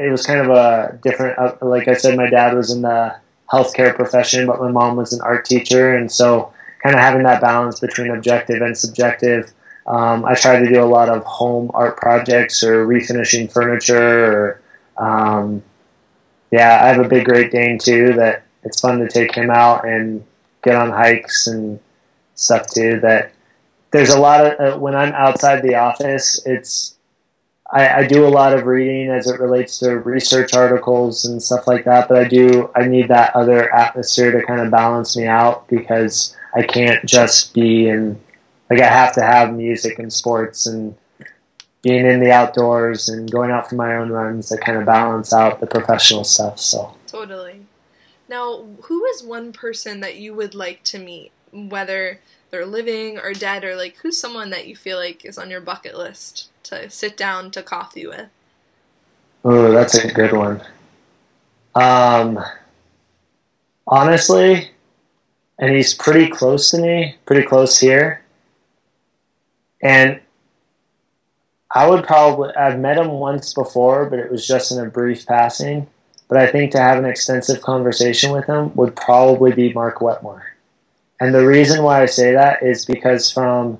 It 0.00 0.10
was 0.10 0.26
kind 0.26 0.40
of 0.40 0.50
a 0.50 0.98
different. 1.02 1.38
Uh, 1.38 1.54
like 1.62 1.88
I 1.88 1.94
said, 1.94 2.16
my 2.16 2.28
dad 2.28 2.54
was 2.54 2.70
in 2.70 2.82
the 2.82 3.16
healthcare 3.52 3.94
profession, 3.94 4.46
but 4.46 4.60
my 4.60 4.70
mom 4.70 4.96
was 4.96 5.12
an 5.12 5.20
art 5.20 5.44
teacher, 5.44 5.96
and 5.96 6.10
so 6.10 6.52
kind 6.82 6.94
of 6.94 7.00
having 7.00 7.22
that 7.24 7.40
balance 7.40 7.80
between 7.80 8.10
objective 8.10 8.62
and 8.62 8.76
subjective. 8.76 9.52
Um, 9.86 10.24
I 10.24 10.34
try 10.34 10.58
to 10.58 10.68
do 10.68 10.82
a 10.82 10.86
lot 10.86 11.08
of 11.08 11.24
home 11.24 11.70
art 11.74 11.96
projects 11.96 12.62
or 12.62 12.86
refinishing 12.86 13.50
furniture. 13.50 14.60
Or 14.98 15.04
um, 15.04 15.62
yeah, 16.50 16.80
I 16.82 16.88
have 16.88 17.04
a 17.04 17.08
big 17.08 17.24
Great 17.24 17.50
Dane 17.50 17.78
too. 17.78 18.12
That 18.14 18.44
it's 18.62 18.80
fun 18.80 18.98
to 19.00 19.08
take 19.08 19.34
him 19.34 19.50
out 19.50 19.86
and 19.86 20.24
get 20.62 20.76
on 20.76 20.90
hikes 20.90 21.46
and 21.46 21.80
stuff 22.34 22.66
too. 22.68 23.00
That 23.00 23.32
there's 23.90 24.10
a 24.10 24.20
lot 24.20 24.46
of 24.46 24.60
uh, 24.60 24.78
when 24.78 24.94
I'm 24.94 25.12
outside 25.12 25.62
the 25.62 25.74
office, 25.74 26.40
it's 26.46 26.94
I, 27.72 28.00
I, 28.00 28.06
do 28.06 28.26
a 28.26 28.28
lot 28.28 28.52
of 28.52 28.66
reading 28.66 29.10
as 29.10 29.28
it 29.28 29.38
relates 29.38 29.78
to 29.78 29.98
research 29.98 30.54
articles 30.54 31.24
and 31.24 31.42
stuff 31.42 31.66
like 31.66 31.84
that. 31.84 32.08
But 32.08 32.18
I 32.18 32.24
do 32.24 32.70
I 32.74 32.86
need 32.86 33.08
that 33.08 33.34
other 33.36 33.72
atmosphere 33.74 34.32
to 34.32 34.44
kind 34.44 34.60
of 34.60 34.70
balance 34.70 35.16
me 35.16 35.26
out 35.26 35.68
because 35.68 36.36
I 36.54 36.62
can't 36.62 37.04
just 37.04 37.54
be 37.54 37.88
in 37.88 38.20
like 38.68 38.80
I 38.80 38.86
have 38.86 39.14
to 39.14 39.22
have 39.22 39.54
music 39.54 39.98
and 39.98 40.12
sports 40.12 40.66
and 40.66 40.96
being 41.82 42.06
in 42.06 42.20
the 42.20 42.32
outdoors 42.32 43.08
and 43.08 43.30
going 43.30 43.50
out 43.50 43.68
for 43.68 43.76
my 43.76 43.96
own 43.96 44.10
runs 44.10 44.48
to 44.48 44.58
kind 44.58 44.78
of 44.78 44.84
balance 44.84 45.32
out 45.32 45.60
the 45.60 45.66
professional 45.66 46.24
stuff. 46.24 46.58
So 46.58 46.94
totally. 47.06 47.66
Now, 48.28 48.64
who 48.82 49.04
is 49.06 49.22
one 49.22 49.52
person 49.52 50.00
that 50.00 50.16
you 50.16 50.34
would 50.34 50.54
like 50.54 50.84
to 50.84 50.98
meet, 50.98 51.32
whether 51.52 52.20
they're 52.50 52.66
living 52.66 53.18
or 53.18 53.32
dead, 53.32 53.64
or 53.64 53.76
like 53.76 53.96
who's 53.96 54.18
someone 54.18 54.50
that 54.50 54.66
you 54.66 54.76
feel 54.76 54.98
like 54.98 55.24
is 55.24 55.38
on 55.38 55.50
your 55.50 55.60
bucket 55.60 55.96
list 55.96 56.50
to 56.64 56.90
sit 56.90 57.16
down 57.16 57.50
to 57.52 57.62
coffee 57.62 58.06
with? 58.06 58.28
Oh, 59.44 59.72
that's 59.72 59.96
a 59.96 60.12
good 60.12 60.32
one. 60.32 60.62
Um, 61.74 62.38
honestly, 63.86 64.70
and 65.58 65.74
he's 65.74 65.94
pretty 65.94 66.28
close 66.28 66.70
to 66.70 66.78
me, 66.78 67.16
pretty 67.26 67.46
close 67.46 67.78
here. 67.78 68.22
And 69.82 70.20
I 71.72 71.88
would 71.88 72.04
probably, 72.04 72.54
I've 72.54 72.78
met 72.78 72.98
him 72.98 73.08
once 73.08 73.54
before, 73.54 74.06
but 74.06 74.18
it 74.18 74.30
was 74.30 74.46
just 74.46 74.72
in 74.72 74.78
a 74.78 74.86
brief 74.86 75.26
passing. 75.26 75.86
But 76.28 76.38
I 76.38 76.46
think 76.46 76.72
to 76.72 76.78
have 76.78 76.98
an 76.98 77.04
extensive 77.04 77.60
conversation 77.60 78.32
with 78.32 78.46
him 78.46 78.74
would 78.74 78.94
probably 78.96 79.52
be 79.52 79.72
Mark 79.72 80.00
Wetmore. 80.00 80.49
And 81.20 81.34
the 81.34 81.46
reason 81.46 81.82
why 81.82 82.02
I 82.02 82.06
say 82.06 82.32
that 82.32 82.62
is 82.62 82.86
because 82.86 83.30
from 83.30 83.78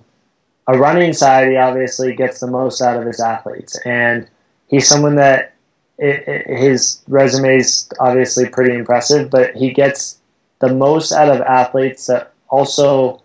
a 0.66 0.78
running 0.78 1.14
side, 1.14 1.49
he 1.49 1.57
obviously 1.57 2.14
gets 2.14 2.38
the 2.38 2.47
most 2.47 2.82
out 2.82 2.99
of 2.99 3.07
his 3.07 3.18
athletes. 3.18 3.78
And 3.86 4.28
he's 4.68 4.86
someone 4.86 5.16
that 5.16 5.55
it, 5.99 6.28
it, 6.28 6.59
his 6.59 7.03
resume 7.09 7.57
is 7.57 7.88
obviously 7.99 8.49
pretty 8.49 8.74
impressive, 8.74 9.30
but 9.30 9.57
he 9.57 9.72
gets 9.72 10.18
the 10.61 10.72
most 10.72 11.12
out 11.12 11.28
of 11.28 11.41
athletes 11.41 12.07
that 12.07 12.32
also 12.49 13.22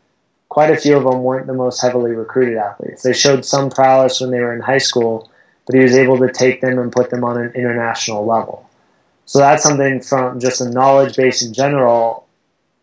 quite 0.49 0.71
a 0.71 0.77
few 0.77 0.95
of 0.95 1.03
them 1.03 1.23
weren't 1.23 1.47
the 1.47 1.53
most 1.53 1.81
heavily 1.81 2.11
recruited 2.11 2.57
athletes. 2.57 3.03
They 3.03 3.13
showed 3.13 3.43
some 3.43 3.69
prowess 3.69 4.21
when 4.21 4.31
they 4.31 4.39
were 4.39 4.53
in 4.53 4.61
high 4.61 4.77
school, 4.77 5.29
but 5.65 5.75
he 5.75 5.81
was 5.81 5.95
able 5.95 6.17
to 6.19 6.31
take 6.31 6.61
them 6.61 6.79
and 6.79 6.91
put 6.91 7.09
them 7.09 7.25
on 7.25 7.37
an 7.37 7.51
international 7.55 8.25
level. 8.25 8.69
So 9.25 9.39
that's 9.39 9.63
something 9.63 10.01
from 10.01 10.39
just 10.39 10.61
a 10.61 10.69
knowledge 10.69 11.17
base 11.17 11.41
in 11.43 11.53
general 11.53 12.24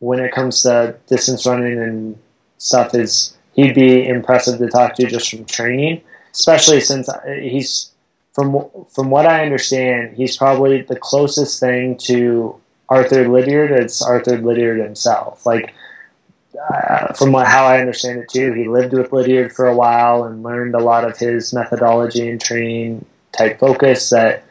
when 0.02 0.18
it 0.18 0.32
comes 0.32 0.62
to 0.62 0.96
distance 1.06 1.46
running 1.46 1.78
and 1.78 2.18
stuff 2.58 2.92
is 2.92 3.36
he'd 3.54 3.72
be 3.72 4.04
impressive 4.04 4.58
to 4.58 4.68
talk 4.68 4.96
to 4.96 5.06
just 5.06 5.30
from 5.30 5.44
training, 5.44 6.02
especially 6.32 6.80
since 6.80 7.08
he's 7.40 7.92
from 8.32 8.68
from 8.90 9.10
what 9.10 9.26
I 9.26 9.44
understand, 9.44 10.16
he's 10.16 10.36
probably 10.36 10.82
the 10.82 10.96
closest 10.96 11.60
thing 11.60 11.96
to 11.98 12.60
Arthur 12.88 13.28
Lydiard, 13.28 13.70
it's 13.70 14.02
Arthur 14.02 14.38
Lydiard 14.38 14.80
himself. 14.80 15.46
Like, 15.46 15.72
uh, 16.68 17.12
from 17.12 17.30
what, 17.30 17.46
how 17.46 17.64
I 17.64 17.78
understand 17.78 18.18
it 18.18 18.28
too, 18.28 18.52
he 18.54 18.66
lived 18.66 18.92
with 18.92 19.12
Lydiard 19.12 19.52
for 19.52 19.68
a 19.68 19.76
while 19.76 20.24
and 20.24 20.42
learned 20.42 20.74
a 20.74 20.82
lot 20.82 21.04
of 21.04 21.16
his 21.16 21.52
methodology 21.52 22.28
and 22.28 22.40
training 22.40 23.04
type 23.30 23.60
focus. 23.60 24.10
That, 24.10 24.42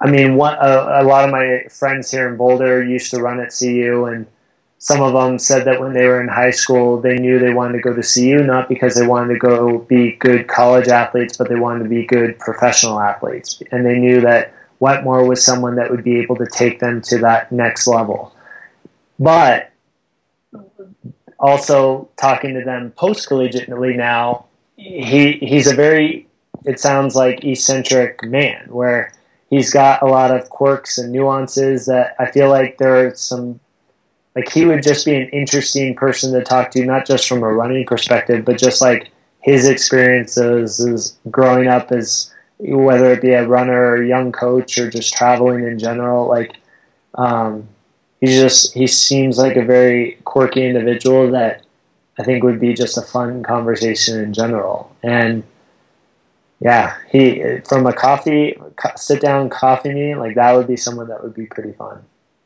I 0.00 0.10
mean, 0.10 0.36
one, 0.36 0.54
a, 0.54 1.02
a 1.02 1.04
lot 1.04 1.24
of 1.24 1.30
my 1.30 1.64
friends 1.70 2.10
here 2.10 2.28
in 2.28 2.36
Boulder 2.36 2.84
used 2.84 3.10
to 3.12 3.20
run 3.20 3.40
at 3.40 3.54
CU, 3.58 4.04
and 4.04 4.26
some 4.78 5.00
of 5.00 5.14
them 5.14 5.38
said 5.38 5.64
that 5.64 5.80
when 5.80 5.94
they 5.94 6.04
were 6.04 6.20
in 6.20 6.28
high 6.28 6.50
school, 6.50 7.00
they 7.00 7.16
knew 7.16 7.38
they 7.38 7.54
wanted 7.54 7.78
to 7.78 7.80
go 7.80 7.94
to 7.94 8.02
CU, 8.02 8.42
not 8.44 8.68
because 8.68 8.94
they 8.94 9.06
wanted 9.06 9.34
to 9.34 9.38
go 9.38 9.78
be 9.78 10.12
good 10.12 10.48
college 10.48 10.88
athletes, 10.88 11.36
but 11.36 11.48
they 11.48 11.54
wanted 11.54 11.84
to 11.84 11.88
be 11.88 12.04
good 12.04 12.38
professional 12.38 13.00
athletes. 13.00 13.62
And 13.72 13.86
they 13.86 13.98
knew 13.98 14.20
that 14.20 14.52
Wetmore 14.80 15.26
was 15.26 15.42
someone 15.42 15.76
that 15.76 15.90
would 15.90 16.04
be 16.04 16.20
able 16.20 16.36
to 16.36 16.46
take 16.46 16.78
them 16.78 17.00
to 17.02 17.18
that 17.18 17.50
next 17.50 17.86
level. 17.86 18.34
But 19.18 19.72
also 21.38 22.10
talking 22.16 22.54
to 22.54 22.62
them 22.62 22.92
post 22.92 23.28
collegiately 23.28 23.96
now, 23.96 24.46
he 24.76 25.32
he's 25.32 25.66
a 25.66 25.74
very 25.74 26.26
it 26.64 26.80
sounds 26.80 27.14
like 27.14 27.44
eccentric 27.44 28.22
man 28.24 28.66
where 28.68 29.12
he's 29.50 29.70
got 29.70 30.02
a 30.02 30.06
lot 30.06 30.30
of 30.30 30.48
quirks 30.50 30.98
and 30.98 31.12
nuances 31.12 31.86
that 31.86 32.14
I 32.18 32.30
feel 32.30 32.48
like 32.48 32.78
there 32.78 33.06
are 33.06 33.14
some 33.14 33.60
like 34.34 34.50
he 34.50 34.66
would 34.66 34.82
just 34.82 35.06
be 35.06 35.16
an 35.16 35.28
interesting 35.30 35.94
person 35.94 36.32
to 36.34 36.44
talk 36.44 36.70
to, 36.72 36.84
not 36.84 37.06
just 37.06 37.26
from 37.26 37.42
a 37.42 37.52
running 37.52 37.86
perspective, 37.86 38.44
but 38.44 38.58
just 38.58 38.82
like 38.82 39.10
his 39.40 39.66
experiences 39.66 40.78
as 40.78 41.16
growing 41.30 41.68
up 41.68 41.90
as 41.90 42.30
whether 42.58 43.12
it 43.12 43.22
be 43.22 43.32
a 43.32 43.46
runner 43.46 43.72
or 43.72 44.02
a 44.02 44.06
young 44.06 44.32
coach 44.32 44.76
or 44.76 44.90
just 44.90 45.14
traveling 45.14 45.64
in 45.64 45.78
general. 45.78 46.28
Like, 46.28 46.56
um, 47.14 47.66
he 48.20 48.26
just 48.26 48.74
he 48.74 48.86
seems 48.86 49.38
like 49.38 49.56
a 49.56 49.64
very 49.64 50.18
quirky 50.24 50.66
individual 50.66 51.30
that 51.30 51.62
I 52.18 52.22
think 52.22 52.44
would 52.44 52.60
be 52.60 52.74
just 52.74 52.98
a 52.98 53.02
fun 53.02 53.42
conversation 53.42 54.20
in 54.20 54.34
general. 54.34 54.94
And 55.02 55.44
yeah, 56.60 56.96
he 57.10 57.60
from 57.66 57.86
a 57.86 57.92
coffee 57.92 58.58
sit 58.96 59.20
down 59.20 59.48
coffee 59.48 59.92
meeting 59.92 60.18
like 60.18 60.34
that 60.34 60.54
would 60.54 60.66
be 60.66 60.76
someone 60.76 61.08
that 61.08 61.22
would 61.22 61.34
be 61.34 61.46
pretty 61.46 61.72
fun. 61.72 62.02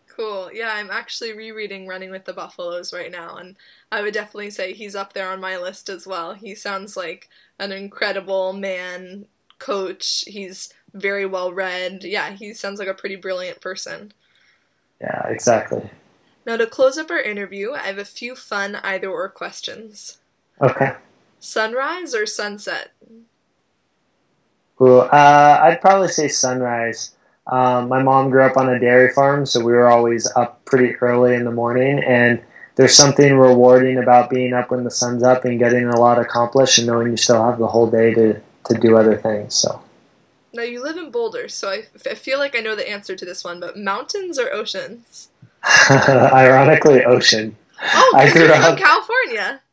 Cool. 0.06 0.50
Yeah, 0.52 0.72
I'm 0.74 0.90
actually 0.90 1.32
rereading 1.32 1.86
Running 1.86 2.10
with 2.10 2.26
the 2.26 2.34
Buffaloes 2.34 2.92
right 2.92 3.10
now, 3.10 3.36
and 3.36 3.56
I 3.90 4.02
would 4.02 4.12
definitely 4.12 4.50
say 4.50 4.72
he's 4.72 4.94
up 4.94 5.12
there 5.12 5.30
on 5.30 5.40
my 5.40 5.56
list 5.56 5.88
as 5.88 6.06
well. 6.06 6.34
He 6.34 6.54
sounds 6.54 6.96
like 6.96 7.28
an 7.58 7.72
incredible 7.72 8.52
man, 8.52 9.26
coach. 9.58 10.24
He's 10.26 10.74
very 10.92 11.24
well 11.24 11.52
read. 11.52 12.04
Yeah, 12.04 12.32
he 12.32 12.52
sounds 12.52 12.78
like 12.78 12.88
a 12.88 12.94
pretty 12.94 13.16
brilliant 13.16 13.60
person. 13.60 14.12
Yeah, 15.00 15.26
exactly. 15.28 15.88
Now, 16.44 16.56
to 16.56 16.66
close 16.66 16.98
up 16.98 17.10
our 17.10 17.20
interview, 17.20 17.72
I 17.72 17.86
have 17.86 17.98
a 17.98 18.04
few 18.04 18.34
fun 18.34 18.76
either 18.76 19.08
or 19.08 19.28
questions. 19.28 20.18
Okay. 20.60 20.92
Sunrise 21.38 22.14
or 22.14 22.26
sunset? 22.26 22.90
Ooh, 24.82 24.98
uh, 24.98 25.60
I'd 25.62 25.80
probably 25.80 26.08
say 26.08 26.28
sunrise. 26.28 27.14
Um, 27.46 27.88
my 27.88 28.02
mom 28.02 28.30
grew 28.30 28.42
up 28.42 28.56
on 28.56 28.68
a 28.68 28.78
dairy 28.78 29.12
farm, 29.12 29.44
so 29.44 29.60
we 29.60 29.72
were 29.72 29.88
always 29.88 30.30
up 30.36 30.64
pretty 30.64 30.94
early 30.96 31.34
in 31.34 31.44
the 31.44 31.50
morning. 31.50 32.02
And 32.02 32.42
there's 32.76 32.94
something 32.94 33.36
rewarding 33.36 33.98
about 33.98 34.30
being 34.30 34.54
up 34.54 34.70
when 34.70 34.84
the 34.84 34.90
sun's 34.90 35.22
up 35.22 35.44
and 35.44 35.58
getting 35.58 35.86
a 35.86 35.98
lot 35.98 36.18
accomplished 36.18 36.78
and 36.78 36.86
knowing 36.86 37.10
you 37.10 37.16
still 37.16 37.44
have 37.44 37.58
the 37.58 37.66
whole 37.66 37.90
day 37.90 38.14
to, 38.14 38.40
to 38.66 38.74
do 38.78 38.96
other 38.96 39.16
things. 39.16 39.54
So. 39.54 39.82
Now 40.52 40.62
you 40.62 40.82
live 40.82 40.96
in 40.96 41.10
Boulder, 41.10 41.48
so 41.48 41.68
I, 41.68 41.84
I 42.08 42.14
feel 42.14 42.38
like 42.38 42.56
I 42.56 42.60
know 42.60 42.74
the 42.74 42.88
answer 42.88 43.14
to 43.14 43.24
this 43.24 43.44
one. 43.44 43.60
But 43.60 43.76
mountains 43.76 44.38
or 44.38 44.52
oceans? 44.52 45.28
Ironically, 45.90 47.04
ocean. 47.04 47.56
Oh, 47.82 48.14
I 48.16 48.32
grew 48.32 48.46
up 48.46 48.72
in 48.72 48.82
California. 48.82 49.60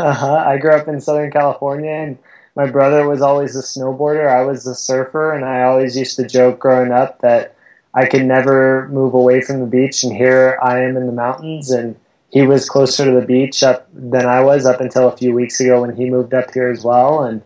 Uh-huh. 0.00 0.34
I 0.34 0.58
grew 0.58 0.72
up 0.72 0.88
in 0.88 1.00
Southern 1.00 1.30
California, 1.30 1.92
and 1.92 2.18
my 2.56 2.66
brother 2.70 3.08
was 3.08 3.22
always 3.22 3.56
a 3.56 3.62
snowboarder. 3.62 4.28
I 4.28 4.42
was 4.42 4.66
a 4.66 4.74
surfer, 4.74 5.32
and 5.32 5.44
I 5.44 5.62
always 5.62 5.96
used 5.96 6.16
to 6.16 6.26
joke 6.26 6.58
growing 6.58 6.92
up 6.92 7.20
that 7.20 7.54
I 7.94 8.06
could 8.06 8.24
never 8.24 8.88
move 8.88 9.14
away 9.14 9.40
from 9.40 9.60
the 9.60 9.66
beach. 9.66 10.02
And 10.02 10.14
here 10.14 10.58
I 10.62 10.80
am 10.82 10.96
in 10.96 11.06
the 11.06 11.12
mountains, 11.12 11.70
and 11.70 11.96
he 12.30 12.42
was 12.42 12.68
closer 12.68 13.04
to 13.04 13.20
the 13.20 13.26
beach 13.26 13.62
up 13.62 13.88
than 13.92 14.26
I 14.26 14.40
was 14.40 14.66
up 14.66 14.80
until 14.80 15.08
a 15.08 15.16
few 15.16 15.32
weeks 15.32 15.60
ago 15.60 15.82
when 15.82 15.96
he 15.96 16.10
moved 16.10 16.34
up 16.34 16.52
here 16.52 16.68
as 16.68 16.84
well. 16.84 17.24
And 17.24 17.42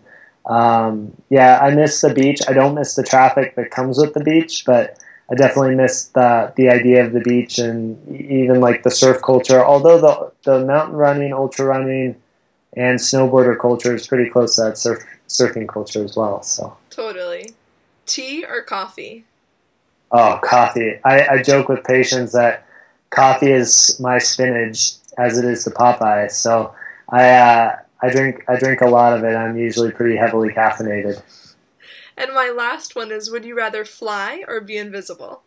um, 0.46 1.16
yeah, 1.30 1.58
I 1.60 1.74
miss 1.74 2.00
the 2.00 2.12
beach. 2.12 2.40
I 2.48 2.52
don't 2.52 2.74
miss 2.74 2.94
the 2.94 3.02
traffic 3.02 3.56
that 3.56 3.70
comes 3.70 3.98
with 3.98 4.12
the 4.14 4.24
beach, 4.24 4.64
but 4.66 4.98
I 5.30 5.34
definitely 5.34 5.74
miss 5.74 6.06
the 6.08 6.52
the 6.56 6.68
idea 6.68 7.04
of 7.04 7.12
the 7.12 7.20
beach 7.20 7.58
and 7.58 7.98
even 8.20 8.60
like 8.60 8.82
the 8.82 8.90
surf 8.90 9.22
culture. 9.22 9.64
Although 9.64 10.00
the 10.00 10.32
the 10.50 10.64
mountain 10.66 10.96
running, 10.96 11.32
ultra 11.32 11.64
running, 11.64 12.16
and 12.76 12.98
snowboarder 12.98 13.58
culture 13.58 13.94
is 13.94 14.06
pretty 14.06 14.30
close 14.30 14.56
to 14.56 14.62
that 14.62 14.78
surf 14.78 15.02
surfing 15.28 15.68
culture 15.68 16.04
as 16.04 16.16
well. 16.16 16.42
So 16.42 16.76
totally, 16.90 17.50
tea 18.06 18.44
or 18.44 18.62
coffee? 18.62 19.24
Oh, 20.10 20.38
coffee. 20.42 21.00
I, 21.04 21.26
I 21.26 21.42
joke 21.42 21.68
with 21.68 21.82
patients 21.84 22.32
that 22.32 22.66
coffee 23.10 23.50
is 23.50 23.98
my 24.00 24.18
spinach 24.18 24.92
as 25.18 25.38
it 25.38 25.44
is 25.44 25.64
to 25.64 25.70
Popeye. 25.70 26.30
So 26.30 26.74
I 27.08 27.30
uh, 27.30 27.76
I 28.00 28.10
drink 28.10 28.44
I 28.48 28.56
drink 28.56 28.80
a 28.80 28.88
lot 28.88 29.16
of 29.16 29.24
it. 29.24 29.34
I'm 29.34 29.56
usually 29.56 29.90
pretty 29.90 30.16
heavily 30.16 30.50
caffeinated. 30.50 31.22
And 32.16 32.32
my 32.32 32.50
last 32.50 32.94
one 32.94 33.10
is 33.10 33.30
would 33.30 33.44
you 33.44 33.56
rather 33.56 33.84
fly 33.84 34.44
or 34.46 34.60
be 34.60 34.76
invisible? 34.76 35.42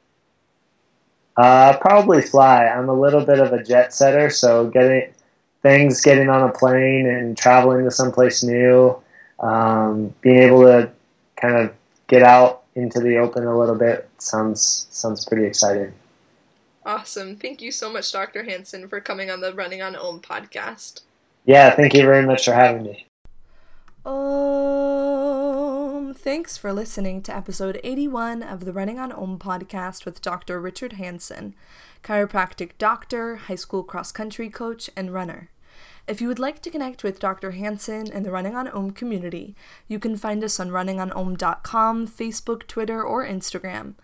Uh, 1.38 1.78
probably 1.78 2.22
fly. 2.22 2.66
I'm 2.66 2.90
a 2.90 3.00
little 3.00 3.24
bit 3.24 3.40
of 3.40 3.54
a 3.54 3.64
jet 3.64 3.94
setter, 3.94 4.30
so 4.30 4.68
getting 4.70 5.14
things, 5.62 6.02
getting 6.02 6.30
on 6.30 6.50
a 6.50 6.52
plane 6.52 7.08
and 7.08 7.38
traveling 7.38 7.86
to 7.86 7.92
someplace 7.92 8.44
new, 8.44 8.96
um, 9.40 10.14
being 10.22 10.38
able 10.38 10.64
to 10.64 10.92
kind 11.36 11.56
of 11.56 11.74
get 12.08 12.24
out 12.24 12.64
into 12.76 13.00
the 13.00 13.18
open 13.18 13.46
a 13.46 13.58
little 13.58 13.76
bit 13.76 14.10
sounds 14.18 14.88
sounds 14.92 15.26
pretty 15.26 15.46
exciting. 15.46 15.94
Awesome. 16.86 17.36
Thank 17.36 17.62
you 17.62 17.72
so 17.72 17.92
much, 17.92 18.12
Dr. 18.12 18.44
Hansen, 18.44 18.88
for 18.88 19.02
coming 19.02 19.30
on 19.30 19.42
the 19.42 19.54
Running 19.54 19.82
on 19.82 19.96
Om 19.96 20.22
podcast. 20.22 21.02
Yeah, 21.44 21.76
thank 21.76 21.94
you 21.94 22.04
very 22.04 22.26
much 22.26 22.46
for 22.46 22.54
having 22.54 22.84
me. 22.84 23.06
Um, 24.06 26.14
thanks 26.14 26.58
for 26.58 26.72
listening 26.72 27.22
to 27.24 27.36
episode 27.36 27.82
81 27.84 28.42
of 28.42 28.64
the 28.64 28.72
Running 28.72 29.00
on 29.00 29.12
Om 29.12 29.38
podcast 29.38 30.06
with 30.06 30.22
Dr. 30.22 30.62
Richard 30.62 30.94
Hansen, 30.94 31.56
chiropractic 32.08 32.72
doctor, 32.78 33.36
high 33.36 33.56
school 33.56 33.84
cross 33.84 34.14
country 34.14 34.50
coach, 34.50 34.90
and 34.96 35.14
runner. 35.14 35.50
If 36.08 36.22
you 36.22 36.30
would 36.30 36.40
like 36.40 36.62
to 36.62 36.70
connect 36.70 37.04
with 37.04 37.20
Dr. 37.20 37.52
Hansen 37.52 38.10
and 38.10 38.26
the 38.26 38.32
Running 38.32 38.56
on 38.56 38.70
Om 38.70 38.92
community, 38.92 39.58
you 39.90 40.00
can 40.00 40.16
find 40.16 40.42
us 40.42 40.58
on 40.58 40.70
runningonom.com, 40.70 42.08
Facebook, 42.08 42.66
Twitter, 42.66 43.04
or 43.04 43.28
Instagram. 43.28 43.96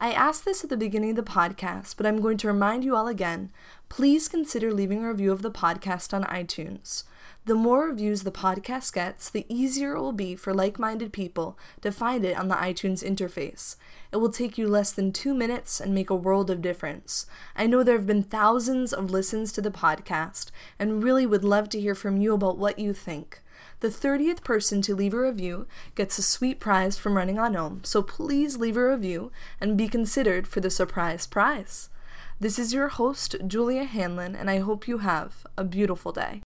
I 0.00 0.10
asked 0.10 0.44
this 0.44 0.64
at 0.64 0.70
the 0.70 0.76
beginning 0.76 1.10
of 1.10 1.16
the 1.16 1.22
podcast, 1.22 1.96
but 1.96 2.04
I'm 2.04 2.20
going 2.20 2.38
to 2.38 2.48
remind 2.48 2.82
you 2.82 2.96
all 2.96 3.06
again. 3.06 3.52
Please 3.88 4.26
consider 4.26 4.72
leaving 4.72 5.04
a 5.04 5.08
review 5.08 5.30
of 5.30 5.42
the 5.42 5.52
podcast 5.52 6.12
on 6.12 6.24
iTunes. 6.24 7.04
The 7.44 7.56
more 7.56 7.88
reviews 7.88 8.22
the 8.22 8.30
podcast 8.30 8.92
gets, 8.92 9.28
the 9.28 9.44
easier 9.48 9.96
it 9.96 10.00
will 10.00 10.12
be 10.12 10.36
for 10.36 10.54
like 10.54 10.78
minded 10.78 11.12
people 11.12 11.58
to 11.80 11.90
find 11.90 12.24
it 12.24 12.38
on 12.38 12.46
the 12.46 12.54
iTunes 12.54 13.02
interface. 13.02 13.74
It 14.12 14.18
will 14.18 14.30
take 14.30 14.56
you 14.56 14.68
less 14.68 14.92
than 14.92 15.10
two 15.10 15.34
minutes 15.34 15.80
and 15.80 15.92
make 15.92 16.08
a 16.08 16.14
world 16.14 16.50
of 16.50 16.62
difference. 16.62 17.26
I 17.56 17.66
know 17.66 17.82
there 17.82 17.96
have 17.96 18.06
been 18.06 18.22
thousands 18.22 18.92
of 18.92 19.10
listens 19.10 19.50
to 19.52 19.60
the 19.60 19.72
podcast 19.72 20.52
and 20.78 21.02
really 21.02 21.26
would 21.26 21.42
love 21.42 21.68
to 21.70 21.80
hear 21.80 21.96
from 21.96 22.16
you 22.16 22.32
about 22.32 22.58
what 22.58 22.78
you 22.78 22.92
think. 22.92 23.42
The 23.80 23.88
30th 23.88 24.44
person 24.44 24.80
to 24.82 24.94
leave 24.94 25.12
a 25.12 25.20
review 25.20 25.66
gets 25.96 26.18
a 26.18 26.22
sweet 26.22 26.60
prize 26.60 26.96
from 26.96 27.16
Running 27.16 27.40
on 27.40 27.56
Om, 27.56 27.80
so 27.82 28.02
please 28.02 28.58
leave 28.58 28.76
a 28.76 28.88
review 28.88 29.32
and 29.60 29.76
be 29.76 29.88
considered 29.88 30.46
for 30.46 30.60
the 30.60 30.70
surprise 30.70 31.26
prize. 31.26 31.90
This 32.38 32.56
is 32.56 32.72
your 32.72 32.86
host, 32.86 33.34
Julia 33.44 33.82
Hanlon, 33.82 34.36
and 34.36 34.48
I 34.48 34.60
hope 34.60 34.86
you 34.86 34.98
have 34.98 35.44
a 35.58 35.64
beautiful 35.64 36.12
day. 36.12 36.42